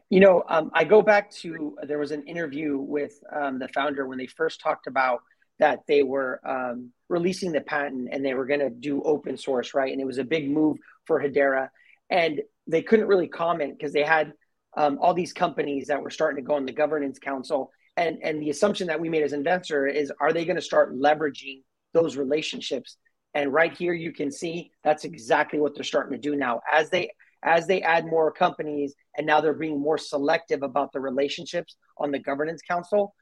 You 0.09 0.21
know, 0.21 0.43
um, 0.47 0.71
I 0.73 0.85
go 0.85 1.01
back 1.01 1.31
to 1.41 1.77
there 1.83 1.99
was 1.99 2.11
an 2.11 2.23
interview 2.23 2.77
with 2.77 3.19
um, 3.33 3.59
the 3.59 3.67
founder 3.67 4.07
when 4.07 4.17
they 4.17 4.27
first 4.27 4.61
talked 4.61 4.87
about 4.87 5.21
that 5.59 5.79
they 5.87 6.03
were 6.03 6.39
um, 6.45 6.91
releasing 7.09 7.51
the 7.51 7.61
patent 7.61 8.09
and 8.11 8.23
they 8.23 8.33
were 8.33 8.45
going 8.45 8.59
to 8.59 8.69
do 8.69 9.01
open 9.03 9.37
source, 9.37 9.73
right? 9.73 9.91
And 9.91 9.99
it 9.99 10.05
was 10.05 10.17
a 10.17 10.23
big 10.23 10.49
move 10.49 10.77
for 11.05 11.21
Hedera. 11.21 11.69
And 12.09 12.41
they 12.67 12.81
couldn't 12.81 13.07
really 13.07 13.27
comment 13.27 13.77
because 13.77 13.91
they 13.91 14.03
had 14.03 14.33
um, 14.77 14.99
all 15.01 15.13
these 15.13 15.33
companies 15.33 15.87
that 15.87 16.01
were 16.01 16.11
starting 16.11 16.43
to 16.43 16.47
go 16.47 16.55
on 16.55 16.65
the 16.65 16.71
governance 16.71 17.19
council. 17.19 17.71
And, 17.97 18.19
and 18.21 18.41
the 18.41 18.51
assumption 18.51 18.87
that 18.87 18.99
we 18.99 19.09
made 19.09 19.23
as 19.23 19.33
investor 19.33 19.87
is 19.87 20.11
are 20.21 20.31
they 20.31 20.45
going 20.45 20.57
to 20.57 20.61
start 20.61 20.95
leveraging 20.95 21.63
those 21.93 22.15
relationships? 22.15 22.97
And 23.33 23.51
right 23.51 23.75
here, 23.75 23.93
you 23.93 24.13
can 24.13 24.31
see 24.31 24.71
that's 24.83 25.03
exactly 25.03 25.59
what 25.59 25.75
they're 25.75 25.83
starting 25.83 26.13
to 26.13 26.21
do 26.21 26.35
now. 26.35 26.61
As 26.71 26.89
they 26.89 27.09
as 27.43 27.67
they 27.67 27.81
add 27.81 28.05
more 28.05 28.31
companies 28.31 28.93
and 29.15 29.27
now 29.27 29.41
they're 29.41 29.53
being 29.53 29.79
more 29.79 29.97
selective 29.97 30.63
about 30.63 30.91
the 30.91 30.99
relationships 30.99 31.75
on 31.97 32.11
the 32.11 32.19
governance 32.19 32.61
council 32.67 33.13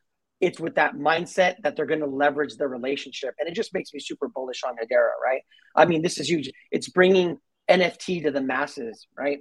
it's 0.41 0.59
with 0.59 0.75
that 0.75 0.95
mindset 0.95 1.55
that 1.63 1.75
they're 1.75 1.85
going 1.85 2.01
to 2.01 2.05
leverage 2.05 2.55
the 2.55 2.67
relationship. 2.67 3.33
And 3.39 3.47
it 3.47 3.55
just 3.55 3.73
makes 3.73 3.93
me 3.93 3.99
super 3.99 4.27
bullish 4.27 4.63
on 4.63 4.75
Hedera, 4.75 5.11
right? 5.23 5.41
I 5.75 5.85
mean 5.85 6.01
this 6.01 6.19
is 6.19 6.29
huge. 6.29 6.51
It's 6.71 6.89
bringing 6.89 7.37
nft 7.69 8.23
to 8.23 8.31
the 8.31 8.41
masses 8.41 9.07
right? 9.17 9.39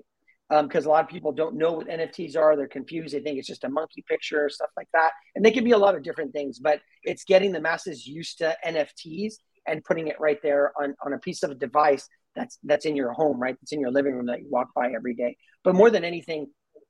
Because 0.48 0.86
um, 0.86 0.90
a 0.90 0.92
lot 0.92 1.04
of 1.04 1.10
people 1.10 1.32
don't 1.32 1.56
know 1.56 1.72
what 1.72 1.88
nfts 1.88 2.36
are. 2.36 2.56
They're 2.56 2.68
confused. 2.68 3.14
They 3.14 3.20
think 3.20 3.38
it's 3.38 3.48
just 3.48 3.64
a 3.64 3.68
monkey 3.68 4.04
picture 4.08 4.44
or 4.44 4.48
stuff 4.48 4.70
like 4.76 4.88
that. 4.94 5.10
And 5.34 5.44
they 5.44 5.50
can 5.50 5.64
be 5.64 5.72
a 5.72 5.78
lot 5.78 5.94
of 5.94 6.02
different 6.02 6.32
things 6.32 6.58
but 6.58 6.80
it's 7.02 7.24
getting 7.24 7.52
the 7.52 7.60
masses 7.60 8.06
used 8.06 8.38
to 8.38 8.56
nfts 8.64 9.34
and 9.66 9.82
putting 9.84 10.08
it 10.08 10.20
right 10.20 10.38
there 10.42 10.72
on, 10.80 10.94
on 11.04 11.14
a 11.14 11.18
piece 11.18 11.42
of 11.42 11.50
a 11.50 11.54
device 11.54 12.08
that's 12.34 12.58
that's 12.64 12.86
in 12.86 12.96
your 12.96 13.12
home, 13.12 13.40
right? 13.40 13.56
It's 13.62 13.72
in 13.72 13.80
your 13.80 13.90
living 13.90 14.14
room 14.14 14.26
that 14.26 14.40
you 14.40 14.48
walk 14.50 14.68
by 14.74 14.92
every 14.92 15.14
day. 15.14 15.36
But 15.62 15.74
more 15.74 15.90
than 15.90 16.04
anything, 16.04 16.48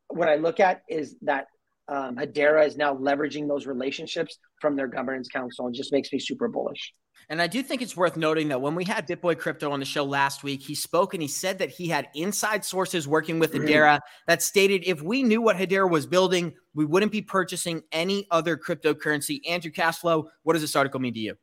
what 0.08 0.28
I 0.28 0.36
look 0.36 0.60
at 0.60 0.82
is 0.88 1.16
that 1.22 1.46
um, 1.88 2.16
Hedera 2.16 2.66
is 2.66 2.76
now 2.76 2.94
leveraging 2.94 3.46
those 3.46 3.66
relationships 3.66 4.38
from 4.60 4.76
their 4.76 4.88
governance 4.88 5.28
council, 5.28 5.66
and 5.66 5.74
just 5.74 5.92
makes 5.92 6.12
me 6.12 6.18
super 6.18 6.48
bullish. 6.48 6.92
And 7.28 7.40
I 7.40 7.46
do 7.46 7.62
think 7.62 7.80
it's 7.80 7.96
worth 7.96 8.16
noting 8.16 8.48
that 8.48 8.60
when 8.60 8.74
we 8.74 8.84
had 8.84 9.08
BitBoy 9.08 9.38
Crypto 9.38 9.70
on 9.70 9.80
the 9.80 9.86
show 9.86 10.04
last 10.04 10.42
week, 10.42 10.62
he 10.62 10.74
spoke 10.74 11.14
and 11.14 11.22
he 11.22 11.28
said 11.28 11.58
that 11.58 11.70
he 11.70 11.88
had 11.88 12.08
inside 12.14 12.64
sources 12.64 13.08
working 13.08 13.38
with 13.38 13.52
mm-hmm. 13.52 13.66
Hedera 13.66 14.00
that 14.26 14.42
stated 14.42 14.82
if 14.84 15.00
we 15.00 15.22
knew 15.22 15.40
what 15.40 15.56
Hedera 15.56 15.88
was 15.88 16.06
building, 16.06 16.54
we 16.74 16.84
wouldn't 16.84 17.12
be 17.12 17.22
purchasing 17.22 17.82
any 17.92 18.26
other 18.30 18.56
cryptocurrency. 18.56 19.40
Andrew 19.48 19.70
Cashflow, 19.70 20.24
what 20.42 20.52
does 20.52 20.62
this 20.62 20.76
article 20.76 21.00
mean 21.00 21.14
to 21.14 21.20
you? 21.20 21.34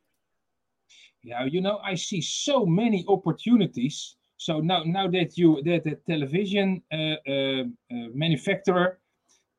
Yeah, 1.22 1.44
you 1.44 1.60
know, 1.60 1.78
I 1.84 1.94
see 1.94 2.20
so 2.20 2.66
many 2.66 3.04
opportunities. 3.08 4.16
So 4.38 4.58
now, 4.60 4.82
now 4.84 5.06
that 5.08 5.38
you 5.38 5.62
that 5.62 5.84
the 5.84 5.96
television 6.06 6.82
uh, 6.92 6.96
uh, 6.96 7.62
uh, 7.62 8.08
manufacturer 8.12 8.98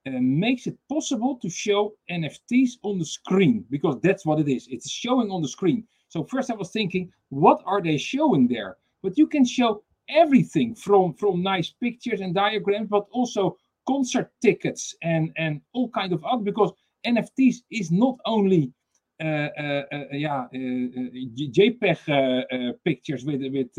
uh, 0.06 0.12
makes 0.20 0.68
it 0.68 0.78
possible 0.90 1.40
to 1.42 1.50
show 1.50 1.94
NFTs 2.12 2.72
on 2.84 3.00
the 3.00 3.06
screen 3.06 3.64
because 3.70 4.02
that's 4.02 4.26
what 4.26 4.40
it 4.40 4.50
is. 4.50 4.68
It's 4.70 4.90
showing 4.90 5.32
on 5.32 5.42
the 5.42 5.48
screen. 5.48 5.88
So 6.10 6.26
first, 6.26 6.52
I 6.52 6.56
was 6.56 6.72
thinking, 6.72 7.12
what 7.30 7.62
are 7.66 7.82
they 7.82 7.98
showing 7.98 8.50
there? 8.50 8.76
But 9.02 9.18
you 9.18 9.26
can 9.26 9.46
show 9.46 9.84
everything 10.10 10.76
from 10.76 11.14
from 11.14 11.42
nice 11.42 11.70
pictures 11.70 12.20
and 12.20 12.36
diagrams, 12.36 12.90
but 12.90 13.06
also 13.14 13.58
concert 13.88 14.32
tickets 14.42 14.94
and 15.02 15.32
and 15.38 15.62
all 15.74 15.90
kind 15.92 16.12
of 16.12 16.26
art 16.26 16.44
because 16.44 16.74
NFTs 17.06 17.64
is 17.72 17.90
not 17.90 18.18
only 18.26 18.74
Uh, 19.22 19.50
uh, 19.60 19.84
uh, 19.92 20.04
yeah, 20.12 20.48
JPEG 20.54 22.74
pictures 22.84 23.24
with 23.24 23.42
with 23.42 23.70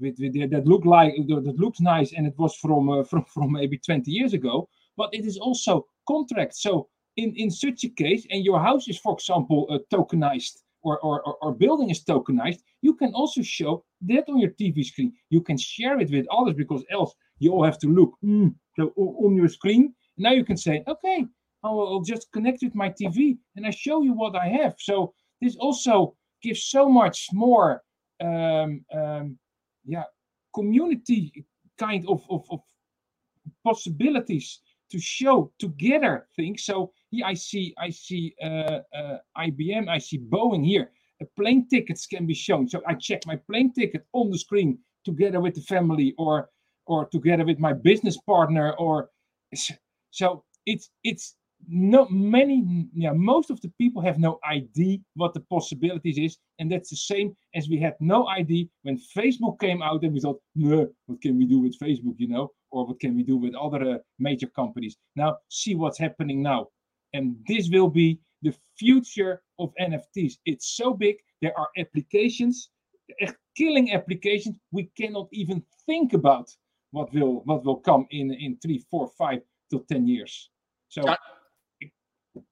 with, 0.00 0.16
with 0.18 0.50
that 0.50 0.66
look 0.66 0.84
like 0.84 1.14
that 1.28 1.54
looks 1.58 1.80
nice, 1.80 2.12
and 2.12 2.26
it 2.26 2.34
was 2.36 2.56
from 2.56 3.04
from 3.10 3.24
from 3.24 3.52
maybe 3.52 3.78
20 3.78 4.10
years 4.10 4.34
ago. 4.34 4.68
But 4.96 5.10
it 5.12 5.24
is 5.24 5.38
also 5.38 5.86
contract. 6.08 6.56
So 6.56 6.88
in 7.16 7.34
in 7.36 7.50
such 7.50 7.84
a 7.84 7.88
case, 7.88 8.26
and 8.30 8.44
your 8.44 8.60
house 8.60 8.88
is, 8.88 8.98
for 8.98 9.14
example, 9.14 9.80
tokenized 9.92 10.58
or, 10.82 10.98
or, 11.00 11.36
or, 11.40 11.52
building 11.52 11.90
is 11.90 12.02
tokenized, 12.02 12.58
you 12.80 12.94
can 12.94 13.14
also 13.14 13.40
show 13.40 13.84
that 14.00 14.28
on 14.28 14.38
your 14.38 14.50
TV 14.50 14.84
screen. 14.84 15.12
You 15.30 15.40
can 15.40 15.56
share 15.56 16.00
it 16.00 16.10
with 16.10 16.26
others 16.28 16.54
because 16.54 16.84
else 16.90 17.14
you 17.38 17.52
all 17.52 17.64
have 17.64 17.78
to 17.78 17.88
look 17.88 18.14
mm, 18.24 18.52
so 18.76 18.92
on 18.96 19.36
your 19.36 19.48
screen. 19.48 19.94
Now 20.18 20.32
you 20.32 20.44
can 20.44 20.56
say, 20.56 20.82
okay, 20.88 21.26
I'll, 21.64 22.02
just 22.02 22.30
connect 22.32 22.62
with 22.62 22.74
my 22.74 22.90
TV 22.90 23.38
and 23.56 23.66
I 23.66 23.70
show 23.70 24.02
you 24.02 24.12
what 24.12 24.34
I 24.34 24.48
have. 24.48 24.74
So 24.78 25.14
this 25.40 25.56
also 25.56 26.16
gives 26.42 26.64
so 26.64 26.88
much 26.88 27.28
more, 27.32 27.82
um, 28.20 28.84
um, 28.92 29.38
yeah, 29.84 30.04
community 30.54 31.44
kind 31.78 32.04
of, 32.08 32.22
of, 32.30 32.44
of 32.50 32.60
possibilities 33.64 34.60
to 34.90 35.00
show 35.00 35.52
together 35.58 36.26
things. 36.36 36.64
So 36.64 36.92
here 37.10 37.24
I 37.26 37.34
see 37.34 37.74
I 37.78 37.90
see 37.90 38.34
uh, 38.42 38.80
uh, 38.94 39.18
IBM, 39.38 39.88
I 39.88 39.98
see 39.98 40.18
Boeing 40.18 40.64
here. 40.64 40.90
Uh, 41.20 41.24
plane 41.36 41.66
tickets 41.68 42.06
can 42.06 42.26
be 42.26 42.34
shown. 42.34 42.68
So 42.68 42.82
I 42.86 42.94
check 42.94 43.26
my 43.26 43.36
plane 43.36 43.72
ticket 43.72 44.06
on 44.12 44.30
the 44.30 44.38
screen 44.38 44.78
together 45.04 45.40
with 45.40 45.54
the 45.54 45.62
family 45.62 46.14
or 46.18 46.50
or 46.86 47.06
together 47.06 47.44
with 47.44 47.58
my 47.58 47.72
business 47.72 48.18
partner 48.18 48.72
or 48.72 49.08
so 50.10 50.44
it's 50.66 50.90
it's 51.04 51.36
no 51.68 52.08
many 52.08 52.88
yeah 52.94 53.12
most 53.12 53.50
of 53.50 53.60
the 53.60 53.72
people 53.78 54.02
have 54.02 54.18
no 54.18 54.38
idea 54.48 54.98
what 55.14 55.32
the 55.34 55.40
possibilities 55.40 56.18
is 56.18 56.38
and 56.58 56.70
that's 56.70 56.90
the 56.90 56.96
same 56.96 57.34
as 57.54 57.68
we 57.68 57.78
had 57.78 57.94
no 58.00 58.28
idea 58.28 58.64
when 58.82 58.98
facebook 59.16 59.58
came 59.60 59.82
out 59.82 60.02
and 60.02 60.12
we 60.12 60.20
thought 60.20 60.40
what 60.54 61.20
can 61.20 61.38
we 61.38 61.44
do 61.44 61.58
with 61.60 61.78
facebook 61.78 62.14
you 62.18 62.28
know? 62.28 62.50
Or 62.70 62.86
what 62.86 63.00
can 63.00 63.14
we 63.14 63.22
do 63.22 63.36
with 63.36 63.54
other 63.54 63.82
uh, 63.82 63.98
major 64.18 64.46
companies? 64.46 64.96
Now 65.14 65.36
see 65.50 65.74
what's 65.74 65.98
happening 65.98 66.42
now. 66.42 66.68
And 67.12 67.36
this 67.46 67.68
will 67.70 67.90
be 67.90 68.18
the 68.40 68.54
future 68.78 69.42
of 69.60 69.72
nfts 69.80 70.32
it's 70.46 70.76
so 70.76 70.94
big 70.94 71.16
there 71.42 71.56
are 71.56 71.68
applications 71.78 72.70
killing 73.56 73.92
applications. 73.92 74.56
We 74.70 74.90
cannot 74.96 75.28
even 75.32 75.62
think 75.86 76.12
about 76.12 76.50
what 76.90 77.12
will 77.12 77.42
what 77.44 77.64
will 77.64 77.80
come 77.80 78.06
in 78.10 78.32
in 78.32 78.58
three 78.62 78.84
four 78.90 79.08
five 79.18 79.40
to 79.70 79.84
ten 79.88 80.06
years. 80.06 80.50
So 80.88 81.02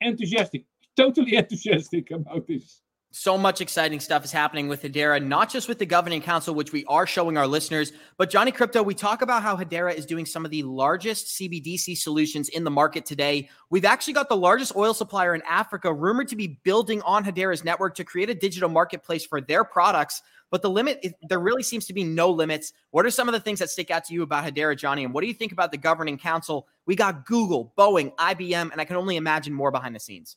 enthusiastic, 0.00 0.64
totally 0.96 1.36
enthusiastic 1.36 2.10
about 2.10 2.46
this. 2.46 2.80
So 3.12 3.36
much 3.36 3.60
exciting 3.60 3.98
stuff 3.98 4.24
is 4.24 4.30
happening 4.30 4.68
with 4.68 4.82
Hedera, 4.82 5.20
not 5.20 5.50
just 5.50 5.68
with 5.68 5.80
the 5.80 5.86
governing 5.86 6.22
council, 6.22 6.54
which 6.54 6.70
we 6.70 6.84
are 6.84 7.08
showing 7.08 7.36
our 7.36 7.46
listeners, 7.46 7.92
but 8.16 8.30
Johnny 8.30 8.52
Crypto, 8.52 8.84
we 8.84 8.94
talk 8.94 9.20
about 9.20 9.42
how 9.42 9.56
Hedera 9.56 9.92
is 9.92 10.06
doing 10.06 10.24
some 10.24 10.44
of 10.44 10.52
the 10.52 10.62
largest 10.62 11.36
CBDC 11.36 11.96
solutions 11.98 12.48
in 12.50 12.62
the 12.62 12.70
market 12.70 13.04
today. 13.04 13.48
We've 13.68 13.84
actually 13.84 14.12
got 14.12 14.28
the 14.28 14.36
largest 14.36 14.76
oil 14.76 14.94
supplier 14.94 15.34
in 15.34 15.42
Africa 15.42 15.92
rumored 15.92 16.28
to 16.28 16.36
be 16.36 16.60
building 16.62 17.02
on 17.02 17.24
Hedera's 17.24 17.64
network 17.64 17.96
to 17.96 18.04
create 18.04 18.30
a 18.30 18.34
digital 18.34 18.68
marketplace 18.68 19.26
for 19.26 19.40
their 19.40 19.64
products. 19.64 20.22
But 20.50 20.62
the 20.62 20.70
limit, 20.70 21.14
there 21.22 21.38
really 21.38 21.62
seems 21.62 21.86
to 21.86 21.92
be 21.92 22.02
no 22.02 22.30
limits. 22.30 22.72
What 22.90 23.06
are 23.06 23.10
some 23.10 23.28
of 23.28 23.32
the 23.32 23.40
things 23.40 23.60
that 23.60 23.70
stick 23.70 23.90
out 23.90 24.04
to 24.06 24.14
you 24.14 24.22
about 24.22 24.44
Hedera, 24.44 24.76
Johnny? 24.76 25.04
And 25.04 25.14
what 25.14 25.20
do 25.22 25.28
you 25.28 25.34
think 25.34 25.52
about 25.52 25.70
the 25.70 25.78
governing 25.78 26.18
council? 26.18 26.66
We 26.86 26.96
got 26.96 27.24
Google, 27.24 27.72
Boeing, 27.78 28.14
IBM, 28.16 28.72
and 28.72 28.80
I 28.80 28.84
can 28.84 28.96
only 28.96 29.16
imagine 29.16 29.52
more 29.52 29.70
behind 29.70 29.94
the 29.94 30.00
scenes. 30.00 30.36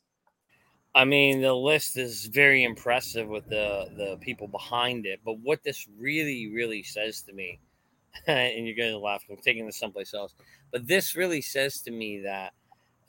I 0.95 1.05
mean, 1.05 1.41
the 1.41 1.53
list 1.53 1.97
is 1.97 2.27
very 2.27 2.63
impressive 2.63 3.27
with 3.27 3.49
the 3.49 3.89
the 3.97 4.17
people 4.21 4.47
behind 4.47 5.07
it. 5.07 5.21
But 5.25 5.39
what 5.39 5.63
this 5.63 5.87
really, 5.97 6.51
really 6.53 6.83
says 6.83 7.23
to 7.23 7.33
me, 7.33 7.59
and 8.27 8.67
you're 8.67 8.75
going 8.75 8.91
to 8.91 8.99
laugh, 8.99 9.23
I'm 9.29 9.37
taking 9.37 9.65
this 9.65 9.79
someplace 9.79 10.13
else. 10.13 10.35
But 10.71 10.87
this 10.87 11.15
really 11.15 11.41
says 11.41 11.81
to 11.81 11.91
me 11.91 12.21
that 12.21 12.53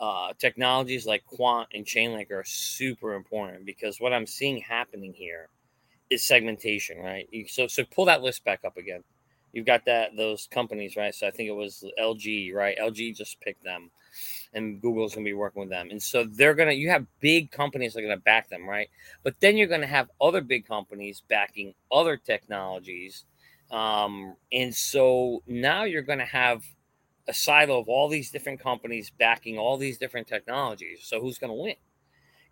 uh, 0.01 0.33
technologies 0.39 1.07
like 1.07 1.27
Quant 1.27 1.69
and 1.75 1.85
Chainlink 1.85 2.31
are 2.31 2.45
super 2.45 3.15
important 3.15 3.67
because 3.67 4.01
what 4.01 4.15
I'm 4.15 4.27
seeing 4.27 4.59
happening 4.59 5.13
here 5.13 5.51
is 6.11 6.25
segmentation, 6.25 6.99
right? 6.99 7.29
You, 7.31 7.47
so, 7.49 7.67
so 7.67 7.85
pull 7.85 8.05
that 8.07 8.23
list 8.23 8.45
back 8.45 8.61
up 8.65 8.77
again. 8.77 9.03
You've 9.53 9.67
got 9.67 9.85
that 9.87 10.17
those 10.17 10.49
companies, 10.51 10.97
right? 10.97 11.15
So 11.15 11.27
I 11.27 11.31
think 11.31 11.49
it 11.49 11.55
was 11.55 11.85
LG, 12.01 12.53
right? 12.53 12.77
LG 12.77 13.17
just 13.17 13.41
picked 13.41 13.63
them 13.63 13.91
and 14.53 14.81
Google's 14.81 15.15
to 15.25 15.31
be 15.31 15.33
working 15.33 15.61
with 15.61 15.71
them. 15.71 15.89
And 15.91 16.03
so 16.03 16.25
they're 16.25 16.55
to, 16.69 16.75
you 16.75 16.91
have 16.91 17.07
big 17.21 17.51
companies 17.51 17.95
that 17.95 18.01
are 18.01 18.03
to 18.17 18.23
back 18.23 18.49
them, 18.49 18.69
right? 18.69 18.89
But 19.23 19.35
then 19.41 19.57
you're 19.57 19.69
to 19.81 19.87
have 19.87 20.11
other 20.21 20.41
big 20.41 20.67
companies 20.67 21.23
backing 21.29 21.75
other 21.91 22.17
technologies. 22.17 23.25
Um, 23.71 24.37
and 24.53 24.75
so 24.75 25.43
now 25.47 25.85
you're 25.85 26.03
to 26.19 26.25
have 26.25 26.63
a 27.29 27.35
silo 27.35 27.79
of 27.81 27.89
all 27.89 28.09
these 28.09 28.31
different 28.31 28.61
companies 28.61 29.11
backing 29.19 29.59
all 29.59 29.77
these 29.77 29.99
different 29.99 30.27
technologies. 30.27 31.01
So 31.03 31.21
who's 31.21 31.39
to 31.51 31.63
win? 31.63 31.77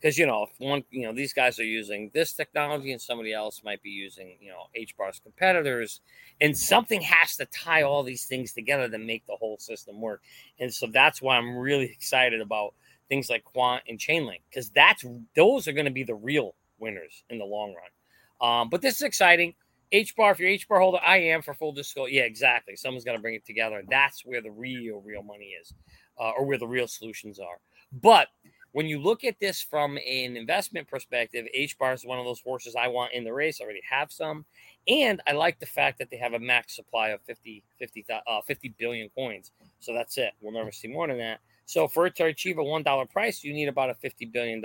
Because 0.03 0.19
you 0.19 0.27
know 0.27 0.47
one 0.59 0.83
you 0.91 1.07
know 1.07 1.13
these 1.13 1.33
guys 1.33 1.59
are 1.61 1.65
using 1.65 2.11
this 2.13 2.33
technology 2.33 2.91
and 2.91 3.01
somebody 3.01 3.33
else 3.33 3.63
might 3.65 3.83
be 3.83 3.91
using 3.91 4.37
you 4.41 4.51
know 4.51 4.67
HBAR's 4.77 5.21
competitors, 5.21 6.01
and 6.41 6.57
something 6.57 7.01
has 7.03 7.37
to 7.37 7.47
tie 7.47 7.83
all 7.83 8.03
these 8.03 8.25
things 8.25 8.53
together 8.53 8.89
to 8.89 8.99
make 8.99 9.25
the 9.27 9.37
whole 9.37 9.59
system 9.59 10.01
work. 10.01 10.23
And 10.59 10.73
so 10.73 10.87
that's 10.89 11.23
why 11.23 11.37
I'm 11.37 11.57
really 11.57 11.85
excited 11.85 12.41
about 12.41 12.75
things 13.09 13.31
like 13.31 13.45
Quant 13.45 13.83
and 13.89 13.99
Chainlink 13.99 14.41
because 14.51 14.71
that's 14.71 15.05
those 15.37 15.69
are 15.69 15.73
going 15.73 15.87
to 15.87 15.93
be 15.93 16.05
the 16.05 16.15
real 16.15 16.55
winners 16.79 17.23
in 17.31 17.39
the 17.39 17.45
long 17.45 17.75
run. 17.75 18.61
Um, 18.61 18.71
but 18.71 18.83
this 18.83 18.97
is 18.97 19.03
exciting. 19.03 19.55
HBAR, 19.93 20.33
if 20.33 20.41
you're 20.41 20.51
HBAR 20.51 20.81
holder, 20.81 21.01
I 21.07 21.19
am 21.19 21.43
for 21.43 21.53
full 21.53 21.73
disclosure. 21.73 22.13
Yeah, 22.13 22.23
exactly. 22.23 22.77
someone's 22.77 23.05
going 23.05 23.19
to 23.19 23.23
bring 23.23 23.35
it 23.35 23.45
together. 23.45 23.77
And 23.77 23.89
that's 23.89 24.25
where 24.25 24.41
the 24.41 24.51
real, 24.51 25.03
real 25.03 25.23
money 25.23 25.55
is, 25.61 25.75
uh, 26.19 26.31
or 26.31 26.47
where 26.47 26.57
the 26.57 26.67
real 26.67 26.89
solutions 26.89 27.39
are. 27.39 27.59
But 27.93 28.29
when 28.73 28.87
you 28.87 29.01
look 29.01 29.23
at 29.25 29.39
this 29.39 29.63
from 29.63 29.99
an 29.99 30.37
investment 30.37 30.89
perspective, 30.89 31.47
HBAR 31.57 31.95
is 31.95 32.05
one 32.05 32.19
of 32.19 32.25
those 32.25 32.41
horses 32.41 32.75
I 32.75 32.89
want 32.89 33.13
in 33.13 33.23
the 33.23 33.33
race. 33.33 33.61
I 33.61 33.65
already 33.65 33.83
have 33.89 34.11
some. 34.11 34.45
And 34.89 35.21
I 35.27 35.33
like 35.33 35.61
the 35.61 35.67
fact 35.67 35.99
that 35.99 36.11
they 36.11 36.17
have 36.17 36.33
a 36.33 36.39
max 36.39 36.75
supply 36.75 37.11
of 37.11 37.21
50, 37.23 37.63
50, 37.79 38.07
uh, 38.11 38.41
50 38.47 38.75
billion 38.79 39.11
coins. 39.11 39.53
So 39.81 39.93
that's 39.93 40.17
it. 40.19 40.33
We'll 40.41 40.53
never 40.53 40.73
see 40.73 40.89
more 40.89 41.07
than 41.07 41.19
that. 41.19 41.41
So 41.67 41.87
for 41.87 42.07
it 42.07 42.17
to 42.17 42.25
achieve 42.25 42.59
a 42.59 42.63
$1 42.63 43.11
price, 43.11 43.45
you 43.45 43.53
need 43.53 43.69
about 43.69 43.91
a 43.91 43.95
$50 43.95 44.33
billion 44.33 44.63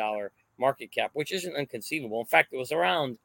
market 0.57 0.91
cap, 0.91 1.11
which 1.13 1.31
isn't 1.33 1.55
inconceivable. 1.55 2.19
In 2.19 2.25
fact, 2.25 2.53
it 2.53 2.57
was 2.57 2.71
around 2.71 3.17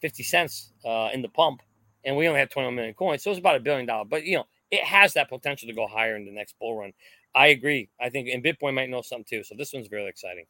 50 0.00 0.22
cents 0.22 0.72
uh, 0.84 1.10
in 1.12 1.22
the 1.22 1.28
pump, 1.28 1.62
and 2.04 2.16
we 2.16 2.26
only 2.26 2.40
had 2.40 2.50
21 2.50 2.74
million 2.74 2.94
coins. 2.94 3.22
So 3.22 3.30
it's 3.30 3.38
about 3.38 3.56
a 3.56 3.60
billion 3.60 3.86
dollars. 3.86 4.08
But, 4.10 4.24
you 4.24 4.36
know, 4.36 4.46
it 4.70 4.82
has 4.84 5.14
that 5.14 5.28
potential 5.28 5.68
to 5.68 5.74
go 5.74 5.86
higher 5.86 6.16
in 6.16 6.24
the 6.24 6.32
next 6.32 6.58
bull 6.58 6.80
run. 6.80 6.92
I 7.34 7.48
agree. 7.48 7.88
I 8.00 8.10
think, 8.10 8.28
and 8.28 8.42
Bitcoin 8.44 8.74
might 8.74 8.90
know 8.90 9.02
something 9.02 9.26
too. 9.28 9.44
So 9.44 9.54
this 9.56 9.72
one's 9.72 9.90
really 9.90 10.08
exciting. 10.08 10.44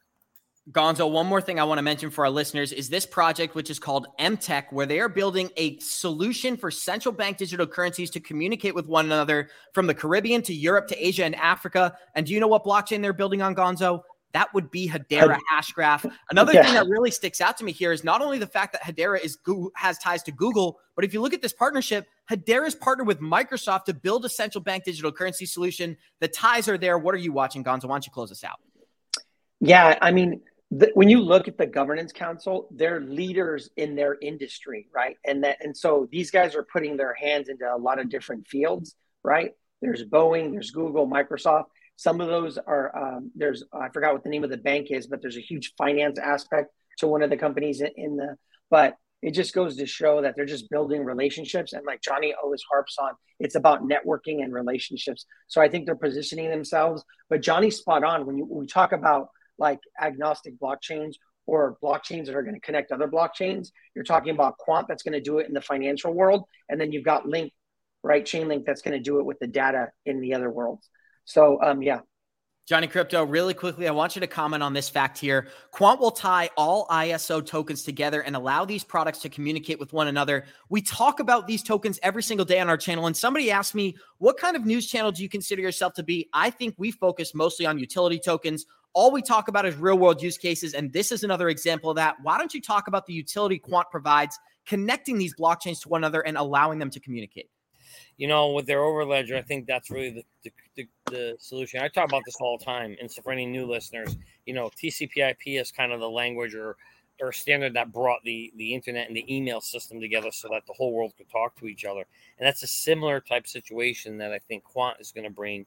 Gonzo, 0.71 1.11
one 1.11 1.27
more 1.27 1.41
thing 1.41 1.59
I 1.59 1.63
want 1.63 1.77
to 1.77 1.83
mention 1.83 2.09
for 2.09 2.25
our 2.25 2.31
listeners 2.31 2.71
is 2.71 2.89
this 2.89 3.05
project, 3.05 3.53
which 3.53 3.69
is 3.69 3.77
called 3.77 4.07
MTech, 4.19 4.65
where 4.71 4.87
they 4.87 4.99
are 4.99 5.07
building 5.07 5.51
a 5.57 5.77
solution 5.77 6.57
for 6.57 6.71
central 6.71 7.13
bank 7.13 7.37
digital 7.37 7.67
currencies 7.67 8.09
to 8.11 8.19
communicate 8.19 8.73
with 8.73 8.87
one 8.87 9.05
another 9.05 9.49
from 9.73 9.85
the 9.85 9.93
Caribbean 9.93 10.41
to 10.41 10.55
Europe 10.55 10.87
to 10.87 11.07
Asia 11.07 11.23
and 11.23 11.35
Africa. 11.35 11.95
And 12.15 12.25
do 12.25 12.33
you 12.33 12.39
know 12.39 12.47
what 12.47 12.63
blockchain 12.63 13.03
they're 13.03 13.13
building 13.13 13.43
on, 13.43 13.53
Gonzo? 13.53 14.01
That 14.35 14.53
would 14.53 14.69
be 14.69 14.89
Hedera 14.89 15.39
Hashgraph. 15.49 16.11
Another 16.29 16.51
yeah. 16.51 16.65
thing 16.65 16.73
that 16.73 16.87
really 16.87 17.09
sticks 17.09 17.39
out 17.39 17.55
to 17.59 17.63
me 17.63 17.71
here 17.71 17.93
is 17.93 18.03
not 18.03 18.21
only 18.21 18.37
the 18.37 18.45
fact 18.45 18.73
that 18.73 18.83
Hedera 18.83 19.17
is 19.23 19.37
has 19.77 19.97
ties 19.97 20.23
to 20.23 20.33
Google, 20.33 20.77
but 20.93 21.05
if 21.05 21.13
you 21.13 21.21
look 21.21 21.33
at 21.33 21.41
this 21.41 21.53
partnership, 21.53 22.05
Hedera 22.29 22.67
is 22.67 22.75
partnered 22.75 23.07
with 23.07 23.21
Microsoft 23.21 23.85
to 23.85 23.93
build 23.93 24.25
a 24.25 24.29
central 24.29 24.61
bank 24.61 24.83
digital 24.83 25.13
currency 25.13 25.45
solution. 25.45 25.95
The 26.19 26.27
ties 26.27 26.67
are 26.67 26.77
there. 26.77 26.97
What 26.97 27.15
are 27.15 27.19
you 27.19 27.31
watching, 27.31 27.63
Gonzo? 27.63 27.85
Why 27.85 27.95
don't 27.95 28.05
you 28.05 28.11
close 28.11 28.29
us 28.29 28.43
out? 28.43 28.59
Yeah, 29.61 29.97
I 30.01 30.11
mean, 30.11 30.41
the, 30.69 30.91
when 30.95 31.07
you 31.07 31.21
look 31.21 31.47
at 31.47 31.57
the 31.57 31.65
governance 31.65 32.11
council, 32.11 32.67
they're 32.71 32.99
leaders 32.99 33.69
in 33.77 33.95
their 33.95 34.17
industry, 34.21 34.89
right? 34.93 35.15
And 35.25 35.45
that, 35.45 35.63
and 35.63 35.77
so 35.77 36.09
these 36.11 36.29
guys 36.29 36.55
are 36.55 36.63
putting 36.63 36.97
their 36.97 37.13
hands 37.13 37.47
into 37.47 37.73
a 37.73 37.77
lot 37.77 38.01
of 38.01 38.09
different 38.09 38.49
fields, 38.49 38.97
right? 39.23 39.53
There's 39.81 40.03
Boeing, 40.03 40.51
there's 40.51 40.71
Google, 40.71 41.07
Microsoft 41.07 41.67
some 41.95 42.21
of 42.21 42.27
those 42.27 42.57
are 42.57 43.17
um, 43.17 43.31
there's 43.35 43.63
I 43.73 43.89
forgot 43.89 44.13
what 44.13 44.23
the 44.23 44.29
name 44.29 44.43
of 44.43 44.49
the 44.49 44.57
bank 44.57 44.87
is, 44.89 45.07
but 45.07 45.21
there's 45.21 45.37
a 45.37 45.41
huge 45.41 45.73
finance 45.77 46.19
aspect 46.19 46.71
to 46.99 47.07
one 47.07 47.21
of 47.21 47.29
the 47.29 47.37
companies 47.37 47.81
in, 47.81 48.17
the. 48.17 48.35
But 48.69 48.95
it 49.21 49.31
just 49.31 49.53
goes 49.53 49.77
to 49.77 49.85
show 49.85 50.21
that 50.21 50.35
they're 50.35 50.45
just 50.45 50.69
building 50.69 51.03
relationships, 51.03 51.73
and 51.73 51.85
like 51.85 52.01
Johnny 52.01 52.33
always 52.41 52.61
harps 52.69 52.97
on, 52.99 53.13
it's 53.39 53.55
about 53.55 53.83
networking 53.83 54.43
and 54.43 54.53
relationships. 54.53 55.25
So 55.47 55.61
I 55.61 55.69
think 55.69 55.85
they're 55.85 55.95
positioning 55.95 56.49
themselves. 56.49 57.03
But 57.29 57.41
Johnny's 57.41 57.77
spot 57.77 58.03
on 58.03 58.25
when, 58.25 58.37
you, 58.37 58.45
when 58.45 58.61
we 58.61 58.67
talk 58.67 58.91
about 58.91 59.29
like 59.57 59.79
agnostic 60.01 60.59
blockchains 60.59 61.13
or 61.47 61.77
blockchains 61.83 62.25
that 62.25 62.35
are 62.35 62.43
going 62.43 62.55
to 62.55 62.61
connect 62.61 62.91
other 62.91 63.07
blockchains. 63.07 63.69
You're 63.95 64.03
talking 64.03 64.33
about 64.33 64.57
Quant 64.57 64.87
that's 64.87 65.03
going 65.03 65.13
to 65.13 65.21
do 65.21 65.39
it 65.39 65.47
in 65.47 65.53
the 65.53 65.61
financial 65.61 66.13
world, 66.13 66.43
and 66.69 66.79
then 66.79 66.91
you've 66.91 67.05
got 67.05 67.27
Link, 67.27 67.53
right? 68.03 68.25
Chainlink 68.25 68.65
that's 68.65 68.81
going 68.81 68.97
to 68.97 69.03
do 69.03 69.19
it 69.19 69.25
with 69.25 69.39
the 69.39 69.47
data 69.47 69.89
in 70.05 70.21
the 70.21 70.33
other 70.33 70.49
worlds. 70.49 70.89
So, 71.25 71.61
um, 71.61 71.81
yeah. 71.81 71.99
Johnny 72.67 72.87
Crypto, 72.87 73.23
really 73.23 73.53
quickly, 73.53 73.87
I 73.87 73.91
want 73.91 74.15
you 74.15 74.21
to 74.21 74.27
comment 74.27 74.63
on 74.63 74.73
this 74.73 74.89
fact 74.89 75.19
here. 75.19 75.49
Quant 75.69 75.99
will 75.99 76.09
tie 76.09 76.49
all 76.57 76.87
ISO 76.87 77.45
tokens 77.45 77.83
together 77.83 78.21
and 78.21 78.35
allow 78.35 78.65
these 78.65 78.83
products 78.83 79.19
to 79.19 79.29
communicate 79.29 79.79
with 79.79 79.93
one 79.93 80.07
another. 80.07 80.45
We 80.69 80.81
talk 80.81 81.19
about 81.19 81.45
these 81.45 81.61
tokens 81.61 81.99
every 82.01 82.23
single 82.23 82.43
day 82.43 82.59
on 82.59 82.67
our 82.67 82.77
channel. 82.77 83.05
And 83.05 83.15
somebody 83.15 83.51
asked 83.51 83.75
me, 83.75 83.95
what 84.17 84.37
kind 84.39 84.55
of 84.55 84.65
news 84.65 84.87
channel 84.87 85.11
do 85.11 85.21
you 85.21 85.29
consider 85.29 85.61
yourself 85.61 85.93
to 85.93 86.03
be? 86.03 86.27
I 86.33 86.49
think 86.49 86.73
we 86.79 86.89
focus 86.89 87.35
mostly 87.35 87.67
on 87.67 87.77
utility 87.77 88.17
tokens. 88.17 88.65
All 88.93 89.11
we 89.11 89.21
talk 89.21 89.47
about 89.47 89.67
is 89.67 89.75
real 89.75 89.99
world 89.99 90.23
use 90.23 90.39
cases. 90.39 90.73
And 90.73 90.91
this 90.91 91.11
is 91.11 91.23
another 91.23 91.49
example 91.49 91.91
of 91.91 91.97
that. 91.97 92.15
Why 92.23 92.39
don't 92.39 92.53
you 92.55 92.61
talk 92.61 92.87
about 92.87 93.05
the 93.05 93.13
utility 93.13 93.59
Quant 93.59 93.85
provides, 93.91 94.39
connecting 94.65 95.19
these 95.19 95.35
blockchains 95.35 95.83
to 95.83 95.89
one 95.89 95.99
another 95.99 96.21
and 96.21 96.35
allowing 96.35 96.79
them 96.79 96.89
to 96.89 96.99
communicate? 96.99 97.51
You 98.17 98.27
know, 98.27 98.51
with 98.51 98.65
their 98.65 98.79
overledger, 98.79 99.37
I 99.37 99.41
think 99.41 99.67
that's 99.67 99.89
really 99.91 100.11
the, 100.11 100.23
the, 100.43 100.51
the, 100.75 100.87
the, 101.11 101.35
solution. 101.39 101.81
I 101.81 101.89
talk 101.89 102.07
about 102.07 102.23
this 102.25 102.37
all 102.39 102.57
the 102.57 102.63
time. 102.63 102.95
And 102.99 103.11
so 103.11 103.21
for 103.21 103.31
any 103.31 103.45
new 103.45 103.65
listeners, 103.65 104.15
you 104.45 104.53
know, 104.53 104.69
TCP/IP 104.81 105.47
is 105.47 105.71
kind 105.71 105.91
of 105.91 105.99
the 105.99 106.09
language 106.09 106.55
or 106.55 106.77
or 107.21 107.31
standard 107.31 107.73
that 107.73 107.93
brought 107.93 108.21
the 108.23 108.51
the 108.57 108.73
internet 108.73 109.07
and 109.07 109.15
the 109.15 109.33
email 109.33 109.61
system 109.61 110.01
together 110.01 110.31
so 110.31 110.49
that 110.51 110.65
the 110.67 110.73
whole 110.73 110.93
world 110.93 111.13
could 111.17 111.29
talk 111.29 111.57
to 111.57 111.67
each 111.67 111.85
other. 111.85 112.05
And 112.37 112.45
that's 112.45 112.63
a 112.63 112.67
similar 112.67 113.19
type 113.19 113.45
of 113.45 113.49
situation 113.49 114.17
that 114.17 114.31
I 114.31 114.39
think 114.39 114.63
Quant 114.63 114.97
is 114.99 115.11
going 115.11 115.23
to 115.23 115.29
bring 115.29 115.65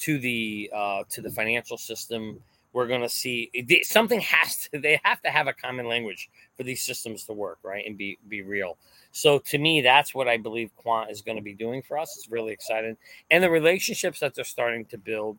to 0.00 0.18
the 0.18 0.70
uh, 0.74 1.04
to 1.10 1.20
the 1.20 1.30
financial 1.30 1.78
system. 1.78 2.40
We're 2.72 2.86
going 2.86 3.00
to 3.00 3.08
see 3.08 3.50
something 3.82 4.20
has 4.20 4.68
to. 4.68 4.78
They 4.78 5.00
have 5.02 5.20
to 5.22 5.30
have 5.30 5.48
a 5.48 5.52
common 5.52 5.86
language 5.88 6.30
for 6.56 6.62
these 6.62 6.82
systems 6.82 7.24
to 7.24 7.32
work, 7.32 7.58
right, 7.62 7.84
and 7.86 7.98
be 7.98 8.18
be 8.28 8.42
real. 8.42 8.78
So 9.12 9.38
to 9.38 9.58
me, 9.58 9.80
that's 9.80 10.14
what 10.14 10.28
I 10.28 10.36
believe 10.36 10.74
Quant 10.76 11.10
is 11.10 11.20
going 11.20 11.36
to 11.36 11.42
be 11.42 11.54
doing 11.54 11.82
for 11.82 11.98
us. 11.98 12.16
It's 12.16 12.30
really 12.30 12.52
exciting. 12.52 12.96
And 13.30 13.42
the 13.42 13.50
relationships 13.50 14.20
that 14.20 14.34
they're 14.34 14.44
starting 14.44 14.84
to 14.86 14.98
build. 14.98 15.38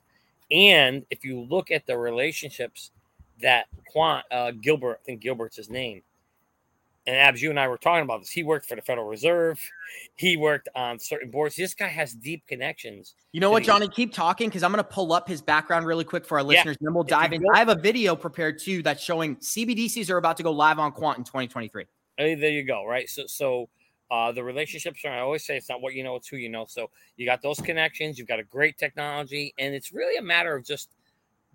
And 0.51 1.05
if 1.09 1.23
you 1.23 1.39
look 1.39 1.71
at 1.71 1.85
the 1.85 1.97
relationships 1.97 2.91
that 3.41 3.67
Quant, 3.89 4.25
uh, 4.29 4.51
Gilbert, 4.51 4.99
I 5.01 5.05
think 5.05 5.21
Gilbert's 5.21 5.55
his 5.55 5.69
name. 5.69 6.01
And 7.07 7.15
Abs, 7.15 7.41
you 7.41 7.49
and 7.49 7.59
I 7.59 7.67
were 7.67 7.79
talking 7.79 8.03
about 8.03 8.19
this. 8.19 8.29
He 8.29 8.43
worked 8.43 8.67
for 8.67 8.75
the 8.75 8.81
Federal 8.81 9.07
Reserve. 9.07 9.59
He 10.15 10.37
worked 10.37 10.69
on 10.75 10.99
certain 10.99 11.31
boards. 11.31 11.55
This 11.55 11.73
guy 11.73 11.87
has 11.87 12.13
deep 12.13 12.45
connections. 12.45 13.15
You 13.31 13.39
know 13.39 13.49
what, 13.49 13.63
Johnny? 13.63 13.87
Keep 13.87 14.13
talking 14.13 14.49
because 14.49 14.61
I'm 14.61 14.71
going 14.71 14.83
to 14.83 14.89
pull 14.89 15.11
up 15.11 15.27
his 15.27 15.41
background 15.41 15.87
really 15.87 16.03
quick 16.03 16.25
for 16.25 16.37
our 16.37 16.43
listeners. 16.43 16.77
Yeah. 16.79 16.87
Then 16.87 16.93
we'll 16.93 17.03
dive 17.03 17.33
in. 17.33 17.43
I 17.53 17.59
have 17.59 17.69
a 17.69 17.75
video 17.75 18.15
prepared 18.15 18.59
too 18.59 18.83
that's 18.83 19.01
showing 19.01 19.35
CBDCs 19.37 20.11
are 20.11 20.17
about 20.17 20.37
to 20.37 20.43
go 20.43 20.51
live 20.51 20.77
on 20.77 20.91
Quant 20.91 21.17
in 21.17 21.23
2023. 21.23 21.85
Hey, 22.17 22.35
there 22.35 22.51
you 22.51 22.63
go. 22.63 22.85
Right. 22.85 23.09
So, 23.09 23.23
so 23.25 23.69
uh, 24.11 24.31
the 24.31 24.43
relationships 24.43 25.03
are, 25.05 25.11
I 25.11 25.21
always 25.21 25.43
say 25.43 25.57
it's 25.57 25.69
not 25.69 25.81
what 25.81 25.95
you 25.95 26.03
know, 26.03 26.17
it's 26.17 26.27
who 26.27 26.37
you 26.37 26.49
know. 26.49 26.65
So 26.67 26.91
you 27.17 27.25
got 27.25 27.41
those 27.41 27.59
connections, 27.59 28.19
you've 28.19 28.27
got 28.27 28.39
a 28.39 28.43
great 28.43 28.77
technology, 28.77 29.55
and 29.57 29.73
it's 29.73 29.91
really 29.91 30.17
a 30.17 30.21
matter 30.21 30.55
of 30.55 30.65
just 30.65 30.89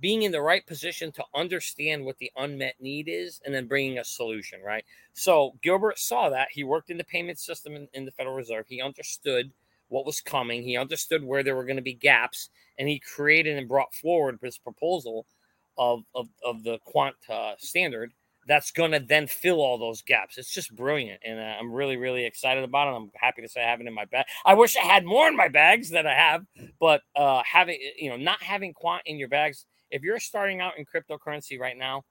being 0.00 0.22
in 0.22 0.32
the 0.32 0.40
right 0.40 0.66
position 0.66 1.10
to 1.12 1.24
understand 1.34 2.04
what 2.04 2.18
the 2.18 2.30
unmet 2.36 2.74
need 2.80 3.08
is 3.08 3.40
and 3.44 3.54
then 3.54 3.66
bringing 3.66 3.98
a 3.98 4.04
solution, 4.04 4.60
right? 4.62 4.84
So 5.14 5.54
Gilbert 5.62 5.98
saw 5.98 6.28
that. 6.30 6.48
He 6.50 6.64
worked 6.64 6.90
in 6.90 6.98
the 6.98 7.04
payment 7.04 7.38
system 7.38 7.74
in, 7.74 7.88
in 7.94 8.04
the 8.04 8.12
Federal 8.12 8.34
Reserve. 8.34 8.66
He 8.68 8.82
understood 8.82 9.50
what 9.88 10.04
was 10.04 10.20
coming, 10.20 10.62
he 10.62 10.76
understood 10.76 11.22
where 11.22 11.42
there 11.44 11.54
were 11.54 11.64
going 11.64 11.76
to 11.76 11.82
be 11.82 11.94
gaps, 11.94 12.50
and 12.76 12.88
he 12.88 12.98
created 12.98 13.56
and 13.56 13.68
brought 13.68 13.94
forward 13.94 14.38
this 14.42 14.58
proposal 14.58 15.26
of, 15.78 16.02
of, 16.14 16.28
of 16.44 16.64
the 16.64 16.78
quant 16.84 17.14
uh, 17.30 17.54
standard 17.58 18.12
that's 18.46 18.70
going 18.70 18.92
to 18.92 19.00
then 19.00 19.26
fill 19.26 19.60
all 19.60 19.76
those 19.76 20.02
gaps. 20.02 20.38
It's 20.38 20.52
just 20.52 20.74
brilliant, 20.74 21.20
and 21.24 21.38
uh, 21.38 21.42
I'm 21.42 21.72
really, 21.72 21.96
really 21.96 22.24
excited 22.24 22.64
about 22.64 22.88
it. 22.88 22.96
I'm 22.96 23.10
happy 23.14 23.42
to 23.42 23.48
say 23.48 23.62
I 23.62 23.68
have 23.68 23.80
it 23.80 23.86
in 23.86 23.94
my 23.94 24.04
bag. 24.04 24.26
I 24.44 24.54
wish 24.54 24.76
I 24.76 24.84
had 24.84 25.04
more 25.04 25.26
in 25.28 25.36
my 25.36 25.48
bags 25.48 25.90
than 25.90 26.06
I 26.06 26.14
have, 26.14 26.44
but 26.80 27.02
uh, 27.14 27.42
having 27.44 27.78
you 27.98 28.10
know, 28.10 28.16
not 28.16 28.42
having 28.42 28.72
quant 28.72 29.02
in 29.06 29.18
your 29.18 29.28
bags. 29.28 29.66
If 29.90 30.02
you're 30.02 30.20
starting 30.20 30.60
out 30.60 30.72
in 30.78 30.84
cryptocurrency 30.84 31.58
right 31.58 31.76
now, 31.76 32.02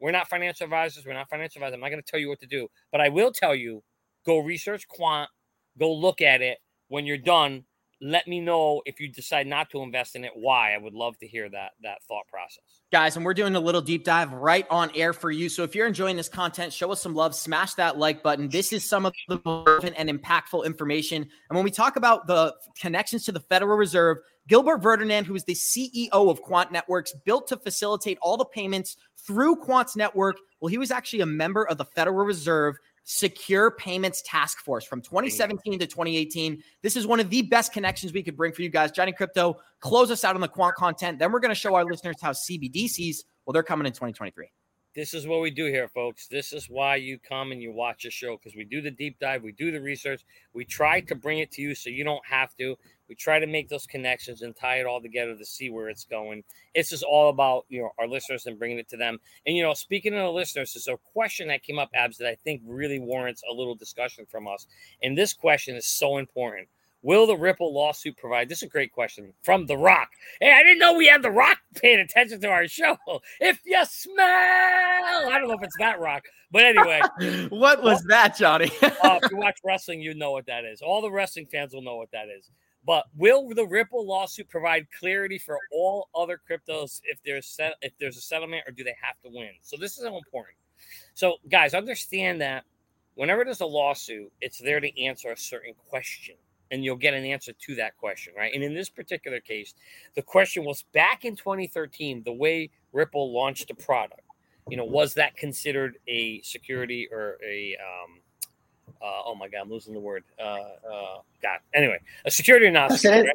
we're 0.00 0.12
not 0.12 0.28
financial 0.28 0.64
advisors. 0.64 1.06
We're 1.06 1.14
not 1.14 1.28
financial 1.28 1.60
advisors. 1.60 1.74
I'm 1.74 1.80
not 1.80 1.90
going 1.90 2.02
to 2.02 2.10
tell 2.10 2.20
you 2.20 2.28
what 2.28 2.40
to 2.40 2.46
do, 2.46 2.68
but 2.92 3.00
I 3.00 3.08
will 3.08 3.32
tell 3.32 3.54
you: 3.54 3.82
go 4.26 4.38
research 4.38 4.86
quant, 4.88 5.30
go 5.78 5.92
look 5.92 6.20
at 6.20 6.42
it. 6.42 6.58
When 6.88 7.06
you're 7.06 7.16
done, 7.16 7.64
let 8.00 8.28
me 8.28 8.40
know 8.40 8.82
if 8.84 9.00
you 9.00 9.08
decide 9.08 9.46
not 9.46 9.70
to 9.70 9.80
invest 9.82 10.16
in 10.16 10.24
it 10.24 10.32
why 10.34 10.74
i 10.74 10.78
would 10.78 10.92
love 10.92 11.16
to 11.18 11.26
hear 11.26 11.48
that 11.48 11.70
that 11.82 12.02
thought 12.06 12.26
process 12.28 12.82
guys 12.92 13.16
and 13.16 13.24
we're 13.24 13.34
doing 13.34 13.56
a 13.56 13.60
little 13.60 13.80
deep 13.80 14.04
dive 14.04 14.32
right 14.32 14.66
on 14.70 14.90
air 14.94 15.12
for 15.12 15.30
you 15.30 15.48
so 15.48 15.62
if 15.62 15.74
you're 15.74 15.86
enjoying 15.86 16.16
this 16.16 16.28
content 16.28 16.72
show 16.72 16.90
us 16.90 17.00
some 17.00 17.14
love 17.14 17.34
smash 17.34 17.74
that 17.74 17.96
like 17.96 18.22
button 18.22 18.48
this 18.48 18.72
is 18.72 18.84
some 18.84 19.06
of 19.06 19.12
the 19.28 19.40
relevant 19.46 19.94
and 19.96 20.10
impactful 20.10 20.66
information 20.66 21.22
and 21.22 21.56
when 21.56 21.64
we 21.64 21.70
talk 21.70 21.96
about 21.96 22.26
the 22.26 22.54
connections 22.78 23.24
to 23.24 23.32
the 23.32 23.40
federal 23.40 23.76
reserve 23.76 24.18
gilbert 24.48 24.80
verdian 24.80 25.24
who 25.24 25.34
is 25.34 25.44
the 25.44 25.54
ceo 25.54 26.30
of 26.30 26.42
quant 26.42 26.70
networks 26.72 27.12
built 27.24 27.46
to 27.46 27.56
facilitate 27.56 28.18
all 28.20 28.36
the 28.36 28.44
payments 28.44 28.96
through 29.26 29.56
quant's 29.56 29.96
network 29.96 30.36
well 30.60 30.68
he 30.68 30.78
was 30.78 30.90
actually 30.90 31.20
a 31.20 31.26
member 31.26 31.64
of 31.64 31.78
the 31.78 31.84
federal 31.84 32.24
reserve 32.24 32.76
Secure 33.06 33.70
Payments 33.72 34.22
Task 34.22 34.60
Force 34.60 34.86
from 34.86 35.02
2017 35.02 35.78
to 35.78 35.86
2018. 35.86 36.62
This 36.82 36.96
is 36.96 37.06
one 37.06 37.20
of 37.20 37.28
the 37.28 37.42
best 37.42 37.70
connections 37.70 38.14
we 38.14 38.22
could 38.22 38.34
bring 38.34 38.50
for 38.52 38.62
you 38.62 38.70
guys. 38.70 38.90
Johnny 38.90 39.12
Crypto, 39.12 39.58
close 39.80 40.10
us 40.10 40.24
out 40.24 40.34
on 40.34 40.40
the 40.40 40.48
quant 40.48 40.74
content. 40.74 41.18
Then 41.18 41.30
we're 41.30 41.40
going 41.40 41.50
to 41.50 41.54
show 41.54 41.74
our 41.74 41.84
listeners 41.84 42.16
how 42.22 42.30
CBDCs, 42.30 43.16
well, 43.44 43.52
they're 43.52 43.62
coming 43.62 43.86
in 43.86 43.92
2023. 43.92 44.46
this 44.94 45.12
is 45.12 45.26
what 45.26 45.40
we 45.42 45.50
do 45.50 45.66
here, 45.66 45.88
folks. 45.88 46.28
This 46.28 46.52
is 46.52 46.70
why 46.70 46.96
you 46.96 47.18
come 47.18 47.52
and 47.52 47.60
you 47.60 47.72
watch 47.72 48.04
a 48.04 48.10
show 48.10 48.36
because 48.36 48.56
we 48.56 48.64
do 48.64 48.80
the 48.80 48.90
deep 48.90 49.18
dive, 49.18 49.42
we 49.42 49.52
do 49.52 49.70
the 49.72 49.80
research, 49.80 50.22
we 50.52 50.64
try 50.64 51.00
to 51.00 51.14
bring 51.14 51.40
it 51.40 51.50
to 51.52 51.62
you 51.62 51.74
so 51.74 51.90
you 51.90 52.04
don't 52.04 52.24
have 52.24 52.56
to. 52.56 52.76
We 53.08 53.14
try 53.14 53.38
to 53.38 53.46
make 53.46 53.68
those 53.68 53.86
connections 53.86 54.42
and 54.42 54.56
tie 54.56 54.76
it 54.76 54.86
all 54.86 55.00
together 55.00 55.36
to 55.36 55.44
see 55.44 55.70
where 55.70 55.88
it's 55.88 56.04
going. 56.04 56.44
It's 56.74 56.90
just 56.90 57.02
all 57.02 57.28
about 57.28 57.66
you 57.68 57.82
know 57.82 57.90
our 57.98 58.08
listeners 58.08 58.46
and 58.46 58.58
bringing 58.58 58.78
it 58.78 58.88
to 58.90 58.96
them. 58.96 59.18
And 59.46 59.56
you 59.56 59.62
know, 59.62 59.74
speaking 59.74 60.14
of 60.14 60.20
the 60.20 60.32
listeners, 60.32 60.72
there's 60.72 60.88
a 60.88 60.98
question 61.12 61.48
that 61.48 61.62
came 61.62 61.78
up, 61.78 61.90
Abs, 61.94 62.18
that 62.18 62.28
I 62.28 62.36
think 62.36 62.62
really 62.66 62.98
warrants 62.98 63.42
a 63.48 63.54
little 63.54 63.74
discussion 63.74 64.26
from 64.26 64.48
us. 64.48 64.66
And 65.02 65.16
this 65.16 65.32
question 65.32 65.76
is 65.76 65.86
so 65.86 66.18
important. 66.18 66.68
Will 67.04 67.26
the 67.26 67.36
Ripple 67.36 67.74
lawsuit 67.74 68.16
provide? 68.16 68.48
This 68.48 68.58
is 68.58 68.62
a 68.62 68.68
great 68.68 68.90
question 68.90 69.34
from 69.42 69.66
The 69.66 69.76
Rock. 69.76 70.08
Hey, 70.40 70.50
I 70.50 70.62
didn't 70.62 70.78
know 70.78 70.94
we 70.94 71.06
had 71.06 71.22
The 71.22 71.30
Rock 71.30 71.58
paying 71.74 72.00
attention 72.00 72.40
to 72.40 72.48
our 72.48 72.66
show. 72.66 72.96
If 73.40 73.60
you 73.66 73.84
smell, 73.84 74.16
I 74.18 75.36
don't 75.38 75.48
know 75.48 75.54
if 75.54 75.62
it's 75.62 75.76
that 75.78 76.00
Rock, 76.00 76.22
but 76.50 76.64
anyway. 76.64 77.02
what 77.50 77.82
was 77.82 77.98
well, 77.98 78.02
that, 78.08 78.38
Johnny? 78.38 78.70
uh, 78.82 79.18
if 79.22 79.30
you 79.30 79.36
watch 79.36 79.58
wrestling, 79.62 80.00
you 80.00 80.14
know 80.14 80.32
what 80.32 80.46
that 80.46 80.64
is. 80.64 80.80
All 80.80 81.02
the 81.02 81.10
wrestling 81.10 81.46
fans 81.52 81.74
will 81.74 81.82
know 81.82 81.96
what 81.96 82.10
that 82.12 82.28
is. 82.34 82.50
But 82.86 83.06
will 83.16 83.48
the 83.48 83.66
Ripple 83.66 84.06
lawsuit 84.06 84.48
provide 84.48 84.86
clarity 84.98 85.38
for 85.38 85.58
all 85.72 86.08
other 86.14 86.38
cryptos 86.38 87.00
if 87.04 87.18
there's 87.24 87.46
set, 87.46 87.74
if 87.80 87.92
there's 87.98 88.16
a 88.16 88.20
settlement, 88.20 88.64
or 88.66 88.72
do 88.72 88.84
they 88.84 88.96
have 89.00 89.20
to 89.22 89.30
win? 89.30 89.50
So 89.62 89.76
this 89.78 89.98
is 89.98 90.04
important. 90.04 90.58
So 91.14 91.36
guys, 91.50 91.74
understand 91.74 92.40
that 92.40 92.64
whenever 93.14 93.44
there's 93.44 93.60
a 93.60 93.66
lawsuit, 93.66 94.30
it's 94.40 94.58
there 94.58 94.80
to 94.80 95.02
answer 95.02 95.30
a 95.30 95.36
certain 95.36 95.74
question 95.88 96.36
and 96.70 96.84
you'll 96.84 96.96
get 96.96 97.14
an 97.14 97.24
answer 97.24 97.52
to 97.52 97.74
that 97.76 97.96
question, 97.96 98.32
right? 98.36 98.52
And 98.52 98.62
in 98.62 98.74
this 98.74 98.88
particular 98.88 99.40
case, 99.40 99.74
the 100.14 100.22
question 100.22 100.64
was 100.64 100.82
back 100.92 101.24
in 101.24 101.36
2013, 101.36 102.22
the 102.24 102.32
way 102.32 102.70
Ripple 102.92 103.32
launched 103.32 103.68
the 103.68 103.74
product, 103.74 104.22
you 104.68 104.76
know, 104.76 104.84
was 104.84 105.14
that 105.14 105.36
considered 105.36 105.98
a 106.08 106.40
security 106.42 107.08
or 107.12 107.38
a, 107.46 107.76
um, 107.76 108.20
uh, 109.02 109.22
oh 109.26 109.34
my 109.34 109.48
God, 109.48 109.62
I'm 109.62 109.70
losing 109.70 109.94
the 109.94 110.00
word. 110.00 110.24
Uh, 110.38 110.42
uh, 110.42 111.18
God, 111.42 111.58
anyway, 111.74 111.98
a 112.24 112.30
security 112.30 112.66
or 112.66 112.70
not 112.70 112.88
precedent? 112.88 113.28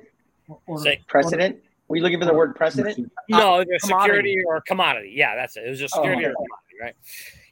Right? 0.47 0.79
Say, 0.79 1.01
precedent? 1.07 1.59
Were 1.87 1.95
you 1.95 2.03
looking 2.03 2.19
for 2.19 2.25
the 2.25 2.33
word 2.33 2.55
precedent? 2.55 3.11
No, 3.29 3.61
uh, 3.61 3.65
security 3.79 4.37
or 4.45 4.61
commodity. 4.61 5.11
Yeah, 5.15 5.35
that's 5.35 5.57
it. 5.57 5.63
It 5.65 5.69
was 5.69 5.79
just 5.79 5.95
oh, 5.95 6.01
security 6.01 6.25
oh, 6.25 6.29
or 6.29 6.35
commodity, 6.35 6.75
right? 6.81 6.95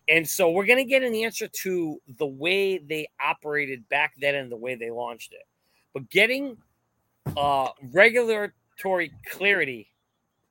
And 0.10 0.28
so 0.28 0.52
we're 0.52 0.66
going 0.66 0.78
to 0.78 0.86
get 0.86 1.04
an 1.04 1.14
answer 1.14 1.48
to 1.48 2.02
the 2.18 2.26
way 2.26 2.78
they 2.78 3.10
operated 3.20 3.88
back 3.90 4.14
then 4.20 4.36
and 4.36 4.52
the 4.52 4.56
way 4.56 4.76
they 4.76 4.90
launched 4.90 5.34
it. 5.34 5.46
But 5.94 6.10
getting 6.10 6.58
uh, 7.36 7.70
regulatory 7.92 9.12
clarity 9.32 9.90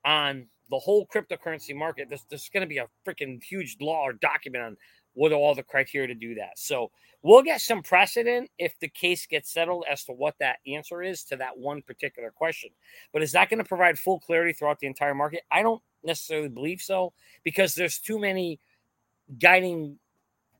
on 0.05 0.47
the 0.69 0.77
whole 0.77 1.07
cryptocurrency 1.07 1.75
market, 1.75 2.09
there's, 2.09 2.25
there's 2.29 2.49
going 2.49 2.61
to 2.61 2.67
be 2.67 2.77
a 2.77 2.87
freaking 3.05 3.41
huge 3.41 3.77
law 3.79 4.01
or 4.01 4.13
document 4.13 4.63
on 4.63 4.77
what 5.17 5.31
are 5.31 5.35
all 5.35 5.55
the 5.55 5.63
criteria 5.63 6.07
to 6.07 6.13
do 6.13 6.35
that. 6.35 6.57
So 6.57 6.91
we'll 7.23 7.41
get 7.41 7.59
some 7.59 7.81
precedent 7.81 8.51
if 8.59 8.77
the 8.79 8.87
case 8.87 9.25
gets 9.25 9.51
settled 9.51 9.83
as 9.89 10.03
to 10.03 10.13
what 10.13 10.35
that 10.39 10.57
answer 10.67 11.01
is 11.01 11.23
to 11.23 11.35
that 11.37 11.57
one 11.57 11.81
particular 11.81 12.29
question. 12.29 12.69
But 13.11 13.23
is 13.23 13.31
that 13.31 13.49
going 13.49 13.57
to 13.57 13.67
provide 13.67 13.97
full 13.97 14.19
clarity 14.19 14.53
throughout 14.53 14.79
the 14.79 14.85
entire 14.85 15.15
market? 15.15 15.41
I 15.51 15.63
don't 15.63 15.81
necessarily 16.03 16.49
believe 16.49 16.81
so 16.81 17.13
because 17.43 17.73
there's 17.73 17.97
too 17.97 18.19
many 18.19 18.59
guiding 19.39 19.97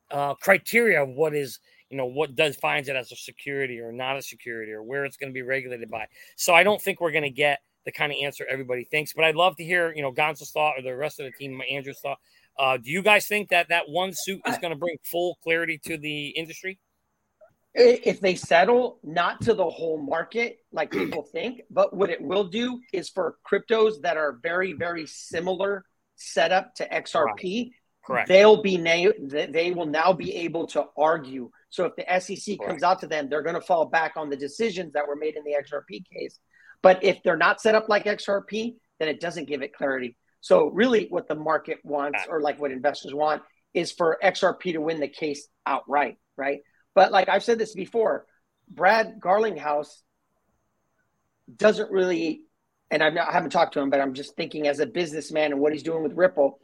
uh, 0.09 0.33
criteria 0.33 1.03
of 1.03 1.09
what 1.09 1.35
is 1.35 1.59
you 1.89 1.97
know 1.97 2.05
what 2.05 2.35
does 2.35 2.55
finds 2.55 2.89
it 2.89 2.95
as 2.95 3.11
a 3.11 3.15
security 3.15 3.79
or 3.79 3.91
not 3.91 4.17
a 4.17 4.21
security 4.21 4.71
or 4.71 4.81
where 4.81 5.05
it's 5.05 5.17
going 5.17 5.29
to 5.29 5.33
be 5.33 5.43
regulated 5.43 5.89
by. 5.89 6.07
So 6.35 6.55
I 6.55 6.63
don't 6.63 6.81
think 6.81 6.99
we're 6.99 7.11
going 7.11 7.23
to 7.23 7.29
get 7.29 7.59
the 7.85 7.91
kind 7.91 8.11
of 8.11 8.17
answer 8.21 8.45
everybody 8.49 8.83
thinks. 8.83 9.13
But 9.13 9.23
I'd 9.23 9.35
love 9.35 9.55
to 9.57 9.63
hear 9.63 9.93
you 9.95 10.01
know 10.01 10.11
Gonzo's 10.11 10.51
thought 10.51 10.73
or 10.77 10.81
the 10.81 10.95
rest 10.95 11.19
of 11.19 11.25
the 11.25 11.31
team, 11.31 11.53
my 11.53 11.65
Andrew's 11.65 11.99
thought. 11.99 12.17
Uh, 12.59 12.77
do 12.77 12.89
you 12.89 13.01
guys 13.01 13.27
think 13.27 13.49
that 13.49 13.69
that 13.69 13.87
one 13.87 14.11
suit 14.13 14.41
is 14.47 14.57
going 14.57 14.71
to 14.71 14.77
bring 14.77 14.97
full 15.03 15.37
clarity 15.43 15.79
to 15.85 15.97
the 15.97 16.29
industry? 16.29 16.79
If 17.75 18.21
they 18.21 18.33
settle, 18.33 18.99
not 19.03 19.41
to 19.41 19.53
the 19.53 19.69
whole 19.69 19.99
market 19.99 20.57
like 20.71 20.89
people 20.91 21.21
think, 21.31 21.61
but 21.69 21.95
what 21.95 22.09
it 22.09 22.19
will 22.19 22.45
do 22.45 22.79
is 22.91 23.09
for 23.09 23.35
cryptos 23.49 24.01
that 24.01 24.17
are 24.17 24.39
very, 24.41 24.73
very 24.73 25.05
similar 25.05 25.85
setup 26.15 26.73
to 26.75 26.89
XRP, 26.89 27.69
Correct. 28.03 28.27
they'll 28.27 28.63
be 28.63 28.77
na- 28.77 29.11
they 29.29 29.71
will 29.75 29.85
now 29.85 30.11
be 30.11 30.33
able 30.37 30.65
to 30.67 30.85
argue 30.97 31.51
so 31.69 31.85
if 31.85 31.95
the 31.95 32.19
SEC 32.19 32.57
comes 32.65 32.83
out 32.83 32.99
to 33.01 33.07
them, 33.07 33.29
they're 33.29 33.41
going 33.41 33.55
to 33.55 33.61
fall 33.61 33.85
back 33.85 34.13
on 34.15 34.29
the 34.29 34.35
decisions 34.35 34.93
that 34.93 35.07
were 35.07 35.15
made 35.15 35.35
in 35.35 35.43
the 35.43 35.51
XRP 35.51 36.03
case. 36.11 36.39
But 36.81 37.03
if 37.03 37.21
they're 37.23 37.37
not 37.37 37.61
set 37.61 37.75
up 37.75 37.89
like 37.89 38.05
XRP, 38.05 38.75
then 38.99 39.09
it 39.09 39.19
doesn't 39.19 39.47
give 39.47 39.61
it 39.61 39.73
clarity. 39.73 40.17
So 40.41 40.69
really, 40.69 41.07
what 41.09 41.27
the 41.27 41.35
market 41.35 41.79
wants, 41.83 42.19
ah. 42.23 42.31
or 42.31 42.41
like 42.41 42.59
what 42.59 42.71
investors 42.71 43.13
want, 43.13 43.41
is 43.73 43.91
for 43.91 44.17
XRP 44.23 44.73
to 44.73 44.81
win 44.81 44.99
the 44.99 45.07
case 45.07 45.47
outright, 45.65 46.17
right? 46.35 46.59
But 46.95 47.11
like 47.11 47.29
I've 47.29 47.43
said 47.43 47.59
this 47.59 47.73
before, 47.73 48.25
Brad 48.69 49.19
Garlinghouse 49.19 49.89
doesn't 51.55 51.91
really, 51.91 52.41
and 52.89 53.03
I've 53.03 53.13
not, 53.13 53.29
I 53.29 53.33
haven't 53.33 53.51
talked 53.51 53.73
to 53.73 53.79
him, 53.79 53.89
but 53.89 54.01
I'm 54.01 54.13
just 54.13 54.35
thinking 54.35 54.67
as 54.67 54.79
a 54.79 54.85
businessman 54.85 55.51
and 55.51 55.61
what 55.61 55.73
he's 55.73 55.83
doing 55.83 56.03
with 56.03 56.13
Ripple, 56.13 56.59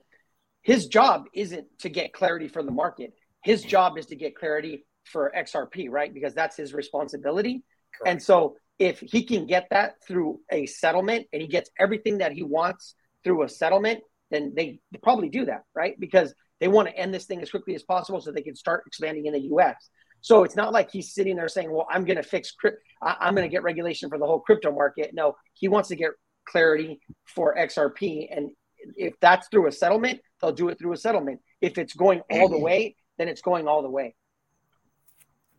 his 0.61 0.87
job 0.87 1.25
isn't 1.33 1.67
to 1.79 1.89
get 1.89 2.13
clarity 2.13 2.47
from 2.47 2.65
the 2.65 2.71
market. 2.71 3.13
His 3.43 3.61
mm-hmm. 3.61 3.69
job 3.69 3.97
is 3.97 4.07
to 4.07 4.15
get 4.15 4.35
clarity 4.35 4.85
for 5.05 5.31
XRP, 5.37 5.89
right? 5.89 6.13
Because 6.13 6.33
that's 6.33 6.55
his 6.55 6.73
responsibility. 6.73 7.63
Correct. 7.97 8.11
And 8.11 8.23
so 8.23 8.55
if 8.79 8.99
he 8.99 9.25
can 9.25 9.45
get 9.45 9.67
that 9.71 9.95
through 10.07 10.39
a 10.51 10.65
settlement 10.65 11.27
and 11.31 11.41
he 11.41 11.47
gets 11.47 11.69
everything 11.79 12.19
that 12.19 12.31
he 12.31 12.43
wants 12.43 12.95
through 13.23 13.43
a 13.43 13.49
settlement, 13.49 14.01
then 14.31 14.53
they 14.55 14.79
probably 15.01 15.29
do 15.29 15.45
that, 15.45 15.63
right? 15.75 15.99
Because 15.99 16.33
they 16.59 16.67
want 16.67 16.87
to 16.87 16.97
end 16.97 17.13
this 17.13 17.25
thing 17.25 17.41
as 17.41 17.51
quickly 17.51 17.75
as 17.75 17.83
possible 17.83 18.21
so 18.21 18.31
they 18.31 18.41
can 18.41 18.55
start 18.55 18.83
expanding 18.87 19.25
in 19.25 19.33
the 19.33 19.41
US. 19.53 19.75
So 20.21 20.43
it's 20.43 20.55
not 20.55 20.71
like 20.71 20.89
he's 20.91 21.13
sitting 21.13 21.35
there 21.35 21.49
saying, 21.49 21.71
"Well, 21.71 21.87
I'm 21.91 22.05
going 22.05 22.17
to 22.17 22.23
fix 22.23 22.53
I'm 23.01 23.35
going 23.35 23.47
to 23.47 23.51
get 23.51 23.63
regulation 23.63 24.09
for 24.09 24.17
the 24.17 24.25
whole 24.25 24.39
crypto 24.39 24.71
market." 24.71 25.11
No, 25.13 25.35
he 25.53 25.67
wants 25.67 25.89
to 25.89 25.95
get 25.95 26.11
clarity 26.45 26.99
for 27.25 27.55
XRP 27.55 28.27
and 28.35 28.51
if 28.95 29.13
that's 29.19 29.47
through 29.47 29.67
a 29.67 29.71
settlement, 29.71 30.19
they'll 30.41 30.51
do 30.51 30.69
it 30.69 30.79
through 30.79 30.93
a 30.93 30.97
settlement. 30.97 31.39
If 31.61 31.77
it's 31.77 31.93
going 31.93 32.21
all 32.29 32.49
the 32.49 32.55
mm-hmm. 32.55 32.63
way, 32.63 32.95
then 33.17 33.27
it's 33.27 33.41
going 33.41 33.67
all 33.67 33.81
the 33.81 33.89
way. 33.89 34.15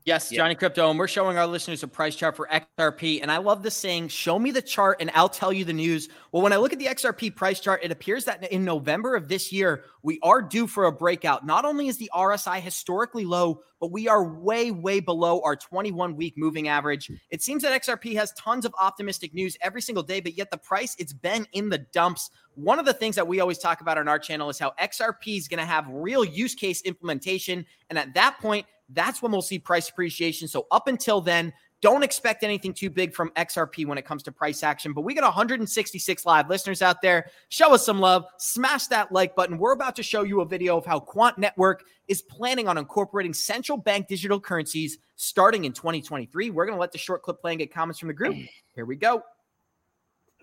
Yes, 0.05 0.29
Johnny 0.29 0.53
yeah. 0.53 0.59
Crypto, 0.59 0.91
and 0.91 0.99
we're 0.99 1.09
showing 1.09 1.39
our 1.39 1.47
listeners 1.47 1.83
a 1.83 1.89
price 1.89 2.15
chart 2.15 2.37
for 2.37 2.47
XRP. 2.53 3.23
And 3.23 3.33
I 3.33 3.39
love 3.39 3.63
this 3.63 3.75
saying, 3.75 4.09
show 4.09 4.39
me 4.39 4.51
the 4.51 4.61
chart 4.61 4.99
and 5.01 5.11
I'll 5.15 5.31
tell 5.31 5.51
you 5.51 5.65
the 5.65 5.73
news. 5.73 6.11
Well, 6.31 6.43
when 6.43 6.53
I 6.53 6.57
look 6.57 6.75
at 6.75 6.79
the 6.79 6.87
XRP 6.87 7.35
price 7.35 7.59
chart, 7.59 7.81
it 7.83 7.91
appears 7.91 8.27
that 8.27 8.53
in 8.53 8.67
November 8.67 9.17
of 9.17 9.29
this 9.29 9.51
year, 9.51 9.85
we 10.03 10.19
are 10.23 10.43
due 10.43 10.67
for 10.67 10.85
a 10.85 10.93
breakout. 10.93 11.47
Not 11.47 11.65
only 11.65 11.89
is 11.89 11.97
the 11.97 12.11
RSI 12.15 12.61
historically 12.61 13.25
low, 13.25 13.63
but 13.81 13.93
we 13.93 14.07
are 14.07 14.23
way, 14.23 14.71
way 14.71 15.01
below 15.01 15.41
our 15.43 15.57
21 15.57 16.17
week 16.17 16.35
moving 16.37 16.69
average. 16.69 17.11
It 17.31 17.43
seems 17.43 17.63
that 17.63 17.83
XRP 17.83 18.15
has 18.17 18.33
tons 18.33 18.67
of 18.67 18.75
optimistic 18.79 19.33
news 19.33 19.57
every 19.63 19.81
single 19.81 20.03
day, 20.03 20.21
but 20.21 20.37
yet 20.37 20.51
the 20.51 20.59
price, 20.59 20.95
it's 20.99 21.15
been 21.15 21.47
in 21.53 21.71
the 21.71 21.79
dumps. 21.79 22.29
One 22.57 22.79
of 22.79 22.85
the 22.85 22.93
things 22.93 23.17
that 23.17 23.27
we 23.27 23.41
always 23.41 23.59
talk 23.59 23.81
about 23.81 23.97
on 23.97 24.07
our 24.07 24.19
channel 24.19 24.51
is 24.51 24.59
how 24.59 24.75
XRP 24.79 25.39
is 25.39 25.49
going 25.49 25.61
to 25.61 25.65
have 25.65 25.87
real 25.89 26.27
use 26.27 26.55
case 26.55 26.83
implementation. 26.83 27.65
And 27.89 27.99
at 27.99 28.13
that 28.15 28.39
point, 28.39 28.67
that's 28.91 29.23
when 29.23 29.33
we'll 29.33 29.43
see 29.43 29.59
price 29.59 29.89
appreciation. 29.89 30.49
So 30.49 30.67
up 30.71 30.89
until 30.89 31.21
then, 31.21 31.53
don't 31.85 32.03
expect 32.03 32.43
anything 32.43 32.73
too 32.73 32.89
big 32.89 33.13
from 33.15 33.29
XRP 33.37 33.85
when 33.85 33.99
it 33.99 34.07
comes 34.07 34.23
to 34.23 34.33
price 34.33 34.63
action. 34.63 34.95
But 34.95 35.03
we 35.03 35.13
got 35.13 35.25
166 35.25 36.25
live 36.25 36.49
listeners 36.49 36.81
out 36.81 37.03
there. 37.03 37.31
Show 37.51 37.75
us 37.75 37.85
some 37.85 38.01
love. 38.01 38.25
Smash 38.39 38.87
that 38.87 39.13
like 39.13 39.37
button. 39.37 39.59
We're 39.59 39.73
about 39.73 39.95
to 39.97 40.03
show 40.03 40.23
you 40.23 40.41
a 40.41 40.47
video 40.47 40.79
of 40.79 40.87
how 40.87 40.99
Quant 40.99 41.37
Network 41.37 41.85
is 42.09 42.23
planning 42.23 42.69
on 42.69 42.79
incorporating 42.79 43.35
central 43.35 43.77
bank 43.77 44.09
digital 44.09 44.41
currencies 44.41 44.97
starting 45.17 45.67
in 45.67 45.73
2023. 45.75 46.49
We're 46.49 46.65
going 46.65 46.77
to 46.77 46.81
let 46.81 46.91
the 46.91 46.97
short 46.97 47.23
clip 47.23 47.41
play 47.41 47.53
and 47.53 47.59
get 47.59 47.71
comments 47.71 47.99
from 47.99 48.09
the 48.09 48.15
group. 48.15 48.35
Here 48.75 48.87
we 48.87 48.97
go. 48.97 49.23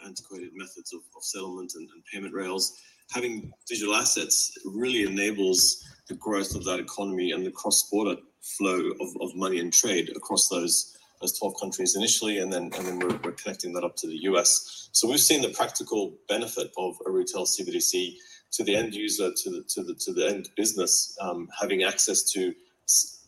Antiquated 0.05 0.51
methods 0.53 0.93
of, 0.93 0.99
of 1.15 1.23
settlement 1.23 1.73
and, 1.75 1.89
and 1.89 2.03
payment 2.05 2.35
rails. 2.35 2.79
Having 3.11 3.51
digital 3.67 3.95
assets 3.95 4.57
really 4.63 5.03
enables 5.03 5.83
the 6.11 6.17
growth 6.17 6.55
of 6.55 6.65
that 6.65 6.79
economy 6.79 7.31
and 7.31 7.45
the 7.45 7.51
cross-border 7.51 8.17
flow 8.41 8.91
of, 8.99 9.09
of 9.21 9.33
money 9.33 9.59
and 9.59 9.71
trade 9.71 10.11
across 10.15 10.49
those 10.49 10.97
those 11.21 11.37
12 11.37 11.53
countries 11.61 11.95
initially, 11.95 12.39
and 12.39 12.51
then 12.51 12.63
and 12.75 12.85
then 12.85 12.99
we're, 12.99 13.15
we're 13.23 13.31
connecting 13.31 13.71
that 13.73 13.83
up 13.83 13.95
to 13.95 14.07
the 14.07 14.23
US. 14.23 14.89
So 14.91 15.07
we've 15.07 15.19
seen 15.19 15.41
the 15.41 15.49
practical 15.49 16.17
benefit 16.27 16.71
of 16.77 16.95
a 17.05 17.11
retail 17.11 17.45
CBDC 17.45 18.15
to 18.53 18.63
the 18.63 18.75
end 18.75 18.93
user, 18.93 19.31
to 19.31 19.49
the 19.51 19.63
to 19.69 19.83
the 19.83 19.93
to 20.05 20.13
the 20.13 20.27
end 20.27 20.49
business, 20.57 21.15
um, 21.21 21.47
having 21.57 21.83
access 21.83 22.23
to 22.33 22.53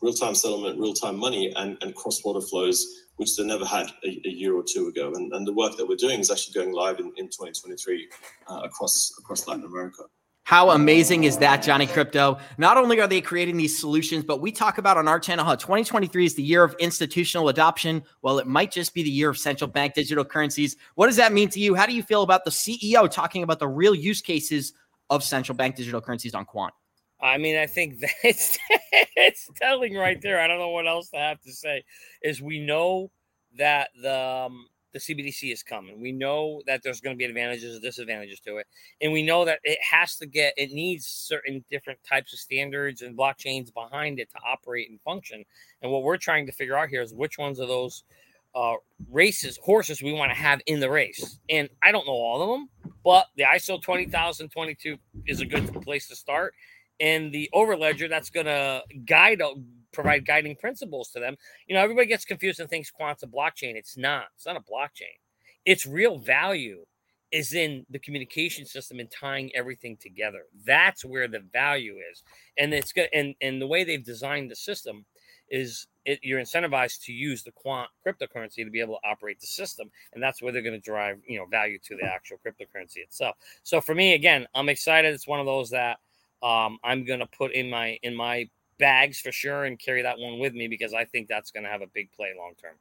real-time 0.02 0.36
settlement, 0.36 0.78
real-time 0.78 1.18
money, 1.18 1.54
and, 1.56 1.78
and 1.82 1.96
cross-border 1.96 2.42
flows, 2.42 2.86
which 3.16 3.38
they 3.38 3.46
never 3.46 3.64
had 3.64 3.88
a, 4.04 4.10
a, 4.26 4.30
year 4.30 4.54
or 4.54 4.64
two 4.68 4.88
ago. 4.88 5.14
And, 5.16 5.32
and 5.32 5.48
the 5.48 5.54
work 5.54 5.78
that 5.78 5.88
we're 5.88 5.96
doing 5.96 6.20
is 6.20 6.30
actually 6.30 6.54
going 6.60 6.74
live 6.76 7.00
in, 7.00 7.14
in 7.16 7.28
2023 7.28 8.10
uh, 8.50 8.62
across 8.66 9.14
across 9.20 9.48
Latin 9.48 9.64
America. 9.64 10.04
How 10.46 10.72
amazing 10.72 11.24
is 11.24 11.38
that, 11.38 11.64
Johnny 11.64 11.88
Crypto? 11.88 12.38
Not 12.58 12.76
only 12.76 13.00
are 13.00 13.08
they 13.08 13.22
creating 13.22 13.56
these 13.56 13.80
solutions, 13.80 14.26
but 14.26 14.42
we 14.42 14.52
talk 14.52 14.78
about 14.78 14.98
on 14.98 15.08
our 15.08 15.20
channel 15.20 15.46
how 15.46 15.56
2023 15.56 16.26
is 16.26 16.36
the 16.36 16.44
year 16.44 16.64
of 16.64 16.76
institutional 16.80 17.48
adoption. 17.48 18.04
Well, 18.22 18.40
it 18.40 18.48
might 18.48 18.70
just 18.70 18.94
be 18.94 19.04
the 19.04 19.10
year 19.10 19.30
of 19.30 19.38
central 19.38 19.70
bank 19.70 19.94
digital 19.94 20.26
currencies. 20.26 20.76
What 20.96 21.08
does 21.08 21.16
that 21.16 21.32
mean 21.32 21.48
to 21.50 21.62
you? 21.62 21.76
How 21.76 21.86
do 21.86 21.94
you 21.94 22.04
feel 22.04 22.24
about 22.24 22.44
the 22.44 22.52
CEO 22.52 23.10
talking 23.10 23.44
about 23.44 23.60
the 23.60 23.70
real 23.70 23.96
use 23.96 24.22
cases 24.22 24.74
of 25.10 25.24
central 25.24 25.56
bank 25.56 25.78
digital 25.78 26.02
currencies 26.02 26.34
on 26.34 26.44
Quant? 26.44 26.74
I 27.22 27.38
mean, 27.38 27.58
I 27.58 27.66
think 27.66 28.00
that's 28.24 28.60
it's 29.16 29.50
telling 29.56 29.96
right 29.96 30.22
there. 30.22 30.42
I 30.42 30.48
don't 30.48 30.60
know 30.60 30.70
what 30.70 30.88
else 30.88 31.10
to 31.12 31.18
have 31.18 31.42
to 31.44 31.54
say. 31.54 31.86
Is 32.22 32.42
we 32.42 32.60
know 32.60 33.12
that 33.58 33.92
the 34.02 34.46
um, 34.48 34.68
the 34.94 35.00
CBDC 35.00 35.52
is 35.52 35.64
coming. 35.64 36.00
We 36.00 36.12
know 36.12 36.62
that 36.68 36.82
there's 36.84 37.02
going 37.02 37.16
to 37.16 37.18
be 37.18 37.26
advantages 37.26 37.74
and 37.74 37.82
disadvantages 37.82 38.40
to 38.42 38.58
it, 38.58 38.68
and 39.02 39.12
we 39.12 39.24
know 39.24 39.46
that 39.46 39.60
it 39.64 39.80
has 39.82 40.16
to 40.18 40.26
get 40.26 40.54
it 40.56 40.72
needs 40.72 41.06
certain 41.06 41.66
different 41.70 42.00
types 42.08 42.34
of 42.34 42.40
standards 42.40 43.02
and 43.02 43.18
blockchains 43.18 43.74
behind 43.74 44.20
it 44.20 44.30
to 44.32 44.38
operate 44.48 44.90
and 44.90 45.02
function. 45.02 45.44
And 45.82 45.92
what 45.92 46.04
we're 46.04 46.18
trying 46.18 46.46
to 46.46 46.52
figure 46.52 46.78
out 46.78 46.90
here 46.90 47.02
is 47.02 47.14
which 47.14 47.38
ones 47.38 47.60
of 47.60 47.68
those 47.68 48.04
uh, 48.56 48.76
races, 49.12 49.58
horses 49.64 50.02
we 50.02 50.14
want 50.14 50.32
to 50.32 50.38
have 50.38 50.62
in 50.68 50.80
the 50.80 50.90
race. 50.90 51.40
And 51.50 51.70
I 51.82 51.92
don't 51.92 52.06
know 52.06 52.14
all 52.14 52.42
of 52.42 52.60
them, 52.60 52.94
but 53.04 53.28
the 53.36 53.44
ISO 53.44 53.82
20022 53.82 54.98
is 55.26 55.42
a 55.42 55.46
good 55.46 55.82
place 55.82 56.08
to 56.10 56.16
start. 56.16 56.54
And 57.00 57.32
the 57.32 57.50
overledger 57.54 58.08
that's 58.08 58.30
going 58.30 58.46
to 58.46 58.84
guide, 59.06 59.42
provide 59.94 60.26
guiding 60.26 60.56
principles 60.56 61.10
to 61.12 61.20
them. 61.20 61.38
You 61.68 61.76
know, 61.76 61.82
everybody 61.82 62.08
gets 62.08 62.26
confused 62.26 62.60
and 62.60 62.70
thinks 62.70 62.92
quant's 62.92 63.24
a 63.24 63.28
blockchain. 63.28 63.76
It's 63.76 63.98
not. 63.98 64.26
It's 64.36 64.46
not 64.46 64.58
a 64.58 64.60
blockchain. 64.60 65.16
Its 65.66 65.86
real 65.86 66.18
value 66.18 66.86
is 67.32 67.54
in 67.54 67.86
the 67.90 68.00
communication 68.00 68.66
system 68.66 69.00
and 69.00 69.10
tying 69.10 69.50
everything 69.56 69.98
together. 69.98 70.44
That's 70.66 71.04
where 71.04 71.28
the 71.28 71.40
value 71.40 71.96
is. 72.12 72.22
And 72.58 72.74
it's 72.74 72.92
good. 72.92 73.10
And, 73.14 73.34
and 73.42 73.62
the 73.62 73.68
way 73.68 73.84
they've 73.84 74.04
designed 74.04 74.52
the 74.52 74.56
system 74.56 75.06
is 75.50 75.88
it, 76.06 76.20
you're 76.22 76.42
incentivized 76.42 77.04
to 77.06 77.14
use 77.14 77.44
the 77.44 77.52
quant 77.52 77.90
cryptocurrency 78.06 78.64
to 78.64 78.70
be 78.70 78.80
able 78.80 78.96
to 78.96 79.10
operate 79.10 79.40
the 79.40 79.48
system 79.48 79.90
and 80.14 80.22
that's 80.22 80.42
where 80.42 80.52
they're 80.52 80.62
going 80.62 80.74
to 80.74 80.80
drive 80.80 81.20
you 81.28 81.38
know 81.38 81.46
value 81.46 81.78
to 81.80 81.96
the 81.96 82.04
actual 82.04 82.38
cryptocurrency 82.46 82.98
itself 82.98 83.36
so 83.62 83.80
for 83.80 83.94
me 83.94 84.14
again 84.14 84.48
i'm 84.56 84.70
excited 84.70 85.14
it's 85.14 85.28
one 85.28 85.40
of 85.40 85.46
those 85.46 85.70
that 85.70 86.00
um, 86.42 86.78
i'm 86.84 87.06
going 87.06 87.20
to 87.20 87.28
put 87.28 87.54
in 87.54 87.70
my 87.70 87.98
in 88.04 88.16
my 88.16 88.50
bags 88.78 89.20
for 89.20 89.32
sure 89.32 89.66
and 89.66 89.80
carry 89.80 90.02
that 90.02 90.18
one 90.18 90.40
with 90.40 90.54
me 90.54 90.68
because 90.68 90.94
i 90.94 91.06
think 91.06 91.28
that's 91.28 91.52
going 91.52 91.64
to 91.64 91.70
have 91.70 91.82
a 91.82 91.88
big 91.94 92.12
play 92.12 92.30
long 92.38 92.54
term 92.62 92.76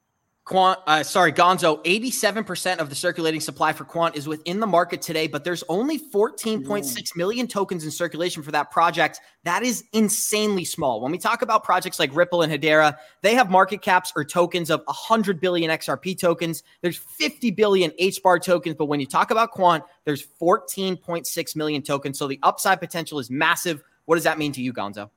Quant, 0.44 0.76
uh, 0.88 1.04
sorry, 1.04 1.32
Gonzo, 1.32 1.82
87% 1.84 2.78
of 2.78 2.88
the 2.88 2.96
circulating 2.96 3.40
supply 3.40 3.72
for 3.72 3.84
Quant 3.84 4.16
is 4.16 4.26
within 4.26 4.58
the 4.58 4.66
market 4.66 5.00
today, 5.00 5.28
but 5.28 5.44
there's 5.44 5.62
only 5.68 6.00
14.6 6.00 7.16
million 7.16 7.46
tokens 7.46 7.84
in 7.84 7.92
circulation 7.92 8.42
for 8.42 8.50
that 8.50 8.72
project. 8.72 9.20
That 9.44 9.62
is 9.62 9.84
insanely 9.92 10.64
small. 10.64 11.00
When 11.00 11.12
we 11.12 11.18
talk 11.18 11.42
about 11.42 11.62
projects 11.62 12.00
like 12.00 12.12
Ripple 12.12 12.42
and 12.42 12.52
Hedera, 12.52 12.96
they 13.20 13.36
have 13.36 13.50
market 13.50 13.82
caps 13.82 14.12
or 14.16 14.24
tokens 14.24 14.68
of 14.68 14.82
100 14.86 15.40
billion 15.40 15.70
XRP 15.70 16.18
tokens. 16.18 16.64
There's 16.80 16.96
50 16.96 17.52
billion 17.52 17.92
HBAR 17.92 18.42
tokens, 18.42 18.74
but 18.76 18.86
when 18.86 18.98
you 18.98 19.06
talk 19.06 19.30
about 19.30 19.52
Quant, 19.52 19.84
there's 20.04 20.26
14.6 20.40 21.56
million 21.56 21.82
tokens. 21.82 22.18
So 22.18 22.26
the 22.26 22.40
upside 22.42 22.80
potential 22.80 23.20
is 23.20 23.30
massive. 23.30 23.80
What 24.06 24.16
does 24.16 24.24
that 24.24 24.38
mean 24.38 24.50
to 24.54 24.60
you, 24.60 24.72
Gonzo? 24.72 25.08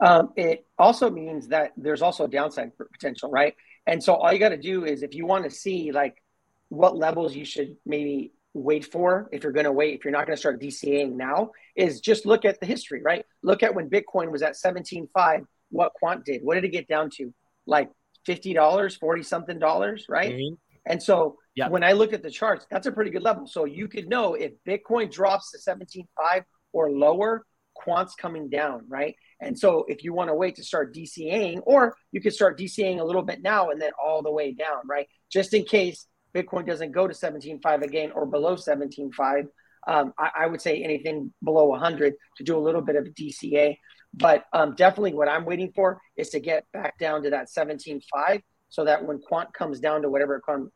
Um, 0.00 0.32
it 0.36 0.66
also 0.78 1.10
means 1.10 1.48
that 1.48 1.72
there's 1.76 2.02
also 2.02 2.24
a 2.24 2.28
downside 2.28 2.72
potential, 2.92 3.30
right? 3.30 3.54
And 3.86 4.02
so 4.02 4.14
all 4.14 4.32
you 4.32 4.38
got 4.38 4.50
to 4.50 4.56
do 4.56 4.84
is 4.84 5.02
if 5.02 5.14
you 5.14 5.26
want 5.26 5.44
to 5.44 5.50
see 5.50 5.92
like 5.92 6.22
what 6.68 6.96
levels 6.96 7.34
you 7.34 7.44
should 7.44 7.76
maybe 7.86 8.32
wait 8.52 8.90
for, 8.90 9.28
if 9.32 9.42
you're 9.42 9.52
going 9.52 9.64
to 9.64 9.72
wait, 9.72 9.94
if 9.94 10.04
you're 10.04 10.12
not 10.12 10.26
going 10.26 10.36
to 10.36 10.40
start 10.40 10.60
DCAing 10.60 11.12
now, 11.12 11.52
is 11.76 12.00
just 12.00 12.26
look 12.26 12.44
at 12.44 12.60
the 12.60 12.66
history, 12.66 13.02
right? 13.02 13.24
Look 13.42 13.62
at 13.62 13.74
when 13.74 13.88
Bitcoin 13.88 14.30
was 14.30 14.42
at 14.42 14.54
17.5, 14.54 15.44
what 15.70 15.92
Quant 15.94 16.24
did. 16.24 16.42
What 16.42 16.54
did 16.54 16.64
it 16.64 16.70
get 16.72 16.88
down 16.88 17.10
to? 17.16 17.32
Like 17.66 17.90
$50, 18.28 18.98
40 18.98 19.22
something 19.22 19.58
dollars, 19.58 20.06
right? 20.08 20.32
Mm-hmm. 20.32 20.54
And 20.86 21.02
so 21.02 21.38
yep. 21.54 21.70
when 21.70 21.82
I 21.82 21.92
look 21.92 22.12
at 22.12 22.22
the 22.22 22.30
charts, 22.30 22.66
that's 22.70 22.86
a 22.86 22.92
pretty 22.92 23.10
good 23.10 23.22
level. 23.22 23.46
So 23.46 23.64
you 23.64 23.88
could 23.88 24.08
know 24.08 24.34
if 24.34 24.52
Bitcoin 24.66 25.10
drops 25.10 25.50
to 25.52 25.58
17.5 25.58 26.44
or 26.72 26.90
lower, 26.90 27.44
Quant's 27.74 28.14
coming 28.14 28.48
down, 28.48 28.84
right? 28.88 29.14
And 29.40 29.58
so 29.58 29.84
if 29.88 30.02
you 30.02 30.12
want 30.14 30.30
to 30.30 30.34
wait 30.34 30.56
to 30.56 30.64
start 30.64 30.94
DCAing, 30.94 31.60
or 31.64 31.94
you 32.12 32.20
could 32.20 32.32
start 32.32 32.58
DCAing 32.58 33.00
a 33.00 33.04
little 33.04 33.22
bit 33.22 33.42
now 33.42 33.70
and 33.70 33.80
then 33.80 33.92
all 34.02 34.22
the 34.22 34.32
way 34.32 34.52
down, 34.52 34.80
right? 34.86 35.06
Just 35.30 35.52
in 35.52 35.64
case 35.64 36.06
Bitcoin 36.34 36.66
doesn't 36.66 36.92
go 36.92 37.06
to 37.06 37.14
17.5 37.14 37.82
again 37.82 38.12
or 38.12 38.26
below 38.26 38.56
17.5. 38.56 39.46
Um, 39.88 40.12
I, 40.18 40.30
I, 40.40 40.46
would 40.48 40.60
say 40.60 40.82
anything 40.82 41.32
below 41.44 41.66
100 41.66 42.14
to 42.38 42.44
do 42.44 42.58
a 42.58 42.60
little 42.60 42.80
bit 42.80 42.96
of 42.96 43.06
a 43.06 43.10
DCA. 43.10 43.76
But 44.12 44.44
um, 44.52 44.74
definitely 44.74 45.14
what 45.14 45.28
I'm 45.28 45.44
waiting 45.44 45.72
for 45.74 46.00
is 46.16 46.30
to 46.30 46.40
get 46.40 46.64
back 46.72 46.98
down 46.98 47.22
to 47.22 47.30
that 47.30 47.48
17.5 47.56 48.42
so 48.68 48.84
that 48.84 49.04
when 49.04 49.20
quant 49.20 49.52
comes 49.54 49.78
down 49.78 50.02
to 50.02 50.10
whatever 50.10 50.36
it 50.36 50.42
com- 50.44 50.72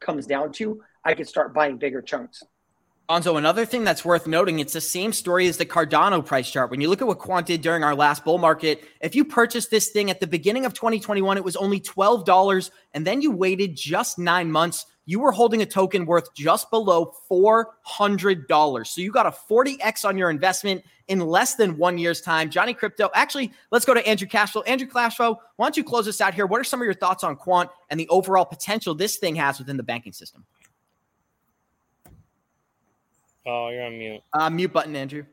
comes 0.00 0.26
down 0.26 0.52
to, 0.52 0.80
I 1.04 1.14
can 1.14 1.24
start 1.24 1.54
buying 1.54 1.78
bigger 1.78 2.02
chunks. 2.02 2.42
Gonzo, 3.08 3.38
another 3.38 3.64
thing 3.64 3.84
that's 3.84 4.04
worth 4.04 4.26
noting, 4.26 4.58
it's 4.58 4.72
the 4.72 4.80
same 4.80 5.12
story 5.12 5.46
as 5.46 5.56
the 5.56 5.64
Cardano 5.64 6.26
price 6.26 6.50
chart. 6.50 6.72
When 6.72 6.80
you 6.80 6.88
look 6.88 7.00
at 7.00 7.06
what 7.06 7.20
Quant 7.20 7.46
did 7.46 7.62
during 7.62 7.84
our 7.84 7.94
last 7.94 8.24
bull 8.24 8.38
market, 8.38 8.82
if 9.00 9.14
you 9.14 9.24
purchased 9.24 9.70
this 9.70 9.90
thing 9.90 10.10
at 10.10 10.18
the 10.18 10.26
beginning 10.26 10.66
of 10.66 10.74
2021, 10.74 11.36
it 11.36 11.44
was 11.44 11.54
only 11.54 11.80
$12, 11.80 12.70
and 12.94 13.06
then 13.06 13.22
you 13.22 13.30
waited 13.30 13.76
just 13.76 14.18
nine 14.18 14.50
months. 14.50 14.86
You 15.04 15.20
were 15.20 15.30
holding 15.30 15.62
a 15.62 15.66
token 15.66 16.04
worth 16.04 16.34
just 16.34 16.68
below 16.68 17.12
$400. 17.30 18.86
So 18.88 19.00
you 19.00 19.12
got 19.12 19.26
a 19.26 19.30
40x 19.30 20.04
on 20.04 20.18
your 20.18 20.28
investment 20.28 20.82
in 21.06 21.20
less 21.20 21.54
than 21.54 21.78
one 21.78 21.98
year's 21.98 22.20
time. 22.20 22.50
Johnny 22.50 22.74
Crypto, 22.74 23.08
actually, 23.14 23.52
let's 23.70 23.84
go 23.84 23.94
to 23.94 24.04
Andrew 24.04 24.26
Cashflow. 24.26 24.64
Andrew 24.66 24.88
Cashflow, 24.88 25.36
why 25.54 25.66
don't 25.66 25.76
you 25.76 25.84
close 25.84 26.08
us 26.08 26.20
out 26.20 26.34
here? 26.34 26.46
What 26.46 26.60
are 26.60 26.64
some 26.64 26.80
of 26.80 26.84
your 26.84 26.94
thoughts 26.94 27.22
on 27.22 27.36
Quant 27.36 27.70
and 27.88 28.00
the 28.00 28.08
overall 28.08 28.44
potential 28.44 28.96
this 28.96 29.16
thing 29.16 29.36
has 29.36 29.60
within 29.60 29.76
the 29.76 29.84
banking 29.84 30.12
system? 30.12 30.44
Oh, 33.46 33.68
you're 33.68 33.84
on 33.84 33.98
mute. 33.98 34.20
Uh, 34.32 34.50
mute 34.50 34.72
button, 34.72 34.96
Andrew. 34.96 35.24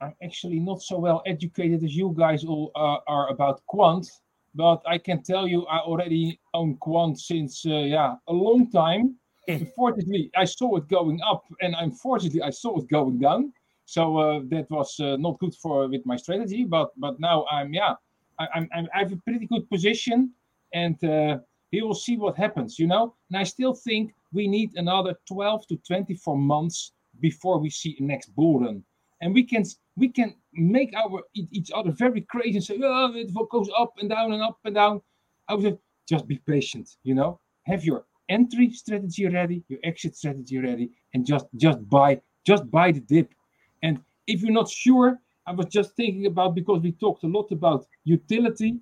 I'm 0.00 0.14
actually 0.22 0.60
not 0.60 0.80
so 0.80 0.98
well 0.98 1.22
educated 1.26 1.82
as 1.82 1.96
you 1.96 2.14
guys 2.16 2.44
all 2.44 2.70
uh, 2.76 2.98
are 3.08 3.30
about 3.30 3.66
quant, 3.66 4.08
but 4.54 4.80
I 4.86 4.96
can 4.98 5.24
tell 5.24 5.48
you 5.48 5.66
I 5.66 5.78
already 5.78 6.40
own 6.54 6.76
quant 6.76 7.18
since 7.18 7.66
uh, 7.66 7.70
yeah 7.70 8.14
a 8.28 8.32
long 8.32 8.70
time. 8.70 9.16
unfortunately, 9.48 10.30
I 10.36 10.44
saw 10.44 10.76
it 10.76 10.88
going 10.88 11.20
up, 11.26 11.42
and 11.62 11.74
unfortunately, 11.78 12.42
I 12.42 12.50
saw 12.50 12.78
it 12.78 12.88
going 12.88 13.18
down. 13.18 13.52
So 13.86 14.18
uh, 14.18 14.40
that 14.50 14.70
was 14.70 15.00
uh, 15.00 15.16
not 15.16 15.38
good 15.40 15.54
for 15.54 15.88
with 15.88 16.04
my 16.06 16.16
strategy. 16.16 16.64
But 16.64 16.90
but 16.96 17.18
now 17.18 17.44
I'm 17.50 17.74
yeah 17.74 17.94
I, 18.38 18.46
I'm, 18.54 18.68
I'm 18.72 18.88
I 18.94 18.98
have 19.00 19.12
a 19.12 19.16
pretty 19.16 19.46
good 19.46 19.68
position, 19.68 20.32
and 20.74 21.02
uh, 21.02 21.38
we 21.72 21.82
will 21.82 21.94
see 21.94 22.16
what 22.16 22.36
happens. 22.36 22.78
You 22.78 22.86
know, 22.86 23.14
and 23.30 23.38
I 23.38 23.42
still 23.42 23.74
think 23.74 24.14
we 24.32 24.46
need 24.46 24.72
another 24.76 25.14
12 25.26 25.66
to 25.68 25.76
24 25.86 26.36
months 26.36 26.92
before 27.20 27.58
we 27.58 27.70
see 27.70 27.96
a 27.98 28.02
next 28.02 28.34
bull 28.34 28.60
run. 28.60 28.82
And 29.20 29.34
we 29.34 29.42
can 29.42 29.64
we 29.96 30.08
can 30.08 30.34
make 30.52 30.94
our 30.94 31.22
each 31.34 31.70
other 31.74 31.90
very 31.90 32.20
crazy 32.22 32.56
and 32.56 32.64
say, 32.64 32.78
oh, 32.82 33.12
it 33.14 33.32
goes 33.50 33.68
up 33.76 33.94
and 33.98 34.08
down 34.08 34.32
and 34.32 34.42
up 34.42 34.58
and 34.64 34.74
down. 34.74 35.00
I 35.48 35.54
would 35.54 35.64
say, 35.64 35.78
just 36.08 36.28
be 36.28 36.38
patient, 36.38 36.88
you 37.02 37.14
know. 37.14 37.40
Have 37.64 37.84
your 37.84 38.04
entry 38.28 38.70
strategy 38.70 39.26
ready, 39.26 39.64
your 39.68 39.80
exit 39.82 40.14
strategy 40.16 40.58
ready, 40.58 40.90
and 41.14 41.26
just 41.26 41.46
just 41.56 41.88
buy 41.88 42.20
just 42.46 42.70
buy 42.70 42.92
the 42.92 43.00
dip. 43.00 43.34
And 43.82 44.00
if 44.28 44.42
you're 44.42 44.52
not 44.52 44.70
sure, 44.70 45.18
I 45.46 45.52
was 45.52 45.66
just 45.66 45.96
thinking 45.96 46.26
about 46.26 46.54
because 46.54 46.80
we 46.80 46.92
talked 46.92 47.24
a 47.24 47.28
lot 47.28 47.50
about 47.50 47.86
utility. 48.04 48.78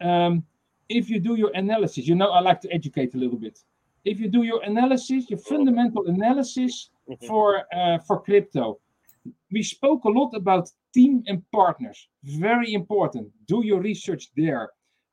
Um, 0.00 0.44
if 0.88 1.10
you 1.10 1.18
do 1.18 1.34
your 1.34 1.50
analysis, 1.54 2.06
you 2.06 2.14
know, 2.14 2.30
I 2.30 2.40
like 2.40 2.60
to 2.60 2.72
educate 2.72 3.14
a 3.14 3.18
little 3.18 3.38
bit 3.38 3.58
if 4.04 4.18
you 4.20 4.28
do 4.28 4.42
your 4.42 4.62
analysis, 4.62 5.30
your 5.30 5.38
fundamental 5.38 6.06
analysis 6.06 6.90
mm-hmm. 7.08 7.26
for 7.26 7.64
uh, 7.74 7.98
for 8.06 8.20
crypto, 8.20 8.80
we 9.50 9.62
spoke 9.62 10.04
a 10.04 10.08
lot 10.08 10.34
about 10.34 10.70
team 10.92 11.22
and 11.26 11.42
partners. 11.52 12.08
Very 12.24 12.74
important. 12.74 13.28
Do 13.46 13.64
your 13.64 13.80
research 13.80 14.28
there. 14.36 14.70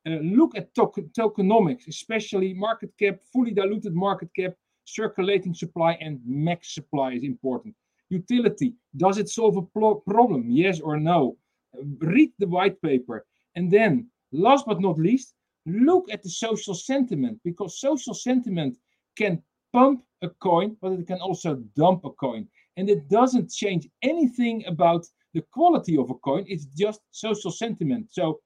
Uh, 0.08 0.22
look 0.22 0.56
at 0.56 0.74
token, 0.74 1.10
tokenomics, 1.18 1.88
especially 1.88 2.54
market 2.54 2.92
cap, 2.98 3.20
fully 3.32 3.52
diluted 3.52 3.94
market 3.94 4.30
cap, 4.36 4.54
circulating 4.86 5.54
supply, 5.54 5.98
and 6.02 6.20
max 6.26 6.74
supply 6.74 7.12
is 7.14 7.24
important. 7.24 7.76
Utility. 8.10 8.74
Does 8.98 9.18
it 9.18 9.30
solve 9.30 9.58
a 9.58 9.62
pro- 9.62 9.96
problem? 9.96 10.50
Yes 10.50 10.80
or 10.80 10.98
no? 10.98 11.38
Uh, 11.78 11.84
read 12.00 12.32
the 12.40 12.48
white 12.48 12.82
paper. 12.82 13.26
And 13.56 13.70
then, 13.70 14.08
last 14.32 14.66
but 14.66 14.82
not 14.82 14.98
least, 14.98 15.36
look 15.66 16.12
at 16.12 16.24
the 16.24 16.30
social 16.30 16.74
sentiment 16.74 17.40
because 17.44 17.80
social 17.80 18.14
sentiment 18.14 18.78
can 19.18 19.42
pump 19.74 20.04
a 20.22 20.30
coin, 20.30 20.76
but 20.82 20.94
it 20.94 21.08
can 21.08 21.20
also 21.20 21.56
dump 21.76 22.06
a 22.06 22.12
coin. 22.12 22.48
And 22.78 22.90
it 22.90 23.10
doesn't 23.10 23.52
change 23.52 23.88
anything 24.02 24.66
about 24.66 25.06
the 25.34 25.44
quality 25.54 25.98
of 25.98 26.10
a 26.10 26.16
coin. 26.16 26.46
It's 26.48 26.66
just 26.66 27.02
social 27.12 27.52
sentiment. 27.52 28.08
So, 28.12 28.40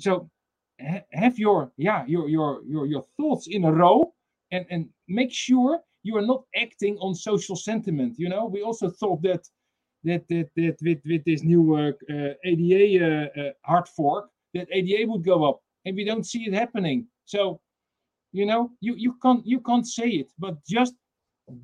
so 0.00 0.30
ha- 0.80 1.04
have 1.12 1.38
your 1.38 1.72
yeah 1.76 2.04
your 2.06 2.28
your 2.28 2.62
your 2.66 2.86
your 2.86 3.04
thoughts 3.16 3.46
in 3.46 3.64
a 3.64 3.72
row, 3.72 4.12
and 4.50 4.66
and 4.70 4.88
make 5.08 5.32
sure 5.32 5.80
you 6.02 6.16
are 6.16 6.26
not 6.26 6.44
acting 6.56 6.96
on 6.98 7.14
social 7.14 7.56
sentiment. 7.56 8.18
You 8.18 8.28
know, 8.28 8.46
we 8.46 8.62
also 8.62 8.90
thought 8.90 9.22
that 9.22 9.46
that 10.04 10.26
that, 10.28 10.50
that 10.56 10.76
with 10.82 11.00
with 11.04 11.24
this 11.24 11.42
new 11.42 11.74
uh, 11.74 11.92
uh, 12.10 12.34
ADA 12.44 13.04
uh, 13.04 13.40
uh, 13.40 13.52
hard 13.64 13.88
fork 13.88 14.30
that 14.54 14.68
ADA 14.72 15.10
would 15.10 15.24
go 15.24 15.44
up 15.44 15.60
and 15.88 15.96
we 15.96 16.04
don't 16.04 16.26
see 16.26 16.44
it 16.46 16.54
happening. 16.54 17.08
So, 17.26 17.60
you 18.32 18.46
know, 18.46 18.72
you 18.80 18.94
you 18.96 19.14
can't 19.22 19.46
you 19.46 19.60
can't 19.60 19.86
say 19.86 20.08
it, 20.10 20.32
but 20.38 20.56
just 20.66 20.94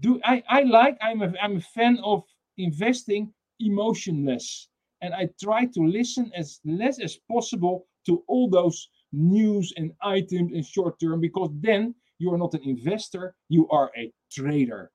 do. 0.00 0.20
I 0.24 0.42
I 0.48 0.62
like. 0.62 0.98
I'm 1.02 1.22
a 1.22 1.32
I'm 1.42 1.56
a 1.58 1.60
fan 1.60 1.98
of 2.04 2.24
investing 2.58 3.34
emotionless. 3.60 4.68
and 5.02 5.14
I 5.14 5.28
try 5.42 5.66
to 5.66 5.80
listen 5.82 6.32
as 6.34 6.60
less 6.64 6.98
as 7.00 7.18
possible 7.30 7.86
to 8.06 8.24
all 8.28 8.48
those 8.50 8.88
news 9.12 9.72
and 9.76 9.92
items 10.02 10.52
in 10.52 10.62
short 10.64 10.98
term 11.00 11.20
because 11.20 11.50
then 11.60 11.94
you 12.18 12.32
are 12.32 12.38
not 12.38 12.54
an 12.54 12.64
investor, 12.64 13.36
you 13.50 13.68
are 13.70 13.90
a 13.96 14.12
trader. 14.32 14.90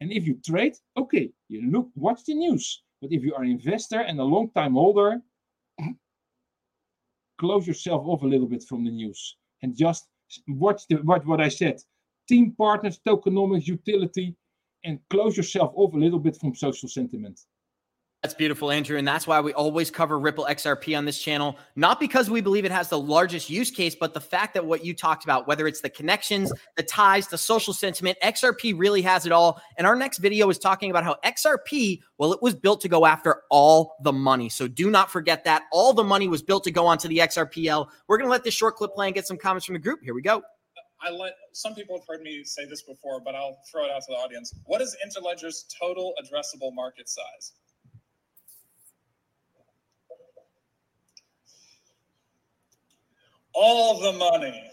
And 0.00 0.12
if 0.12 0.26
you 0.26 0.38
trade, 0.46 0.76
okay, 0.96 1.32
you 1.48 1.70
look, 1.70 1.90
watch 1.96 2.24
the 2.24 2.34
news. 2.34 2.82
But 3.02 3.12
if 3.12 3.24
you 3.24 3.34
are 3.34 3.44
an 3.44 3.50
investor 3.50 4.00
and 4.00 4.20
a 4.20 4.24
long 4.24 4.50
time 4.52 4.74
holder, 4.74 5.22
close 7.38 7.66
yourself 7.66 8.02
off 8.06 8.22
a 8.22 8.26
little 8.26 8.46
bit 8.46 8.62
from 8.62 8.84
the 8.84 8.90
news 8.90 9.36
and 9.62 9.76
just 9.76 10.08
watch 10.48 10.82
the 10.88 10.96
what, 10.96 11.26
what 11.26 11.40
I 11.40 11.48
said. 11.48 11.80
Team 12.28 12.54
partners, 12.58 13.00
tokenomics, 13.06 13.66
utility, 13.66 14.36
and 14.84 14.98
close 15.10 15.36
yourself 15.36 15.72
off 15.74 15.94
a 15.94 15.98
little 15.98 16.18
bit 16.18 16.36
from 16.36 16.54
social 16.54 16.88
sentiment. 16.88 17.40
That's 18.22 18.34
beautiful, 18.34 18.72
Andrew. 18.72 18.98
And 18.98 19.06
that's 19.06 19.28
why 19.28 19.40
we 19.40 19.52
always 19.52 19.92
cover 19.92 20.18
Ripple 20.18 20.44
XRP 20.50 20.98
on 20.98 21.04
this 21.04 21.22
channel. 21.22 21.56
Not 21.76 22.00
because 22.00 22.28
we 22.28 22.40
believe 22.40 22.64
it 22.64 22.72
has 22.72 22.88
the 22.88 22.98
largest 22.98 23.48
use 23.48 23.70
case, 23.70 23.94
but 23.94 24.12
the 24.12 24.20
fact 24.20 24.54
that 24.54 24.66
what 24.66 24.84
you 24.84 24.92
talked 24.92 25.22
about, 25.22 25.46
whether 25.46 25.68
it's 25.68 25.82
the 25.82 25.88
connections, 25.88 26.52
the 26.76 26.82
ties, 26.82 27.28
the 27.28 27.38
social 27.38 27.72
sentiment, 27.72 28.18
XRP 28.24 28.76
really 28.76 29.02
has 29.02 29.24
it 29.24 29.30
all. 29.30 29.62
And 29.76 29.86
our 29.86 29.94
next 29.94 30.18
video 30.18 30.50
is 30.50 30.58
talking 30.58 30.90
about 30.90 31.04
how 31.04 31.14
XRP, 31.24 32.00
well, 32.18 32.32
it 32.32 32.42
was 32.42 32.56
built 32.56 32.80
to 32.80 32.88
go 32.88 33.06
after 33.06 33.42
all 33.50 33.94
the 34.02 34.12
money. 34.12 34.48
So 34.48 34.66
do 34.66 34.90
not 34.90 35.12
forget 35.12 35.44
that. 35.44 35.62
All 35.70 35.92
the 35.92 36.02
money 36.02 36.26
was 36.26 36.42
built 36.42 36.64
to 36.64 36.72
go 36.72 36.86
onto 36.86 37.06
the 37.06 37.18
XRPL. 37.18 37.86
We're 38.08 38.18
going 38.18 38.26
to 38.26 38.32
let 38.32 38.42
this 38.42 38.54
short 38.54 38.74
clip 38.74 38.94
play 38.94 39.06
and 39.06 39.14
get 39.14 39.28
some 39.28 39.36
comments 39.36 39.64
from 39.64 39.74
the 39.74 39.80
group. 39.80 40.00
Here 40.02 40.14
we 40.14 40.22
go. 40.22 40.42
I 41.00 41.10
let 41.10 41.34
some 41.52 41.76
people 41.76 41.96
have 41.96 42.06
heard 42.08 42.22
me 42.22 42.42
say 42.42 42.64
this 42.68 42.82
before, 42.82 43.20
but 43.20 43.36
I'll 43.36 43.60
throw 43.70 43.84
it 43.84 43.92
out 43.92 44.00
to 44.00 44.06
the 44.08 44.16
audience. 44.16 44.52
What 44.64 44.80
is 44.80 44.96
Interledger's 45.04 45.66
total 45.80 46.12
addressable 46.20 46.74
market 46.74 47.08
size? 47.08 47.52
All 53.58 54.00
the 54.00 54.12
money. 54.12 54.64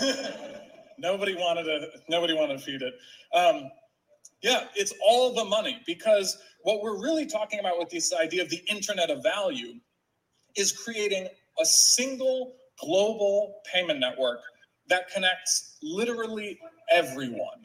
nobody 0.98 1.34
wanted 1.34 1.64
to. 1.64 1.88
Nobody 2.08 2.34
wanted 2.34 2.58
to 2.58 2.64
feed 2.64 2.82
it. 2.82 2.94
Um, 3.34 3.70
yeah, 4.42 4.64
it's 4.74 4.92
all 5.06 5.34
the 5.34 5.44
money 5.44 5.80
because 5.86 6.38
what 6.62 6.82
we're 6.82 7.00
really 7.00 7.26
talking 7.26 7.60
about 7.60 7.78
with 7.78 7.90
this 7.90 8.12
idea 8.12 8.42
of 8.42 8.50
the 8.50 8.62
internet 8.68 9.10
of 9.10 9.22
value 9.22 9.74
is 10.56 10.72
creating 10.72 11.28
a 11.60 11.64
single 11.64 12.54
global 12.80 13.60
payment 13.72 14.00
network 14.00 14.40
that 14.88 15.10
connects 15.10 15.76
literally 15.82 16.58
everyone 16.90 17.64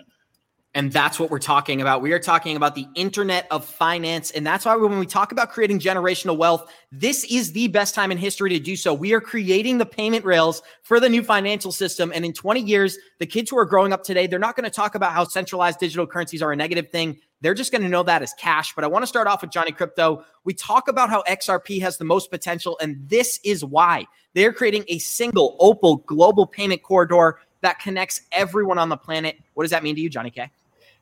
and 0.76 0.92
that's 0.92 1.20
what 1.20 1.30
we're 1.30 1.38
talking 1.38 1.82
about. 1.82 2.02
We 2.02 2.14
are 2.14 2.20
talking 2.20 2.56
about 2.56 2.74
the 2.74 2.88
internet 2.96 3.46
of 3.52 3.64
finance. 3.64 4.32
And 4.32 4.46
that's 4.46 4.66
why 4.66 4.76
when 4.76 4.98
we 4.98 5.06
talk 5.06 5.32
about 5.32 5.52
creating 5.52 5.80
generational 5.80 6.36
wealth, 6.36 6.68
this 6.92 7.24
is 7.26 7.52
the 7.52 7.68
best 7.68 7.94
time 7.94 8.12
in 8.12 8.18
history 8.18 8.50
to 8.50 8.60
do 8.60 8.76
so. 8.76 8.92
We 8.92 9.14
are 9.14 9.22
creating 9.22 9.78
the 9.78 9.86
payment 9.86 10.26
rails 10.26 10.64
for 10.82 11.00
the 11.00 11.10
new 11.10 11.22
financial 11.22 11.72
system. 11.72 12.12
And 12.14 12.26
in 12.26 12.34
20 12.34 12.60
years, 12.60 12.98
the 13.20 13.28
kids 13.28 13.52
who 13.52 13.58
are 13.60 13.66
growing 13.66 13.94
up 13.94 14.04
today, 14.04 14.26
they're 14.26 14.40
not 14.40 14.56
going 14.56 14.64
to 14.64 14.72
talk 14.72 14.96
about 14.96 15.14
how 15.14 15.26
centralized 15.26 15.80
digital 15.80 16.08
currencies 16.08 16.42
are 16.42 16.52
a 16.52 16.56
negative 16.56 16.90
thing. 16.90 17.20
They're 17.42 17.54
just 17.54 17.72
going 17.72 17.84
to 17.84 17.90
know 17.90 18.04
that 18.04 18.24
as 18.24 18.34
cash. 18.34 18.74
But 18.74 18.84
I 18.84 18.88
want 18.88 19.04
to 19.04 19.08
start 19.08 19.28
off 19.28 19.42
with 19.42 19.52
Johnny 19.52 19.72
Crypto. 19.72 20.26
We 20.44 20.56
talk 20.56 20.88
about 20.88 21.12
how 21.12 21.22
XRP 21.30 21.82
has 21.82 21.98
the 21.98 22.06
most 22.06 22.32
potential, 22.32 22.80
and 22.82 22.98
this 23.08 23.40
is 23.44 23.64
why 23.64 24.08
they're 24.34 24.54
creating 24.54 24.86
a 24.88 24.98
single 24.98 25.56
Opal 25.60 25.98
global 25.98 26.48
payment 26.48 26.82
corridor 26.82 27.40
that 27.62 27.80
connects 27.80 28.22
everyone 28.32 28.80
on 28.80 28.90
the 28.90 28.98
planet. 28.98 29.38
What 29.54 29.66
does 29.66 29.72
that 29.72 29.84
mean 29.84 29.96
to 29.96 30.02
you, 30.02 30.10
Johnny 30.10 30.32
K? 30.32 30.50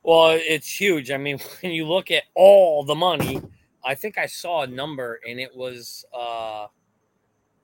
Well, 0.04 0.38
it's 0.40 0.80
huge. 0.80 1.12
I 1.12 1.18
mean, 1.18 1.40
when 1.62 1.72
you 1.72 1.86
look 1.86 2.12
at 2.12 2.24
all 2.36 2.84
the 2.84 2.96
money, 2.96 3.42
I 3.84 3.96
think 3.96 4.18
I 4.18 4.26
saw 4.26 4.62
a 4.62 4.68
number 4.68 5.20
and 5.28 5.40
it 5.40 5.56
was 5.56 6.06
uh 6.14 6.68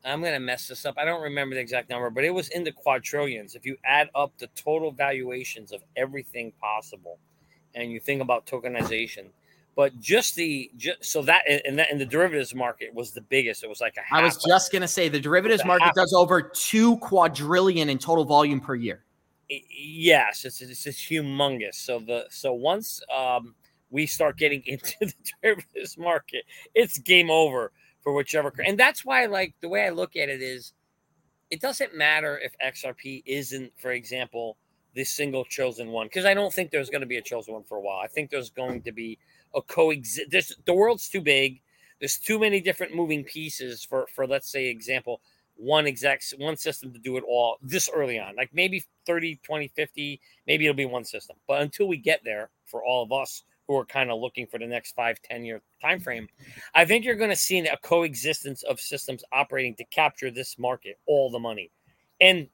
I'm 0.05 0.21
gonna 0.21 0.39
mess 0.39 0.67
this 0.67 0.85
up. 0.85 0.95
I 0.97 1.05
don't 1.05 1.21
remember 1.21 1.55
the 1.55 1.61
exact 1.61 1.89
number, 1.89 2.09
but 2.09 2.23
it 2.23 2.29
was 2.29 2.49
in 2.49 2.63
the 2.63 2.71
quadrillions. 2.71 3.55
If 3.55 3.65
you 3.65 3.75
add 3.83 4.09
up 4.15 4.31
the 4.37 4.47
total 4.47 4.91
valuations 4.91 5.71
of 5.71 5.83
everything 5.95 6.53
possible, 6.61 7.19
and 7.75 7.91
you 7.91 7.99
think 7.99 8.21
about 8.21 8.45
tokenization, 8.45 9.25
but 9.75 9.99
just 9.99 10.35
the 10.35 10.71
just 10.77 11.03
so 11.03 11.21
that 11.23 11.43
and 11.65 11.77
that 11.77 11.91
in 11.91 11.97
the 11.97 12.05
derivatives 12.05 12.55
market 12.55 12.93
was 12.93 13.11
the 13.11 13.21
biggest. 13.21 13.63
It 13.63 13.69
was 13.69 13.81
like 13.81 13.95
a. 13.97 14.15
I 14.15 14.21
was 14.21 14.41
just 14.47 14.71
gonna 14.71 14.87
say 14.87 15.09
the 15.09 15.19
derivatives 15.19 15.65
market 15.65 15.93
does 15.93 16.13
over 16.13 16.41
two 16.41 16.97
quadrillion 16.97 17.89
in 17.89 17.97
total 17.97 18.23
volume 18.23 18.61
per 18.61 18.75
year 18.75 19.03
yes, 19.49 20.45
it's, 20.45 20.61
it's 20.61 20.85
it's 20.85 20.99
humongous. 20.99 21.75
So 21.75 21.99
the 21.99 22.25
so 22.29 22.53
once 22.53 23.01
um, 23.15 23.55
we 23.89 24.05
start 24.05 24.37
getting 24.37 24.63
into 24.65 24.95
the 24.99 25.13
derivatives 25.41 25.97
market, 25.97 26.45
it's 26.75 26.97
game 26.97 27.29
over 27.29 27.71
for 28.01 28.13
whichever. 28.13 28.53
And 28.65 28.79
that's 28.79 29.03
why, 29.03 29.25
like 29.25 29.53
the 29.61 29.69
way 29.69 29.85
I 29.85 29.89
look 29.89 30.15
at 30.15 30.29
it 30.29 30.41
is, 30.41 30.73
it 31.49 31.61
doesn't 31.61 31.95
matter 31.95 32.39
if 32.39 32.53
XRP 32.63 33.23
isn't, 33.25 33.71
for 33.77 33.91
example, 33.91 34.57
the 34.93 35.03
single 35.03 35.45
chosen 35.45 35.89
one, 35.89 36.07
because 36.07 36.25
I 36.25 36.33
don't 36.33 36.53
think 36.53 36.71
there's 36.71 36.89
going 36.89 37.01
to 37.01 37.07
be 37.07 37.17
a 37.17 37.21
chosen 37.21 37.53
one 37.53 37.63
for 37.63 37.77
a 37.77 37.81
while. 37.81 37.99
I 37.99 38.07
think 38.07 38.29
there's 38.29 38.49
going 38.49 38.81
to 38.83 38.91
be 38.91 39.17
a 39.55 39.61
coexist. 39.61 40.55
The 40.65 40.73
world's 40.73 41.09
too 41.09 41.21
big. 41.21 41.61
There's 41.99 42.17
too 42.17 42.39
many 42.39 42.61
different 42.61 42.95
moving 42.95 43.23
pieces 43.23 43.83
for 43.83 44.07
for 44.13 44.27
let's 44.27 44.51
say 44.51 44.67
example 44.67 45.21
one 45.57 45.87
exact 45.87 46.33
one 46.37 46.55
system 46.55 46.93
to 46.93 46.99
do 46.99 47.17
it 47.17 47.23
all 47.27 47.57
this 47.61 47.89
early 47.93 48.19
on 48.19 48.35
like 48.35 48.49
maybe 48.53 48.83
30 49.05 49.39
20 49.43 49.67
50 49.69 50.21
maybe 50.45 50.65
it'll 50.65 50.75
be 50.75 50.85
one 50.85 51.03
system. 51.03 51.35
But 51.47 51.61
until 51.61 51.87
we 51.87 51.97
get 51.97 52.21
there 52.23 52.49
for 52.65 52.83
all 52.83 53.03
of 53.03 53.11
us 53.11 53.43
who 53.67 53.77
are 53.77 53.85
kind 53.85 54.09
of 54.09 54.19
looking 54.19 54.47
for 54.47 54.57
the 54.59 54.65
next 54.65 54.95
five 54.95 55.21
ten 55.21 55.43
year 55.43 55.61
time 55.81 55.99
frame 55.99 56.27
i 56.73 56.85
think 56.85 57.03
you're 57.03 57.15
going 57.15 57.29
to 57.29 57.35
see 57.35 57.59
a 57.59 57.77
coexistence 57.77 58.63
of 58.63 58.79
systems 58.79 59.23
operating 59.33 59.75
to 59.75 59.83
capture 59.85 60.31
this 60.31 60.57
market 60.57 60.97
all 61.05 61.29
the 61.29 61.39
money. 61.39 61.71
And 62.21 62.47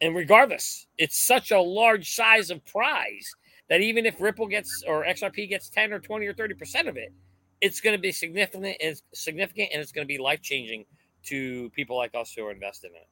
and 0.00 0.14
regardless 0.14 0.86
it's 0.98 1.26
such 1.26 1.50
a 1.50 1.60
large 1.60 2.14
size 2.14 2.50
of 2.50 2.64
prize 2.64 3.34
that 3.68 3.80
even 3.80 4.06
if 4.06 4.20
ripple 4.20 4.46
gets 4.46 4.82
or 4.86 5.04
xrp 5.04 5.48
gets 5.48 5.68
10 5.68 5.92
or 5.92 5.98
20 5.98 6.26
or 6.26 6.34
30 6.34 6.54
percent 6.54 6.88
of 6.88 6.96
it 6.96 7.12
it's 7.60 7.80
going 7.80 7.96
to 7.96 8.00
be 8.00 8.12
significant 8.12 8.76
and 8.82 9.00
significant 9.14 9.70
and 9.72 9.80
it's 9.80 9.92
going 9.92 10.06
to 10.06 10.12
be 10.12 10.18
life 10.18 10.42
changing 10.42 10.84
to 11.26 11.70
people 11.70 11.96
like 11.96 12.14
us 12.14 12.32
who 12.32 12.44
are 12.46 12.52
invested 12.52 12.90
in 12.90 12.96
it. 12.96 13.08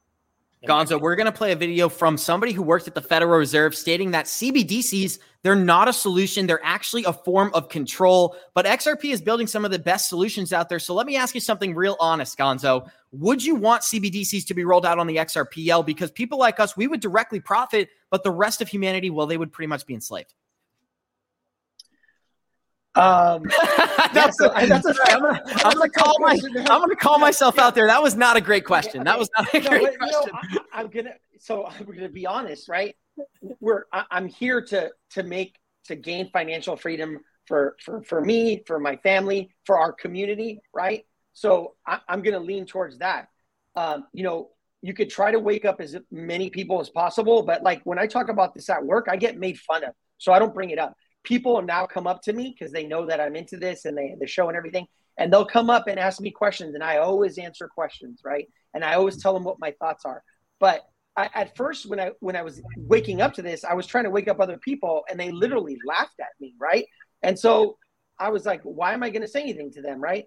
Gonzo, 0.65 0.99
we're 0.99 1.15
going 1.15 1.27
to 1.27 1.31
play 1.31 1.51
a 1.51 1.55
video 1.55 1.89
from 1.89 2.17
somebody 2.17 2.51
who 2.51 2.63
worked 2.63 2.87
at 2.87 2.95
the 2.95 3.01
Federal 3.01 3.37
Reserve 3.37 3.75
stating 3.75 4.11
that 4.11 4.25
CBDCs, 4.25 5.19
they're 5.43 5.55
not 5.55 5.87
a 5.87 5.93
solution. 5.93 6.47
They're 6.47 6.63
actually 6.63 7.03
a 7.03 7.13
form 7.13 7.51
of 7.53 7.69
control. 7.69 8.35
But 8.55 8.65
XRP 8.65 9.11
is 9.11 9.21
building 9.21 9.45
some 9.45 9.63
of 9.63 9.69
the 9.69 9.77
best 9.77 10.09
solutions 10.09 10.53
out 10.53 10.69
there. 10.69 10.79
So 10.79 10.95
let 10.95 11.05
me 11.05 11.17
ask 11.17 11.35
you 11.35 11.41
something 11.41 11.75
real 11.75 11.97
honest, 11.99 12.37
Gonzo. 12.37 12.89
Would 13.11 13.45
you 13.45 13.55
want 13.55 13.83
CBDCs 13.83 14.45
to 14.47 14.53
be 14.53 14.65
rolled 14.65 14.85
out 14.85 14.97
on 14.97 15.05
the 15.07 15.17
XRPL? 15.17 15.85
Because 15.85 16.09
people 16.09 16.39
like 16.39 16.59
us, 16.59 16.75
we 16.75 16.87
would 16.87 16.99
directly 16.99 17.39
profit, 17.39 17.89
but 18.09 18.23
the 18.23 18.31
rest 18.31 18.61
of 18.61 18.67
humanity, 18.67 19.11
well, 19.11 19.27
they 19.27 19.37
would 19.37 19.53
pretty 19.53 19.67
much 19.67 19.85
be 19.85 19.93
enslaved. 19.93 20.33
Um, 22.95 23.43
that's, 24.13 24.39
a, 24.39 24.51
that's, 24.55 24.85
a, 24.85 24.95
I'm, 25.05 25.21
gonna, 25.21 25.41
I'm 25.65 25.73
gonna 25.73 25.89
call 25.89 26.15
my 26.19 26.37
I'm 26.55 26.63
gonna 26.63 26.95
call 26.95 27.19
myself 27.19 27.59
out 27.59 27.75
there. 27.75 27.87
That 27.87 28.01
was 28.01 28.15
not 28.15 28.37
a 28.37 28.41
great 28.41 28.63
question. 28.63 29.03
That 29.03 29.19
was 29.19 29.29
not 29.37 29.53
a 29.53 29.59
great 29.59 29.83
no, 29.83 29.97
question. 29.97 30.31
I, 30.73 30.81
am 30.81 30.87
gonna 30.87 31.13
so 31.37 31.65
I'm 31.65 31.85
gonna 31.85 32.09
be 32.09 32.25
honest, 32.25 32.69
right? 32.69 32.95
We're 33.59 33.83
I, 33.91 34.05
I'm 34.11 34.27
here 34.27 34.61
to 34.61 34.91
to 35.11 35.23
make 35.23 35.57
to 35.85 35.95
gain 35.95 36.29
financial 36.31 36.77
freedom 36.77 37.19
for 37.47 37.75
for 37.83 38.01
for 38.03 38.21
me, 38.21 38.63
for 38.65 38.79
my 38.79 38.95
family, 38.97 39.49
for 39.65 39.77
our 39.77 39.91
community, 39.91 40.61
right? 40.73 41.05
So 41.33 41.75
I, 41.85 41.99
am 42.07 42.21
gonna 42.21 42.39
lean 42.39 42.65
towards 42.65 42.99
that. 42.99 43.27
Um, 43.75 44.05
you 44.13 44.23
know, 44.23 44.51
you 44.81 44.93
could 44.93 45.09
try 45.09 45.31
to 45.31 45.39
wake 45.39 45.65
up 45.65 45.81
as 45.81 45.97
many 46.11 46.49
people 46.49 46.79
as 46.79 46.89
possible, 46.89 47.43
but 47.43 47.61
like 47.61 47.81
when 47.83 47.99
I 47.99 48.07
talk 48.07 48.29
about 48.29 48.53
this 48.53 48.69
at 48.69 48.85
work, 48.85 49.07
I 49.09 49.17
get 49.17 49.37
made 49.37 49.59
fun 49.59 49.83
of, 49.83 49.91
so 50.17 50.31
I 50.31 50.39
don't 50.39 50.53
bring 50.53 50.69
it 50.69 50.79
up 50.79 50.95
people 51.25 51.61
now 51.61 51.85
come 51.85 52.07
up 52.07 52.21
to 52.23 52.33
me 52.33 52.55
because 52.57 52.71
they 52.71 52.85
know 52.85 53.05
that 53.07 53.19
I'm 53.19 53.35
into 53.35 53.57
this 53.57 53.85
and 53.85 53.97
they 53.97 54.15
the 54.19 54.27
show 54.27 54.47
and 54.47 54.57
everything, 54.57 54.87
and 55.17 55.31
they'll 55.31 55.45
come 55.45 55.69
up 55.69 55.87
and 55.87 55.99
ask 55.99 56.21
me 56.21 56.31
questions, 56.31 56.75
and 56.75 56.83
I 56.83 56.97
always 56.97 57.37
answer 57.37 57.67
questions, 57.67 58.21
right? 58.23 58.47
And 58.73 58.83
I 58.83 58.93
always 58.93 59.21
tell 59.21 59.33
them 59.33 59.43
what 59.43 59.59
my 59.59 59.73
thoughts 59.79 60.05
are. 60.05 60.23
But 60.59 60.81
I, 61.17 61.29
at 61.33 61.55
first, 61.55 61.85
when 61.89 61.99
I 61.99 62.11
when 62.19 62.35
I 62.35 62.41
was 62.41 62.61
waking 62.77 63.21
up 63.21 63.33
to 63.35 63.41
this, 63.41 63.63
I 63.63 63.73
was 63.73 63.87
trying 63.87 64.03
to 64.03 64.09
wake 64.09 64.27
up 64.27 64.39
other 64.39 64.57
people, 64.57 65.03
and 65.09 65.19
they 65.19 65.31
literally 65.31 65.77
laughed 65.85 66.19
at 66.19 66.29
me, 66.39 66.53
right? 66.59 66.85
And 67.23 67.37
so 67.37 67.77
I 68.19 68.29
was 68.29 68.45
like, 68.45 68.61
why 68.63 68.93
am 68.93 69.03
I 69.03 69.09
going 69.09 69.21
to 69.21 69.27
say 69.27 69.41
anything 69.41 69.71
to 69.73 69.81
them, 69.81 70.01
right? 70.01 70.25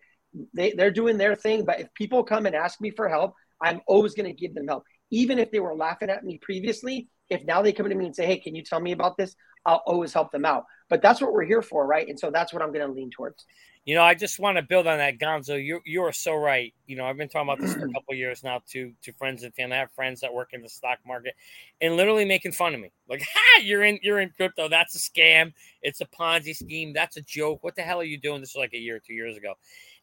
They 0.55 0.73
they're 0.73 0.91
doing 0.91 1.19
their 1.19 1.35
thing, 1.35 1.65
but 1.65 1.81
if 1.81 1.93
people 1.95 2.23
come 2.25 2.47
and 2.47 2.55
ask 2.55 2.81
me 2.81 2.91
for 2.91 3.09
help, 3.09 3.35
I'm 3.63 3.81
always 3.87 4.15
going 4.15 4.27
to 4.27 4.33
give 4.33 4.55
them 4.55 4.69
help, 4.69 4.85
even 5.11 5.39
if 5.39 5.51
they 5.51 5.61
were 5.61 5.75
laughing 5.75 6.11
at 6.11 6.25
me 6.25 6.39
previously. 6.39 7.09
If 7.31 7.45
now 7.45 7.63
they 7.63 7.73
come 7.73 7.89
to 7.89 7.95
me 7.95 8.07
and 8.07 8.17
say, 8.17 8.27
"Hey, 8.27 8.39
can 8.39 8.55
you 8.55 8.63
tell 8.63 8.81
me 8.81 8.93
about 8.93 9.17
this?" 9.17 9.37
I'll 9.67 9.83
always 9.87 10.13
help 10.13 10.33
them 10.33 10.45
out. 10.45 10.65
But 10.89 11.03
that's 11.03 11.21
what 11.21 11.33
we're 11.33 11.45
here 11.45 11.61
for, 11.61 11.87
right? 11.87 12.09
And 12.09 12.19
so 12.19 12.31
that's 12.31 12.53
what 12.53 12.63
I'm 12.63 12.73
going 12.73 12.87
to 12.87 12.93
lean 12.93 13.11
towards. 13.11 13.45
You 13.85 13.95
know, 13.95 14.03
I 14.03 14.15
just 14.15 14.39
want 14.39 14.57
to 14.57 14.63
build 14.63 14.87
on 14.87 14.99
that, 14.99 15.19
Gonzo. 15.19 15.63
You 15.63 15.81
you 15.87 16.03
are 16.03 16.13
so 16.13 16.35
right. 16.35 16.75
You 16.87 16.97
know, 16.97 17.07
I've 17.07 17.17
been 17.17 17.29
talking 17.29 17.49
about 17.49 17.61
this 17.61 17.75
for 17.75 17.87
a 17.87 17.93
couple 17.95 18.15
years 18.15 18.45
now 18.45 18.61
to 18.71 18.93
to 19.03 19.13
friends 19.15 19.43
and 19.45 19.55
family. 19.55 19.77
I 19.77 19.81
have 19.81 19.93
friends 19.93 20.21
that 20.21 20.33
work 20.33 20.51
in 20.53 20.63
the 20.63 20.69
stock 20.69 20.99
market 21.07 21.35
and 21.81 21.97
literally 21.97 22.27
making 22.27 22.53
fun 22.53 22.75
of 22.75 22.81
me. 22.81 22.93
Like, 23.09 23.23
ha, 23.35 23.63
you're 23.63 23.85
in 23.85 23.99
you're 24.03 24.21
in 24.21 24.31
crypto. 24.31 24.69
That's 24.69 24.95
a 24.95 24.99
scam. 24.99 25.53
It's 25.83 26.01
a 26.03 26.07
Ponzi 26.07 26.55
scheme. 26.55 26.93
That's 26.93 27.17
a 27.17 27.23
joke. 27.23 27.63
What 27.63 27.77
the 27.77 27.83
hell 27.83 28.01
are 28.01 28.05
you 28.05 28.19
doing? 28.19 28.41
This 28.41 28.55
was 28.55 28.61
like 28.61 28.75
a 28.75 28.79
year 28.79 28.97
or 28.97 29.01
two 29.01 29.15
years 29.15 29.37
ago. 29.37 29.55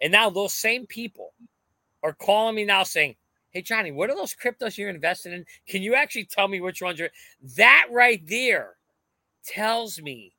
And 0.02 0.12
now 0.12 0.30
those 0.32 0.54
same 0.54 0.88
people 0.88 1.34
are 2.02 2.14
calling 2.14 2.56
me 2.56 2.66
now 2.66 2.84
saying, 2.84 3.16
Hey 3.56 3.62
Johnny, 3.62 3.94
what 3.94 4.10
are 4.10 4.18
those 4.18 4.36
cryptos 4.36 4.78
you're 4.78 4.90
invested 4.90 5.32
in? 5.32 5.46
Can 5.66 5.82
you 5.82 5.96
actually 5.96 6.26
tell 6.26 6.50
me 6.50 6.60
which 6.60 6.82
ones 6.82 7.00
are 7.00 7.10
that 7.56 7.88
right 7.90 8.22
there 8.28 8.76
tells 9.46 10.02
me 10.02 10.34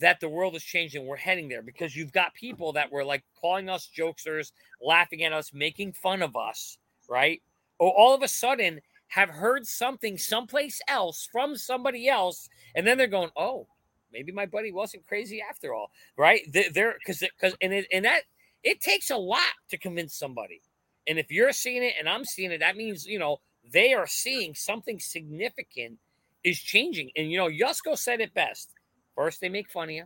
that 0.00 0.18
the 0.18 0.28
world 0.28 0.56
is 0.56 0.64
changing. 0.64 1.06
We're 1.06 1.16
heading 1.16 1.48
there 1.48 1.62
because 1.62 1.94
you've 1.94 2.10
got 2.12 2.34
people 2.34 2.72
that 2.72 2.90
were 2.90 3.04
like 3.04 3.22
calling 3.40 3.68
us 3.68 3.88
jokesters, 3.96 4.50
laughing 4.82 5.22
at 5.22 5.32
us, 5.32 5.52
making 5.54 5.92
fun 5.92 6.20
of 6.20 6.34
us, 6.34 6.78
right? 7.08 7.40
Or 7.78 7.92
all 7.96 8.12
of 8.12 8.24
a 8.24 8.28
sudden 8.28 8.80
have 9.06 9.28
heard 9.30 9.64
something 9.64 10.18
someplace 10.18 10.80
else 10.88 11.28
from 11.30 11.56
somebody 11.56 12.08
else, 12.08 12.48
and 12.74 12.84
then 12.84 12.98
they're 12.98 13.06
going, 13.06 13.30
"Oh, 13.36 13.68
maybe 14.12 14.32
my 14.32 14.46
buddy 14.46 14.72
wasn't 14.72 15.06
crazy 15.06 15.40
after 15.48 15.74
all," 15.74 15.92
right? 16.16 16.42
They're 16.52 16.96
because 16.98 17.20
because 17.20 17.54
and 17.62 17.86
and 17.92 18.04
that 18.04 18.22
it 18.64 18.80
takes 18.80 19.10
a 19.10 19.16
lot 19.16 19.52
to 19.70 19.78
convince 19.78 20.16
somebody, 20.16 20.60
and 21.08 21.18
if 21.18 21.30
you're 21.30 21.52
seeing 21.52 21.82
it 21.82 21.94
and 21.98 22.08
I'm 22.08 22.24
seeing 22.24 22.52
it, 22.52 22.58
that 22.58 22.76
means 22.76 23.06
you 23.06 23.18
know 23.18 23.40
they 23.72 23.94
are 23.94 24.06
seeing 24.06 24.54
something 24.54 24.98
significant 24.98 25.98
is 26.44 26.58
changing. 26.58 27.10
And 27.16 27.30
you 27.30 27.38
know, 27.38 27.48
Yusko 27.48 27.96
said 27.96 28.20
it 28.20 28.34
best 28.34 28.74
First, 29.14 29.40
they 29.40 29.48
make 29.48 29.70
fun 29.70 29.90
of 29.90 29.94
you, 29.94 30.04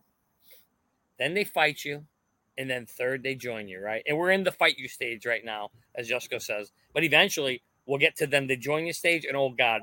then 1.19 1.35
they 1.35 1.45
fight 1.45 1.85
you, 1.85 2.05
and 2.59 2.69
then 2.69 2.87
third, 2.87 3.23
they 3.23 3.35
join 3.35 3.69
you, 3.69 3.81
right? 3.81 4.03
And 4.07 4.19
we're 4.19 4.33
in 4.33 4.45
the 4.45 4.53
fight 4.53 4.79
you 4.79 4.89
stage 4.89 5.27
right 5.27 5.45
now, 5.45 5.71
as 5.95 6.11
Yusko 6.11 6.43
says. 6.43 6.73
But 6.93 7.05
eventually, 7.05 7.63
we'll 7.87 7.99
get 7.99 8.17
to 8.17 8.27
them, 8.27 8.47
they 8.47 8.57
join 8.57 8.87
you 8.87 8.93
stage, 8.93 9.25
and 9.25 9.37
oh 9.37 9.51
God, 9.51 9.83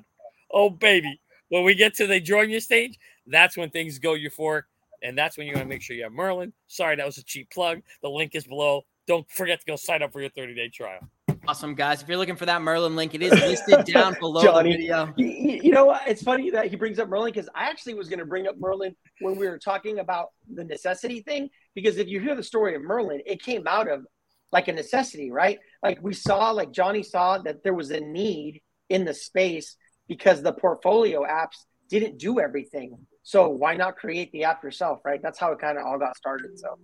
oh 0.51 0.69
baby, 0.69 1.21
when 1.49 1.63
we 1.63 1.73
get 1.73 1.93
to 1.95 2.07
the 2.07 2.19
join 2.19 2.49
you 2.49 2.59
stage, 2.59 2.99
that's 3.27 3.55
when 3.55 3.69
things 3.69 3.99
go 3.99 4.11
euphoric. 4.11 4.63
And 5.01 5.17
that's 5.17 5.37
when 5.37 5.47
you 5.47 5.53
want 5.53 5.65
to 5.65 5.69
make 5.69 5.81
sure 5.81 5.97
you 5.97 6.03
have 6.03 6.13
Merlin. 6.13 6.53
Sorry, 6.67 6.95
that 6.95 7.05
was 7.05 7.17
a 7.17 7.23
cheap 7.23 7.49
plug. 7.49 7.81
The 8.01 8.09
link 8.09 8.35
is 8.35 8.47
below. 8.47 8.85
Don't 9.07 9.29
forget 9.29 9.59
to 9.59 9.65
go 9.65 9.75
sign 9.75 10.01
up 10.01 10.13
for 10.13 10.21
your 10.21 10.29
30 10.29 10.55
day 10.55 10.69
trial. 10.69 10.99
Awesome, 11.45 11.75
guys. 11.75 12.01
If 12.01 12.07
you're 12.07 12.17
looking 12.17 12.37
for 12.37 12.45
that 12.45 12.61
Merlin 12.61 12.95
link, 12.95 13.13
it 13.15 13.21
is 13.21 13.31
listed 13.31 13.83
down 13.93 14.15
below 14.19 14.41
Johnny, 14.41 14.71
the 14.71 14.77
video. 14.77 15.13
You, 15.17 15.59
you 15.61 15.71
know 15.71 15.83
what? 15.83 16.07
It's 16.07 16.23
funny 16.23 16.49
that 16.51 16.67
he 16.67 16.77
brings 16.77 16.99
up 16.99 17.09
Merlin 17.09 17.33
because 17.33 17.49
I 17.53 17.69
actually 17.69 17.95
was 17.95 18.07
going 18.07 18.19
to 18.19 18.25
bring 18.25 18.47
up 18.47 18.57
Merlin 18.57 18.95
when 19.19 19.35
we 19.35 19.47
were 19.49 19.57
talking 19.57 19.99
about 19.99 20.29
the 20.53 20.63
necessity 20.63 21.19
thing. 21.19 21.49
Because 21.75 21.97
if 21.97 22.07
you 22.07 22.21
hear 22.21 22.35
the 22.35 22.43
story 22.43 22.75
of 22.75 22.81
Merlin, 22.81 23.21
it 23.25 23.43
came 23.43 23.67
out 23.67 23.89
of 23.89 24.05
like 24.53 24.69
a 24.69 24.71
necessity, 24.71 25.31
right? 25.31 25.59
Like 25.81 25.99
we 26.01 26.13
saw, 26.13 26.51
like 26.51 26.71
Johnny 26.71 27.03
saw 27.03 27.39
that 27.39 27.61
there 27.63 27.73
was 27.73 27.91
a 27.91 27.99
need 27.99 28.61
in 28.89 29.03
the 29.03 29.13
space 29.13 29.75
because 30.07 30.41
the 30.41 30.53
portfolio 30.53 31.23
apps 31.23 31.65
didn't 31.89 32.19
do 32.19 32.39
everything. 32.39 32.97
So 33.23 33.49
why 33.49 33.75
not 33.75 33.97
create 33.97 34.31
the 34.31 34.45
app 34.45 34.63
yourself, 34.63 34.99
right? 35.03 35.21
That's 35.21 35.39
how 35.39 35.51
it 35.51 35.59
kind 35.59 35.77
of 35.77 35.85
all 35.85 35.97
got 35.97 36.15
started. 36.15 36.57
So 36.57 36.77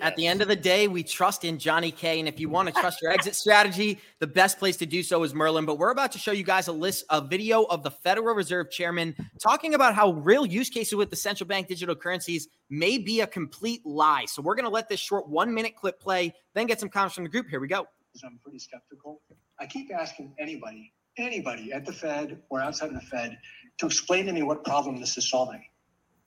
at 0.00 0.16
the 0.16 0.26
end 0.26 0.42
of 0.42 0.48
the 0.48 0.56
day, 0.56 0.88
we 0.88 1.02
trust 1.02 1.44
in 1.44 1.58
Johnny 1.58 1.90
K. 1.90 2.18
And 2.18 2.28
if 2.28 2.40
you 2.40 2.48
want 2.48 2.68
to 2.68 2.74
trust 2.80 3.00
your 3.02 3.10
exit 3.10 3.34
strategy, 3.34 3.98
the 4.18 4.26
best 4.26 4.58
place 4.58 4.76
to 4.78 4.86
do 4.86 5.02
so 5.02 5.22
is 5.22 5.34
Merlin. 5.34 5.64
But 5.64 5.78
we're 5.78 5.90
about 5.90 6.12
to 6.12 6.18
show 6.18 6.32
you 6.32 6.44
guys 6.44 6.68
a 6.68 6.72
list, 6.72 7.04
a 7.10 7.20
video 7.20 7.64
of 7.64 7.82
the 7.82 7.90
Federal 7.90 8.34
Reserve 8.34 8.70
Chairman 8.70 9.14
talking 9.42 9.74
about 9.74 9.94
how 9.94 10.12
real 10.12 10.46
use 10.46 10.70
cases 10.70 10.94
with 10.94 11.10
the 11.10 11.16
central 11.16 11.46
bank 11.46 11.68
digital 11.68 11.94
currencies 11.94 12.48
may 12.68 12.98
be 12.98 13.20
a 13.20 13.26
complete 13.26 13.84
lie. 13.84 14.24
So 14.26 14.42
we're 14.42 14.54
going 14.54 14.64
to 14.64 14.70
let 14.70 14.88
this 14.88 15.00
short 15.00 15.28
one 15.28 15.52
minute 15.52 15.76
clip 15.76 16.00
play, 16.00 16.34
then 16.54 16.66
get 16.66 16.80
some 16.80 16.88
comments 16.88 17.14
from 17.14 17.24
the 17.24 17.30
group. 17.30 17.48
Here 17.48 17.60
we 17.60 17.68
go. 17.68 17.86
I'm 18.24 18.38
pretty 18.42 18.58
skeptical. 18.58 19.20
I 19.60 19.66
keep 19.66 19.90
asking 19.94 20.34
anybody, 20.38 20.92
anybody 21.16 21.72
at 21.72 21.86
the 21.86 21.92
Fed 21.92 22.40
or 22.48 22.60
outside 22.60 22.88
of 22.88 22.94
the 22.94 23.00
Fed 23.00 23.38
to 23.78 23.86
explain 23.86 24.26
to 24.26 24.32
me 24.32 24.42
what 24.42 24.64
problem 24.64 24.98
this 24.98 25.16
is 25.16 25.28
solving. 25.30 25.64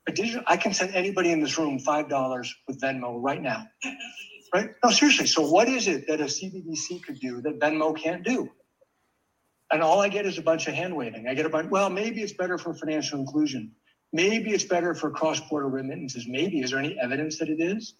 I 0.07 0.57
can 0.57 0.73
send 0.73 0.93
anybody 0.95 1.31
in 1.31 1.39
this 1.39 1.57
room 1.57 1.79
five 1.79 2.09
dollars 2.09 2.53
with 2.67 2.81
Venmo 2.81 3.21
right 3.21 3.41
now. 3.41 3.67
Right? 4.53 4.71
No, 4.83 4.91
seriously. 4.91 5.27
So 5.27 5.47
what 5.47 5.67
is 5.67 5.87
it 5.87 6.07
that 6.07 6.21
a 6.21 6.25
CBDC 6.25 7.03
could 7.03 7.19
do 7.19 7.41
that 7.41 7.59
Venmo 7.59 7.97
can't 7.97 8.23
do? 8.23 8.51
And 9.71 9.81
all 9.81 9.99
I 9.99 10.09
get 10.09 10.25
is 10.27 10.37
a 10.37 10.41
bunch 10.41 10.67
of 10.67 10.75
hand 10.75 10.95
waving. 10.95 11.27
I 11.27 11.33
get 11.33 11.45
a 11.45 11.49
bunch. 11.49 11.71
Well, 11.71 11.89
maybe 11.89 12.21
it's 12.21 12.33
better 12.33 12.57
for 12.57 12.73
financial 12.73 13.19
inclusion. 13.19 13.71
Maybe 14.11 14.51
it's 14.51 14.65
better 14.65 14.93
for 14.93 15.09
cross-border 15.09 15.67
remittances. 15.67 16.27
Maybe 16.27 16.61
is 16.61 16.69
there 16.69 16.79
any 16.79 16.95
evidence 16.99 17.39
that 17.39 17.49
it 17.49 17.59
is? 17.59 17.95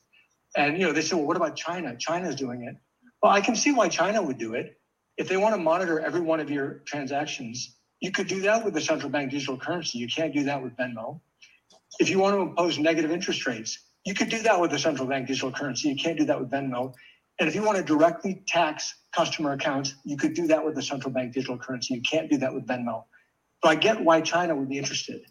And 0.55 0.77
you 0.77 0.85
know, 0.85 0.93
they 0.93 1.01
say, 1.01 1.15
well, 1.15 1.25
what 1.25 1.37
about 1.37 1.55
China? 1.55 1.95
China's 1.97 2.35
doing 2.35 2.65
it. 2.65 2.75
Well, 3.23 3.31
I 3.31 3.41
can 3.41 3.55
see 3.55 3.71
why 3.71 3.87
China 3.89 4.21
would 4.21 4.37
do 4.37 4.53
it. 4.53 4.77
If 5.17 5.27
they 5.29 5.37
want 5.37 5.55
to 5.55 5.61
monitor 5.61 5.99
every 5.99 6.21
one 6.21 6.39
of 6.39 6.51
your 6.51 6.83
transactions, 6.85 7.75
you 7.99 8.11
could 8.11 8.27
do 8.27 8.41
that 8.41 8.63
with 8.63 8.75
the 8.75 8.81
central 8.81 9.09
bank 9.09 9.31
digital 9.31 9.57
currency. 9.57 9.97
You 9.97 10.07
can't 10.07 10.33
do 10.33 10.43
that 10.43 10.61
with 10.61 10.75
Venmo. 10.75 11.21
If 11.99 12.09
you 12.09 12.19
want 12.19 12.35
to 12.35 12.41
impose 12.41 12.79
negative 12.79 13.11
interest 13.11 13.45
rates, 13.45 13.79
you 14.05 14.13
could 14.13 14.29
do 14.29 14.41
that 14.43 14.59
with 14.59 14.73
a 14.73 14.79
central 14.79 15.07
bank 15.07 15.27
digital 15.27 15.51
currency. 15.51 15.89
You 15.89 15.95
can't 15.95 16.17
do 16.17 16.25
that 16.25 16.39
with 16.39 16.49
Venmo. 16.49 16.93
And 17.39 17.47
if 17.49 17.55
you 17.55 17.63
want 17.63 17.77
to 17.77 17.83
directly 17.83 18.43
tax 18.47 18.93
customer 19.13 19.53
accounts, 19.53 19.95
you 20.03 20.17
could 20.17 20.33
do 20.33 20.47
that 20.47 20.63
with 20.63 20.77
a 20.77 20.81
central 20.81 21.13
bank 21.13 21.33
digital 21.33 21.57
currency. 21.57 21.95
You 21.95 22.01
can't 22.01 22.29
do 22.29 22.37
that 22.37 22.53
with 22.53 22.67
Venmo. 22.67 23.03
So 23.63 23.69
I 23.69 23.75
get 23.75 24.03
why 24.03 24.21
China 24.21 24.55
would 24.55 24.69
be 24.69 24.77
interested. 24.77 25.21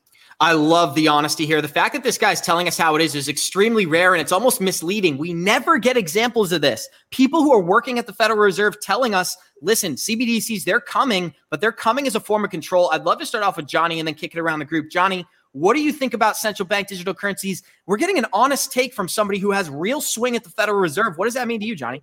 I 0.40 0.52
love 0.52 0.94
the 0.94 1.06
honesty 1.08 1.46
here. 1.46 1.60
The 1.60 1.68
fact 1.68 1.92
that 1.94 2.02
this 2.02 2.18
guy's 2.18 2.40
telling 2.40 2.66
us 2.66 2.76
how 2.76 2.96
it 2.96 3.02
is 3.02 3.14
is 3.14 3.28
extremely 3.28 3.86
rare 3.86 4.14
and 4.14 4.20
it's 4.20 4.32
almost 4.32 4.60
misleading. 4.60 5.18
We 5.18 5.32
never 5.32 5.78
get 5.78 5.96
examples 5.96 6.50
of 6.50 6.62
this. 6.62 6.88
People 7.10 7.42
who 7.42 7.52
are 7.52 7.62
working 7.62 7.98
at 7.98 8.06
the 8.06 8.12
Federal 8.12 8.40
Reserve 8.40 8.80
telling 8.80 9.14
us, 9.14 9.36
listen, 9.60 9.94
CBDCs, 9.94 10.64
they're 10.64 10.80
coming, 10.80 11.34
but 11.50 11.60
they're 11.60 11.70
coming 11.70 12.06
as 12.06 12.14
a 12.14 12.20
form 12.20 12.44
of 12.44 12.50
control. 12.50 12.90
I'd 12.92 13.04
love 13.04 13.18
to 13.18 13.26
start 13.26 13.44
off 13.44 13.56
with 13.56 13.66
Johnny 13.66 14.00
and 14.00 14.08
then 14.08 14.14
kick 14.14 14.34
it 14.34 14.40
around 14.40 14.58
the 14.58 14.64
group. 14.64 14.90
Johnny, 14.90 15.26
what 15.52 15.74
do 15.74 15.82
you 15.82 15.92
think 15.92 16.14
about 16.14 16.36
central 16.36 16.66
bank 16.66 16.88
digital 16.88 17.14
currencies? 17.14 17.62
We're 17.86 17.98
getting 17.98 18.18
an 18.18 18.26
honest 18.32 18.72
take 18.72 18.94
from 18.94 19.08
somebody 19.08 19.38
who 19.38 19.50
has 19.50 19.70
real 19.70 20.00
swing 20.00 20.34
at 20.34 20.44
the 20.44 20.50
Federal 20.50 20.78
Reserve. 20.78 21.18
What 21.18 21.26
does 21.26 21.34
that 21.34 21.46
mean 21.46 21.60
to 21.60 21.66
you, 21.66 21.76
Johnny? 21.76 22.02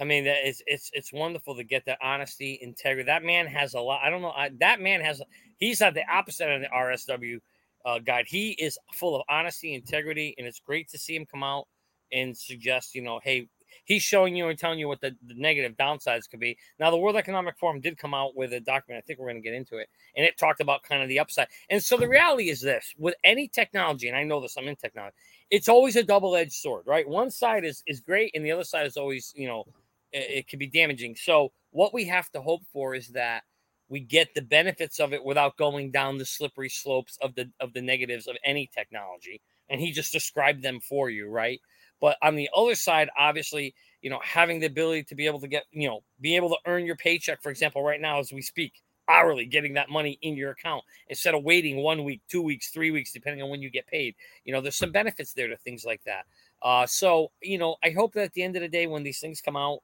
I 0.00 0.04
mean, 0.04 0.26
it's 0.26 0.62
it's 0.66 0.90
it's 0.92 1.12
wonderful 1.12 1.54
to 1.54 1.62
get 1.62 1.84
that 1.86 1.98
honesty, 2.02 2.58
integrity. 2.60 3.06
That 3.06 3.22
man 3.22 3.46
has 3.46 3.74
a 3.74 3.80
lot. 3.80 4.00
I 4.02 4.10
don't 4.10 4.22
know. 4.22 4.32
I, 4.32 4.50
that 4.60 4.80
man 4.80 5.00
has. 5.00 5.22
He's 5.58 5.80
at 5.82 5.94
the 5.94 6.02
opposite 6.10 6.50
of 6.50 6.60
the 6.62 6.68
RSW 6.68 7.38
uh, 7.84 7.98
guide. 8.00 8.26
He 8.28 8.52
is 8.52 8.78
full 8.92 9.14
of 9.14 9.22
honesty, 9.28 9.74
integrity, 9.74 10.34
and 10.38 10.46
it's 10.46 10.58
great 10.58 10.88
to 10.90 10.98
see 10.98 11.14
him 11.14 11.26
come 11.26 11.44
out 11.44 11.68
and 12.12 12.36
suggest, 12.36 12.94
you 12.94 13.02
know, 13.02 13.20
hey, 13.22 13.48
he's 13.84 14.02
showing 14.02 14.34
you 14.34 14.48
and 14.48 14.58
telling 14.58 14.78
you 14.78 14.88
what 14.88 15.00
the, 15.00 15.14
the, 15.26 15.34
negative 15.34 15.76
downsides 15.76 16.28
could 16.28 16.40
be. 16.40 16.56
Now, 16.78 16.90
the 16.90 16.96
World 16.96 17.16
Economic 17.16 17.56
Forum 17.58 17.80
did 17.80 17.96
come 17.98 18.14
out 18.14 18.36
with 18.36 18.52
a 18.52 18.60
document. 18.60 19.02
I 19.02 19.06
think 19.06 19.18
we're 19.18 19.26
going 19.26 19.42
to 19.42 19.48
get 19.48 19.54
into 19.54 19.78
it, 19.78 19.88
and 20.16 20.24
it 20.24 20.36
talked 20.38 20.60
about 20.60 20.82
kind 20.82 21.02
of 21.02 21.08
the 21.08 21.18
upside. 21.18 21.48
And 21.70 21.82
so 21.82 21.96
the 21.96 22.08
reality 22.08 22.50
is 22.50 22.60
this: 22.60 22.94
with 22.98 23.14
any 23.24 23.48
technology, 23.48 24.08
and 24.08 24.16
I 24.16 24.24
know 24.24 24.40
this, 24.40 24.56
I'm 24.56 24.68
in 24.68 24.76
technology. 24.76 25.16
It's 25.50 25.68
always 25.68 25.96
a 25.96 26.02
double-edged 26.02 26.52
sword, 26.52 26.84
right? 26.86 27.08
One 27.08 27.30
side 27.30 27.64
is 27.64 27.82
is 27.86 28.00
great, 28.00 28.32
and 28.34 28.44
the 28.44 28.52
other 28.52 28.64
side 28.64 28.86
is 28.86 28.96
always, 28.96 29.32
you 29.36 29.46
know, 29.46 29.64
it, 30.12 30.30
it 30.30 30.48
can 30.48 30.58
be 30.58 30.66
damaging. 30.66 31.16
So 31.16 31.52
what 31.70 31.94
we 31.94 32.04
have 32.06 32.30
to 32.30 32.40
hope 32.40 32.62
for 32.72 32.94
is 32.94 33.08
that 33.08 33.42
we 33.88 34.00
get 34.00 34.34
the 34.34 34.42
benefits 34.42 34.98
of 34.98 35.12
it 35.12 35.24
without 35.24 35.56
going 35.56 35.90
down 35.90 36.18
the 36.18 36.24
slippery 36.24 36.68
slopes 36.68 37.18
of 37.20 37.34
the 37.34 37.50
of 37.60 37.72
the 37.74 37.82
negatives 37.82 38.26
of 38.26 38.36
any 38.44 38.68
technology 38.74 39.40
and 39.68 39.80
he 39.80 39.92
just 39.92 40.12
described 40.12 40.62
them 40.62 40.80
for 40.80 41.10
you 41.10 41.28
right 41.28 41.60
but 42.04 42.18
on 42.20 42.36
the 42.36 42.50
other 42.54 42.74
side, 42.74 43.08
obviously, 43.18 43.74
you 44.02 44.10
know, 44.10 44.20
having 44.22 44.60
the 44.60 44.66
ability 44.66 45.04
to 45.04 45.14
be 45.14 45.24
able 45.24 45.40
to 45.40 45.48
get, 45.48 45.64
you 45.70 45.88
know, 45.88 46.00
be 46.20 46.36
able 46.36 46.50
to 46.50 46.58
earn 46.66 46.84
your 46.84 46.96
paycheck, 46.96 47.42
for 47.42 47.48
example, 47.48 47.82
right 47.82 47.98
now 47.98 48.18
as 48.18 48.30
we 48.30 48.42
speak, 48.42 48.74
hourly, 49.08 49.46
getting 49.46 49.72
that 49.72 49.88
money 49.88 50.18
in 50.20 50.36
your 50.36 50.50
account 50.50 50.84
instead 51.08 51.34
of 51.34 51.44
waiting 51.44 51.78
one 51.78 52.04
week, 52.04 52.20
two 52.28 52.42
weeks, 52.42 52.68
three 52.68 52.90
weeks, 52.90 53.10
depending 53.10 53.42
on 53.42 53.48
when 53.48 53.62
you 53.62 53.70
get 53.70 53.86
paid. 53.86 54.14
You 54.44 54.52
know, 54.52 54.60
there's 54.60 54.76
some 54.76 54.92
benefits 54.92 55.32
there 55.32 55.48
to 55.48 55.56
things 55.56 55.86
like 55.86 56.02
that. 56.04 56.26
Uh, 56.60 56.84
so, 56.84 57.30
you 57.40 57.56
know, 57.56 57.76
I 57.82 57.88
hope 57.88 58.12
that 58.12 58.24
at 58.24 58.32
the 58.34 58.42
end 58.42 58.56
of 58.56 58.60
the 58.60 58.68
day, 58.68 58.86
when 58.86 59.02
these 59.02 59.20
things 59.20 59.40
come 59.40 59.56
out, 59.56 59.78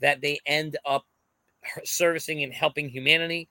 that 0.00 0.20
they 0.20 0.38
end 0.46 0.76
up 0.86 1.04
servicing 1.82 2.44
and 2.44 2.52
helping 2.52 2.88
humanity. 2.88 3.48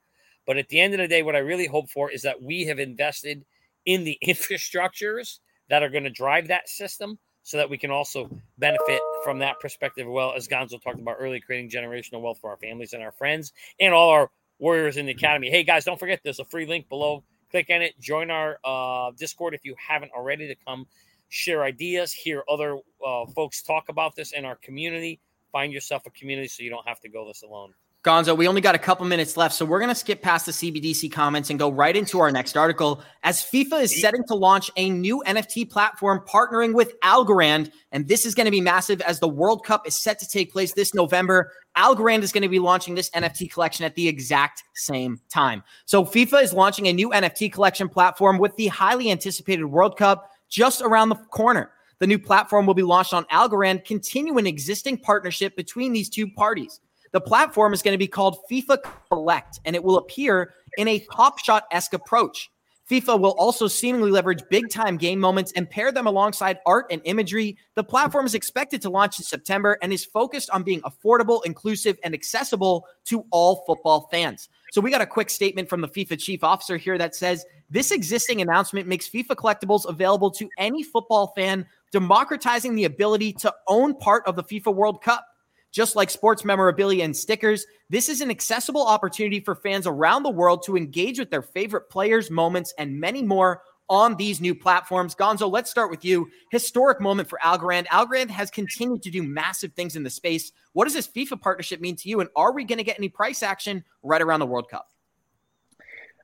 But 0.48 0.56
at 0.56 0.70
the 0.70 0.80
end 0.80 0.94
of 0.94 1.00
the 1.00 1.10
day, 1.10 1.24
what 1.24 1.36
I 1.36 1.40
really 1.40 1.68
hope 1.68 1.90
for 1.90 2.10
is 2.10 2.22
that 2.22 2.42
we 2.42 2.68
have 2.68 2.80
invested 2.80 3.44
in 3.86 4.06
the 4.06 4.18
infrastructures 4.26 5.40
that 5.68 5.84
are 5.84 5.90
going 5.90 6.06
to 6.06 6.10
drive 6.10 6.48
that 6.48 6.70
system 6.70 7.20
so 7.44 7.58
that 7.58 7.70
we 7.70 7.78
can 7.78 7.92
also 7.92 8.30
benefit 8.58 9.02
from 9.24 9.40
that 9.40 9.60
perspective, 9.60 10.08
well 10.08 10.34
as 10.36 10.48
Gonzo 10.48 10.82
talked 10.82 11.00
about 11.00 11.18
earlier, 11.20 11.40
creating 11.40 11.70
generational 11.70 12.22
wealth 12.22 12.40
for 12.40 12.50
our 12.50 12.58
families 12.58 12.94
and 12.94 13.04
our 13.04 13.12
friends 13.12 13.54
and 13.80 13.94
all 13.94 14.10
our 14.10 14.32
warriors 14.60 14.98
in 14.98 15.06
the 15.06 15.12
academy. 15.12 15.50
Hey 15.50 15.64
guys, 15.64 15.86
don't 15.86 16.00
forget 16.00 16.22
there's 16.24 16.40
a 16.40 16.46
free 16.46 16.66
link 16.66 16.90
below. 16.90 17.24
Click 17.52 17.68
on 17.70 17.82
it, 17.82 18.00
join 18.00 18.32
our 18.32 18.58
uh, 18.64 19.12
Discord 19.18 19.54
if 19.54 19.64
you 19.64 19.76
haven't 19.78 20.12
already 20.12 20.48
to 20.48 20.56
come 20.66 20.88
share 21.30 21.64
ideas, 21.64 22.14
hear 22.14 22.44
other 22.50 22.78
uh, 23.06 23.26
folks 23.36 23.62
talk 23.62 23.90
about 23.90 24.16
this 24.16 24.32
in 24.32 24.46
our 24.46 24.56
community. 24.56 25.20
Find 25.52 25.72
yourself 25.74 26.04
a 26.06 26.10
community 26.12 26.48
so 26.48 26.64
you 26.64 26.70
don't 26.70 26.88
have 26.88 27.00
to 27.02 27.10
go 27.10 27.28
this 27.28 27.44
alone. 27.44 27.74
Gonzo, 28.04 28.36
we 28.36 28.50
only 28.50 28.60
got 28.60 28.76
a 28.76 28.80
couple 28.80 29.06
minutes 29.06 29.38
left, 29.38 29.56
so 29.56 29.64
we're 29.64 29.80
going 29.80 29.88
to 29.88 29.96
skip 29.96 30.22
past 30.22 30.46
the 30.46 30.52
CBDC 30.52 31.10
comments 31.10 31.50
and 31.50 31.58
go 31.58 31.72
right 31.72 31.96
into 31.96 32.20
our 32.20 32.34
next 32.34 32.58
article. 32.58 33.02
As 33.24 33.42
FIFA 33.42 33.84
is 33.84 34.02
setting 34.02 34.26
to 34.26 34.36
launch 34.36 34.70
a 34.76 34.90
new 34.90 35.24
NFT 35.26 35.70
platform 35.70 36.22
partnering 36.28 36.74
with 36.74 37.00
Algorand, 37.00 37.72
and 37.94 38.06
this 38.06 38.26
is 38.26 38.36
going 38.36 38.44
to 38.44 38.52
be 38.52 38.60
massive 38.60 39.00
as 39.00 39.22
the 39.22 39.30
World 39.30 39.66
Cup 39.66 39.88
is 39.88 39.96
set 39.96 40.20
to 40.20 40.28
take 40.28 40.52
place 40.52 40.74
this 40.74 40.94
November. 40.94 41.54
Algorand 41.78 42.24
is 42.24 42.34
going 42.34 42.42
to 42.42 42.50
be 42.50 42.60
launching 42.60 42.94
this 42.94 43.10
NFT 43.12 43.50
collection 43.50 43.86
at 43.86 43.96
the 43.96 44.06
exact 44.06 44.64
same 44.76 45.22
time. 45.32 45.64
So 45.86 46.04
FIFA 46.04 46.44
is 46.44 46.52
launching 46.52 46.88
a 46.88 46.94
new 46.94 47.10
NFT 47.10 47.54
collection 47.54 47.88
platform 47.88 48.38
with 48.38 48.54
the 48.58 48.68
highly 48.68 49.12
anticipated 49.12 49.64
World 49.64 49.96
Cup 49.96 50.30
just 50.50 50.82
around 50.82 51.08
the 51.08 51.16
corner. 51.16 51.72
The 52.00 52.08
new 52.08 52.20
platform 52.20 52.66
will 52.66 52.74
be 52.74 52.84
launched 52.84 53.14
on 53.14 53.24
Algorand, 53.32 53.86
continuing 53.86 54.40
an 54.40 54.48
existing 54.48 54.98
partnership 54.98 55.56
between 55.56 55.94
these 55.94 56.10
two 56.10 56.30
parties. 56.30 56.82
The 57.14 57.22
platform 57.22 57.74
is 57.74 57.84
going 57.84 57.94
to 57.94 58.00
be 58.00 58.08
called 58.08 58.40
FIFA 58.52 58.80
Collect, 59.10 59.60
and 59.66 59.76
it 59.76 59.84
will 59.84 59.98
appear 59.98 60.56
in 60.78 60.88
a 60.88 61.00
Top 61.14 61.38
Shot 61.38 61.66
esque 61.72 61.94
approach. 61.94 62.50
FIFA 62.90 63.20
will 63.20 63.36
also 63.38 63.68
seemingly 63.68 64.12
leverage 64.12 64.42
big 64.50 64.70
time 64.70 64.98
game 64.98 65.20
moments 65.20 65.54
and 65.56 65.70
pair 65.70 65.92
them 65.92 66.08
alongside 66.08 66.58
art 66.66 66.88
and 66.90 67.02
imagery. 67.06 67.56
The 67.76 67.84
platform 67.84 68.26
is 68.26 68.34
expected 68.34 68.82
to 68.82 68.90
launch 68.90 69.20
in 69.20 69.26
September 69.26 69.78
and 69.82 69.94
is 69.94 70.04
focused 70.04 70.50
on 70.50 70.64
being 70.64 70.82
affordable, 70.82 71.46
inclusive, 71.46 71.98
and 72.04 72.16
accessible 72.16 72.86
to 73.06 73.26
all 73.32 73.64
football 73.68 74.10
fans. 74.12 74.50
So, 74.72 74.82
we 74.82 74.90
got 74.90 75.02
a 75.02 75.06
quick 75.06 75.30
statement 75.30 75.70
from 75.70 75.82
the 75.82 75.88
FIFA 75.88 76.20
chief 76.20 76.44
officer 76.44 76.78
here 76.78 76.98
that 76.98 77.16
says 77.16 77.46
this 77.70 77.92
existing 77.92 78.42
announcement 78.42 78.88
makes 78.88 79.08
FIFA 79.08 79.36
collectibles 79.36 79.88
available 79.88 80.32
to 80.32 80.50
any 80.58 80.82
football 80.82 81.28
fan, 81.36 81.68
democratizing 81.92 82.74
the 82.74 82.86
ability 82.86 83.34
to 83.34 83.54
own 83.68 83.96
part 83.96 84.24
of 84.26 84.36
the 84.36 84.44
FIFA 84.44 84.74
World 84.74 85.04
Cup. 85.04 85.26
Just 85.74 85.96
like 85.96 86.12
sports 86.12 86.46
memorabilia 86.46 87.04
and 87.04 87.18
stickers, 87.18 87.66
this 87.90 88.08
is 88.08 88.22
an 88.22 88.30
accessible 88.30 88.86
opportunity 88.86 89.40
for 89.40 89.56
fans 89.56 89.88
around 89.88 90.22
the 90.22 90.30
world 90.30 90.64
to 90.66 90.78
engage 90.78 91.18
with 91.18 91.32
their 91.32 91.42
favorite 91.42 91.90
players, 91.90 92.30
moments, 92.30 92.74
and 92.78 93.00
many 93.00 93.24
more 93.24 93.64
on 93.90 94.16
these 94.16 94.40
new 94.40 94.54
platforms. 94.54 95.16
Gonzo, 95.16 95.52
let's 95.52 95.72
start 95.72 95.90
with 95.90 96.06
you. 96.06 96.30
Historic 96.52 97.02
moment 97.02 97.28
for 97.28 97.40
Algorand. 97.44 97.88
Algorand 97.88 98.30
has 98.30 98.52
continued 98.52 99.02
to 99.02 99.10
do 99.10 99.24
massive 99.24 99.74
things 99.74 99.96
in 99.96 100.04
the 100.04 100.12
space. 100.12 100.52
What 100.74 100.86
does 100.86 100.94
this 100.94 101.08
FIFA 101.08 101.42
partnership 101.42 101.82
mean 101.82 101.96
to 101.98 102.08
you? 102.08 102.22
And 102.22 102.30
are 102.36 102.54
we 102.54 102.64
going 102.66 102.78
to 102.78 102.84
get 102.84 103.00
any 103.00 103.10
price 103.10 103.42
action 103.42 103.84
right 104.04 104.22
around 104.22 104.42
the 104.42 104.46
World 104.46 104.70
Cup? 104.70 104.90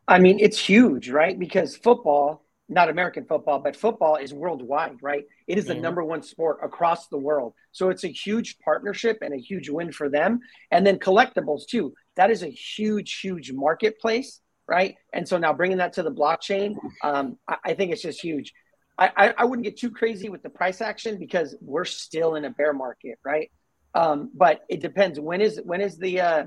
I 0.08 0.20
mean, 0.20 0.40
it's 0.40 0.60
huge, 0.60 1.10
right? 1.10 1.38
Because 1.38 1.76
football 1.76 2.44
not 2.70 2.90
American 2.90 3.26
football, 3.26 3.60
but 3.60 3.76
football 3.76 4.16
is 4.16 4.34
worldwide, 4.34 4.98
right? 5.02 5.26
It 5.48 5.58
is 5.58 5.66
the 5.66 5.74
mm-hmm. 5.74 5.82
number 5.82 6.04
one 6.04 6.22
sport 6.22 6.60
across 6.64 7.08
the 7.08 7.18
world. 7.18 7.54
So 7.72 7.90
it's 7.90 8.04
a 8.04 8.10
huge 8.10 8.60
partnership 8.60 9.18
and 9.22 9.34
a 9.34 9.38
huge 9.38 9.70
win 9.70 9.92
for 9.92 10.08
them. 10.08 10.40
And 10.70 10.86
then 10.86 11.00
collectibles 11.00 11.66
too. 11.68 11.94
That 12.16 12.30
is 12.30 12.44
a 12.44 12.50
huge, 12.50 13.20
huge 13.20 13.52
marketplace, 13.52 14.40
right? 14.68 14.96
And 15.12 15.28
so 15.28 15.38
now 15.40 15.52
bringing 15.52 15.80
that 15.80 15.94
to 15.94 16.04
the 16.04 16.12
blockchain, 16.12 16.76
um, 17.04 17.38
I, 17.48 17.58
I, 17.66 17.74
think 17.74 17.92
it's 17.92 18.04
just 18.04 18.22
huge. 18.22 18.54
I, 18.98 19.12
I, 19.18 19.34
I, 19.40 19.46
wouldn't 19.46 19.66
get 19.66 19.78
too 19.78 19.90
crazy 19.90 20.30
with 20.30 20.44
the 20.44 20.50
price 20.50 20.80
action 20.80 21.18
because 21.18 21.56
we're 21.62 21.86
still 21.86 22.36
in 22.36 22.46
a 22.46 22.52
bear 22.52 22.74
market, 22.74 23.18
right? 23.26 23.52
Um, 23.96 24.30
but 24.36 24.62
it 24.70 24.82
depends. 24.82 25.20
When 25.20 25.42
is 25.42 25.60
when 25.64 25.82
is 25.82 25.98
the 25.98 26.22
uh, 26.22 26.44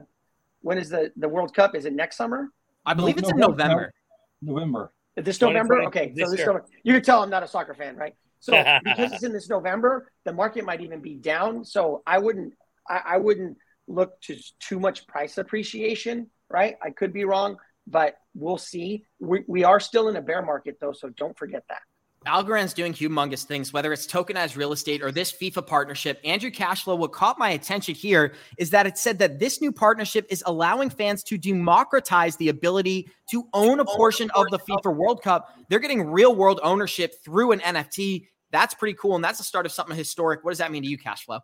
when 0.60 0.78
is 0.78 0.88
the 0.90 1.10
the 1.16 1.28
World 1.28 1.52
Cup? 1.54 1.74
Is 1.74 1.86
it 1.86 1.92
next 1.92 2.16
summer? 2.16 2.50
I 2.86 2.94
believe 2.94 3.18
it's 3.18 3.30
in 3.30 3.36
November. 3.36 3.92
November. 4.40 4.92
This 5.16 5.40
November? 5.40 5.82
Okay. 5.84 6.12
This 6.14 6.26
so 6.26 6.36
this 6.36 6.40
November. 6.40 6.66
You 6.82 6.94
can 6.94 7.02
tell 7.02 7.22
I'm 7.22 7.30
not 7.30 7.42
a 7.42 7.48
soccer 7.48 7.74
fan, 7.74 7.96
right? 7.96 8.14
So 8.40 8.52
because 8.84 9.12
it's 9.12 9.22
in 9.22 9.32
this 9.32 9.48
November, 9.48 10.10
the 10.24 10.32
market 10.32 10.64
might 10.64 10.80
even 10.80 11.00
be 11.00 11.14
down. 11.14 11.64
So 11.64 12.02
I 12.06 12.18
wouldn't 12.18 12.54
I, 12.88 13.00
I 13.06 13.16
wouldn't 13.18 13.56
look 13.88 14.20
to 14.22 14.36
too 14.60 14.80
much 14.80 15.06
price 15.06 15.38
appreciation, 15.38 16.28
right? 16.50 16.76
I 16.82 16.90
could 16.90 17.12
be 17.12 17.24
wrong, 17.24 17.56
but 17.86 18.16
we'll 18.34 18.58
see. 18.58 19.04
We, 19.20 19.44
we 19.46 19.64
are 19.64 19.80
still 19.80 20.08
in 20.08 20.16
a 20.16 20.22
bear 20.22 20.42
market 20.42 20.78
though, 20.80 20.92
so 20.92 21.08
don't 21.10 21.36
forget 21.36 21.64
that. 21.68 21.82
Algorand's 22.26 22.74
doing 22.74 22.92
humongous 22.92 23.44
things, 23.44 23.72
whether 23.72 23.92
it's 23.92 24.06
tokenized 24.06 24.56
real 24.56 24.72
estate 24.72 25.02
or 25.02 25.10
this 25.10 25.32
FIFA 25.32 25.66
partnership. 25.66 26.20
Andrew 26.24 26.50
Cashflow, 26.50 26.96
what 26.96 27.12
caught 27.12 27.38
my 27.38 27.50
attention 27.50 27.94
here 27.94 28.34
is 28.58 28.70
that 28.70 28.86
it 28.86 28.98
said 28.98 29.18
that 29.18 29.38
this 29.38 29.60
new 29.60 29.72
partnership 29.72 30.26
is 30.30 30.42
allowing 30.46 30.90
fans 30.90 31.22
to 31.24 31.38
democratize 31.38 32.36
the 32.36 32.48
ability 32.48 33.08
to 33.30 33.48
own 33.52 33.80
a 33.80 33.84
portion 33.84 34.30
of 34.34 34.46
the 34.50 34.58
FIFA 34.58 34.94
World 34.96 35.22
Cup. 35.22 35.56
They're 35.68 35.78
getting 35.78 36.10
real 36.10 36.34
world 36.34 36.60
ownership 36.62 37.14
through 37.24 37.52
an 37.52 37.60
NFT. 37.60 38.26
That's 38.50 38.74
pretty 38.74 38.96
cool. 39.00 39.16
And 39.16 39.24
that's 39.24 39.38
the 39.38 39.44
start 39.44 39.66
of 39.66 39.72
something 39.72 39.96
historic. 39.96 40.44
What 40.44 40.50
does 40.50 40.58
that 40.58 40.70
mean 40.70 40.82
to 40.82 40.88
you, 40.88 40.98
Cashflow? 40.98 41.40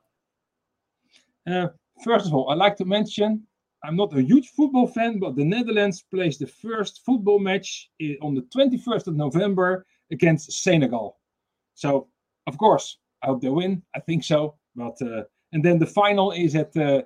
Uh, 1.46 1.68
first 2.04 2.26
of 2.26 2.34
all, 2.34 2.50
I'd 2.50 2.58
like 2.58 2.76
to 2.76 2.84
mention 2.84 3.46
I'm 3.84 3.96
not 3.96 4.16
a 4.16 4.22
huge 4.22 4.48
football 4.48 4.88
fan, 4.88 5.18
but 5.18 5.36
the 5.36 5.44
Netherlands 5.44 6.04
plays 6.12 6.36
the 6.36 6.46
first 6.46 7.02
football 7.06 7.38
match 7.38 7.90
on 8.22 8.34
the 8.34 8.42
21st 8.54 9.06
of 9.06 9.14
November 9.14 9.86
against 10.10 10.52
Senegal. 10.52 11.18
So, 11.74 12.08
of 12.46 12.58
course, 12.58 12.98
I 13.22 13.26
hope 13.26 13.42
they 13.42 13.48
win. 13.48 13.82
I 13.94 14.00
think 14.00 14.24
so. 14.24 14.56
But 14.74 15.00
uh, 15.02 15.24
and 15.52 15.64
then 15.64 15.78
the 15.78 15.86
final 15.86 16.32
is 16.32 16.54
at 16.54 16.76
uh, 16.76 17.02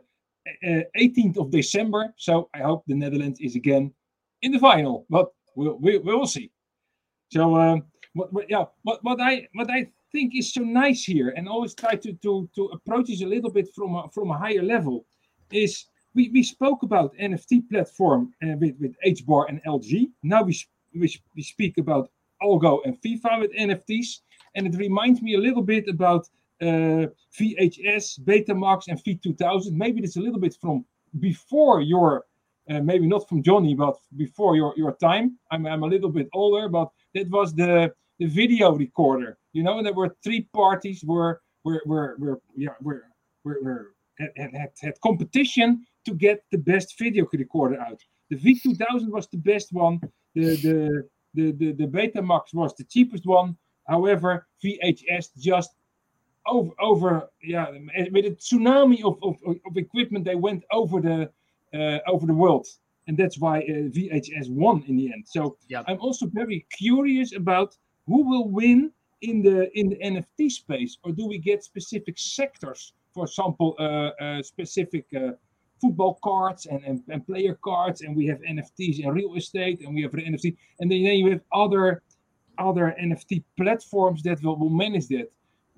18th 0.99 1.39
of 1.39 1.51
December. 1.51 2.13
So 2.17 2.49
I 2.55 2.59
hope 2.59 2.85
the 2.87 2.95
Netherlands 2.95 3.41
is 3.41 3.57
again 3.57 3.93
in 4.43 4.53
the 4.53 4.59
final. 4.59 5.07
But 5.09 5.29
we'll, 5.55 5.79
we, 5.79 5.99
we 5.99 6.15
will 6.15 6.27
see. 6.27 6.51
So 7.31 7.57
um, 7.57 7.85
what, 8.15 8.33
what, 8.33 8.51
yeah, 8.51 8.65
what, 8.83 9.03
what 9.03 9.21
I 9.21 9.49
what 9.55 9.71
I 9.71 9.87
think 10.11 10.35
is 10.37 10.53
so 10.53 10.63
nice 10.63 11.05
here, 11.05 11.31
and 11.31 11.49
always 11.49 11.75
try 11.75 11.95
to 11.95 12.13
to 12.13 12.49
to 12.55 12.65
approach 12.67 13.07
this 13.07 13.23
a 13.23 13.27
little 13.27 13.51
bit 13.51 13.69
from 13.75 13.95
a, 13.95 14.09
from 14.13 14.31
a 14.31 14.39
higher 14.39 14.63
level, 14.63 15.07
is 15.51 15.87
we, 16.15 16.29
we 16.29 16.43
spoke 16.43 16.83
about 16.83 17.17
NFT 17.17 17.71
platform 17.71 18.33
uh, 18.43 18.57
with 18.59 18.77
with 18.79 18.95
HBAR 19.07 19.49
and 19.49 19.63
LG. 19.65 20.11
Now 20.23 20.43
we 20.43 20.61
we, 20.95 21.15
we 21.35 21.43
speak 21.43 21.79
about 21.79 22.11
Algo 22.43 22.81
and 22.85 23.01
FIFA 23.01 23.41
with 23.41 23.53
NFTs. 23.53 24.21
And 24.55 24.67
it 24.67 24.77
reminds 24.77 25.23
me 25.23 25.35
a 25.35 25.39
little 25.39 25.63
bit 25.63 25.89
about 25.89 26.29
uh, 26.61 27.07
VHS, 27.39 28.21
Betamax, 28.21 28.85
and 28.89 29.03
V2000. 29.03 29.73
Maybe 29.73 30.03
it's 30.03 30.17
a 30.17 30.21
little 30.21 30.41
bit 30.41 30.57
from 30.61 30.85
before 31.19 31.81
your, 31.81 32.25
uh, 32.71 32.81
maybe 32.81 33.07
not 33.07 33.29
from 33.29 33.43
Johnny, 33.43 33.75
but 33.75 33.97
before 34.17 34.57
your, 34.57 34.73
your 34.77 34.93
time. 34.93 35.39
I'm, 35.51 35.67
I'm 35.67 35.83
a 35.83 35.87
little 35.87 36.11
bit 36.11 36.29
older, 36.33 36.69
but 36.69 36.91
that 37.15 37.29
was 37.31 37.55
the, 37.55 37.93
the 38.19 38.27
video 38.27 38.73
recorder. 38.73 39.39
You 39.53 39.63
know, 39.63 39.79
and 39.79 39.87
there 39.87 39.95
were 39.95 40.17
three 40.23 40.49
parties 40.53 41.03
where 41.05 41.41
where 41.63 41.81
were 41.87 42.17
where 42.19 42.39
yeah 42.57 42.75
where 42.81 43.03
were, 43.45 43.59
where 43.63 43.87
had, 44.19 44.31
had, 44.37 44.71
had 44.81 45.01
competition 45.03 45.85
to 46.05 46.15
get 46.15 46.45
the 46.51 46.59
best 46.59 46.99
video 46.99 47.27
recorder 47.33 47.81
out. 47.81 48.01
The 48.31 48.37
V2000 48.37 49.09
was 49.09 49.29
the 49.29 49.39
best 49.39 49.73
one. 49.73 50.01
The 50.35 50.57
the 50.57 51.09
the, 51.35 51.53
the, 51.53 51.73
the 51.73 51.87
Betamax 51.87 52.55
was 52.55 52.75
the 52.77 52.85
cheapest 52.85 53.27
one. 53.27 53.57
However, 53.89 54.47
VHS 54.65 55.31
just 55.39 55.71
over, 56.47 56.71
over 56.81 57.31
yeah, 57.43 57.67
with 58.11 58.27
a 58.27 58.31
tsunami 58.31 59.03
of, 59.05 59.19
of, 59.23 59.37
of 59.67 59.77
equipment, 59.77 60.25
they 60.25 60.35
went 60.35 60.65
over 60.73 61.01
the 61.01 61.31
uh, 61.75 61.99
over 62.07 62.27
the 62.27 62.35
world, 62.35 62.67
and 63.07 63.17
that's 63.17 63.39
why 63.39 63.61
uh, 63.61 63.89
VHS 63.97 64.51
won 64.51 64.85
in 64.87 64.97
the 64.97 65.13
end. 65.13 65.25
So 65.27 65.57
yep. 65.69 65.85
I'm 65.89 65.99
also 66.01 66.27
very 66.27 66.67
curious 66.71 67.35
about 67.35 67.77
who 68.07 68.29
will 68.29 68.49
win 68.49 68.93
in 69.23 69.43
the 69.43 69.71
in 69.79 69.91
the 69.91 69.97
NFT 69.97 70.51
space, 70.51 70.99
or 71.03 71.13
do 71.13 71.27
we 71.27 71.39
get 71.39 71.65
specific 71.65 72.19
sectors? 72.19 72.93
For 73.15 73.25
example, 73.25 73.75
uh, 73.79 74.11
uh 74.23 74.43
specific 74.43 75.07
uh, 75.15 75.33
football 75.83 76.19
cards 76.23 76.67
and, 76.67 76.83
and, 76.85 77.03
and, 77.09 77.27
player 77.27 77.59
cards, 77.63 78.03
and 78.03 78.17
we 78.17 78.25
have 78.27 78.41
NFTs 78.41 79.01
in 79.01 79.09
real 79.11 79.35
estate, 79.35 79.81
and 79.81 79.95
we 79.95 80.03
have 80.03 80.13
NFT, 80.13 80.57
and 80.81 80.91
then, 80.91 81.03
then 81.03 81.17
you 81.21 81.31
have 81.31 81.43
other 81.53 82.03
other 82.59 82.95
NFT 83.01 83.43
platforms 83.57 84.23
that 84.23 84.43
will, 84.43 84.57
will 84.57 84.77
manage 84.85 85.09
that. 85.09 85.29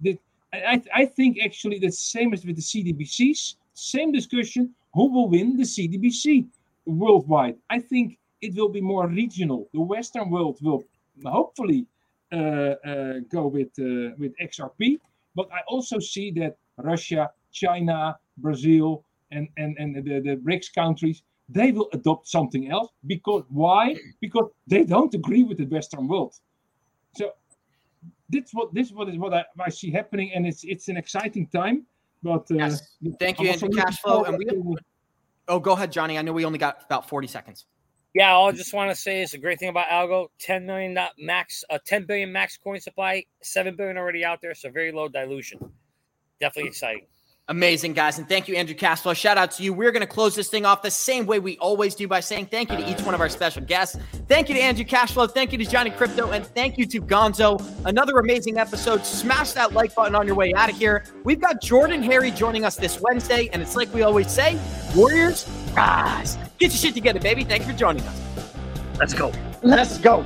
that 0.02 0.18
I, 0.52 0.82
I 0.94 1.04
think 1.06 1.38
actually 1.42 1.78
the 1.78 1.90
same 1.90 2.32
as 2.34 2.44
with 2.44 2.56
the 2.56 2.62
CDBCs, 2.62 3.56
same 3.74 4.12
discussion. 4.12 4.74
Who 4.94 5.10
will 5.12 5.28
win 5.28 5.56
the 5.56 5.64
CDBC 5.64 6.46
worldwide? 6.86 7.56
I 7.70 7.78
think 7.80 8.18
it 8.40 8.54
will 8.54 8.68
be 8.68 8.80
more 8.80 9.06
regional. 9.08 9.68
The 9.72 9.80
Western 9.80 10.30
world 10.30 10.58
will 10.62 10.84
hopefully 11.24 11.86
uh, 12.32 12.36
uh, 12.36 13.14
go 13.30 13.46
with 13.46 13.72
uh, 13.78 14.14
with 14.20 14.32
XRP, 14.48 14.98
but 15.34 15.46
I 15.52 15.60
also 15.66 15.98
see 15.98 16.30
that 16.32 16.56
Russia, 16.76 17.30
China, 17.52 18.18
Brazil, 18.38 19.04
and, 19.34 19.48
and, 19.56 19.76
and 19.78 19.94
the, 19.96 20.20
the 20.20 20.36
BRICS 20.36 20.74
countries, 20.74 21.22
they 21.48 21.72
will 21.72 21.88
adopt 21.92 22.28
something 22.28 22.70
else. 22.70 22.90
Because 23.06 23.44
why? 23.48 23.96
Because 24.20 24.50
they 24.66 24.84
don't 24.84 25.12
agree 25.14 25.42
with 25.42 25.58
the 25.58 25.66
Western 25.66 26.08
world. 26.08 26.34
So 27.16 27.32
this 28.28 28.50
what 28.52 28.74
this 28.74 28.90
what 28.90 29.08
is 29.08 29.18
what 29.18 29.34
I, 29.34 29.44
I 29.60 29.68
see 29.70 29.90
happening, 29.90 30.32
and 30.34 30.46
it's 30.46 30.64
it's 30.64 30.88
an 30.88 30.96
exciting 30.96 31.46
time. 31.48 31.86
But 32.22 32.50
uh, 32.50 32.54
yes. 32.54 32.96
thank 33.20 33.40
you, 33.40 33.50
Andrew 33.50 33.68
Cashflow. 33.68 34.26
And 34.26 34.38
we, 34.38 34.76
oh, 35.48 35.60
go 35.60 35.72
ahead, 35.72 35.92
Johnny. 35.92 36.18
I 36.18 36.22
know 36.22 36.32
we 36.32 36.44
only 36.44 36.58
got 36.58 36.82
about 36.84 37.08
forty 37.08 37.26
seconds. 37.26 37.66
Yeah, 38.14 38.30
all 38.30 38.48
I 38.48 38.52
just 38.52 38.72
want 38.72 38.90
to 38.90 38.96
say 38.96 39.22
is 39.22 39.34
a 39.34 39.38
great 39.38 39.58
thing 39.58 39.68
about 39.68 39.88
Algo: 39.88 40.28
ten 40.38 40.64
million 40.64 40.96
max, 41.18 41.64
a 41.70 41.74
uh, 41.74 41.78
ten 41.84 42.06
billion 42.06 42.32
max 42.32 42.56
coin 42.56 42.80
supply, 42.80 43.24
seven 43.42 43.76
billion 43.76 43.98
already 43.98 44.24
out 44.24 44.40
there, 44.40 44.54
so 44.54 44.70
very 44.70 44.92
low 44.92 45.08
dilution. 45.08 45.58
Definitely 46.40 46.70
exciting. 46.70 47.06
Amazing, 47.48 47.92
guys. 47.92 48.18
And 48.18 48.26
thank 48.26 48.48
you, 48.48 48.56
Andrew 48.56 48.74
Cashflow. 48.74 49.14
Shout 49.14 49.36
out 49.36 49.50
to 49.52 49.62
you. 49.62 49.74
We're 49.74 49.92
going 49.92 50.00
to 50.00 50.06
close 50.06 50.34
this 50.34 50.48
thing 50.48 50.64
off 50.64 50.80
the 50.80 50.90
same 50.90 51.26
way 51.26 51.40
we 51.40 51.58
always 51.58 51.94
do 51.94 52.08
by 52.08 52.20
saying 52.20 52.46
thank 52.46 52.70
you 52.70 52.78
to 52.78 52.90
each 52.90 53.02
one 53.02 53.14
of 53.14 53.20
our 53.20 53.28
special 53.28 53.60
guests. 53.62 53.98
Thank 54.28 54.48
you 54.48 54.54
to 54.54 54.60
Andrew 54.62 54.84
Cashflow. 54.86 55.30
Thank 55.30 55.52
you 55.52 55.58
to 55.58 55.66
Johnny 55.66 55.90
Crypto. 55.90 56.30
And 56.30 56.46
thank 56.46 56.78
you 56.78 56.86
to 56.86 57.02
Gonzo. 57.02 57.62
Another 57.84 58.18
amazing 58.18 58.56
episode. 58.56 59.04
Smash 59.04 59.52
that 59.52 59.74
like 59.74 59.94
button 59.94 60.14
on 60.14 60.26
your 60.26 60.36
way 60.36 60.54
out 60.54 60.70
of 60.70 60.78
here. 60.78 61.04
We've 61.24 61.40
got 61.40 61.60
Jordan 61.60 62.02
Harry 62.02 62.30
joining 62.30 62.64
us 62.64 62.76
this 62.76 62.98
Wednesday. 63.02 63.50
And 63.52 63.60
it's 63.60 63.76
like 63.76 63.92
we 63.92 64.00
always 64.02 64.30
say 64.30 64.58
Warriors, 64.96 65.46
rise. 65.74 66.36
Get 66.58 66.70
your 66.70 66.78
shit 66.78 66.94
together, 66.94 67.20
baby. 67.20 67.44
Thank 67.44 67.66
you 67.66 67.72
for 67.72 67.78
joining 67.78 68.04
us. 68.04 68.22
Let's 68.98 69.12
go. 69.12 69.32
Let's 69.62 69.98
go. 69.98 70.24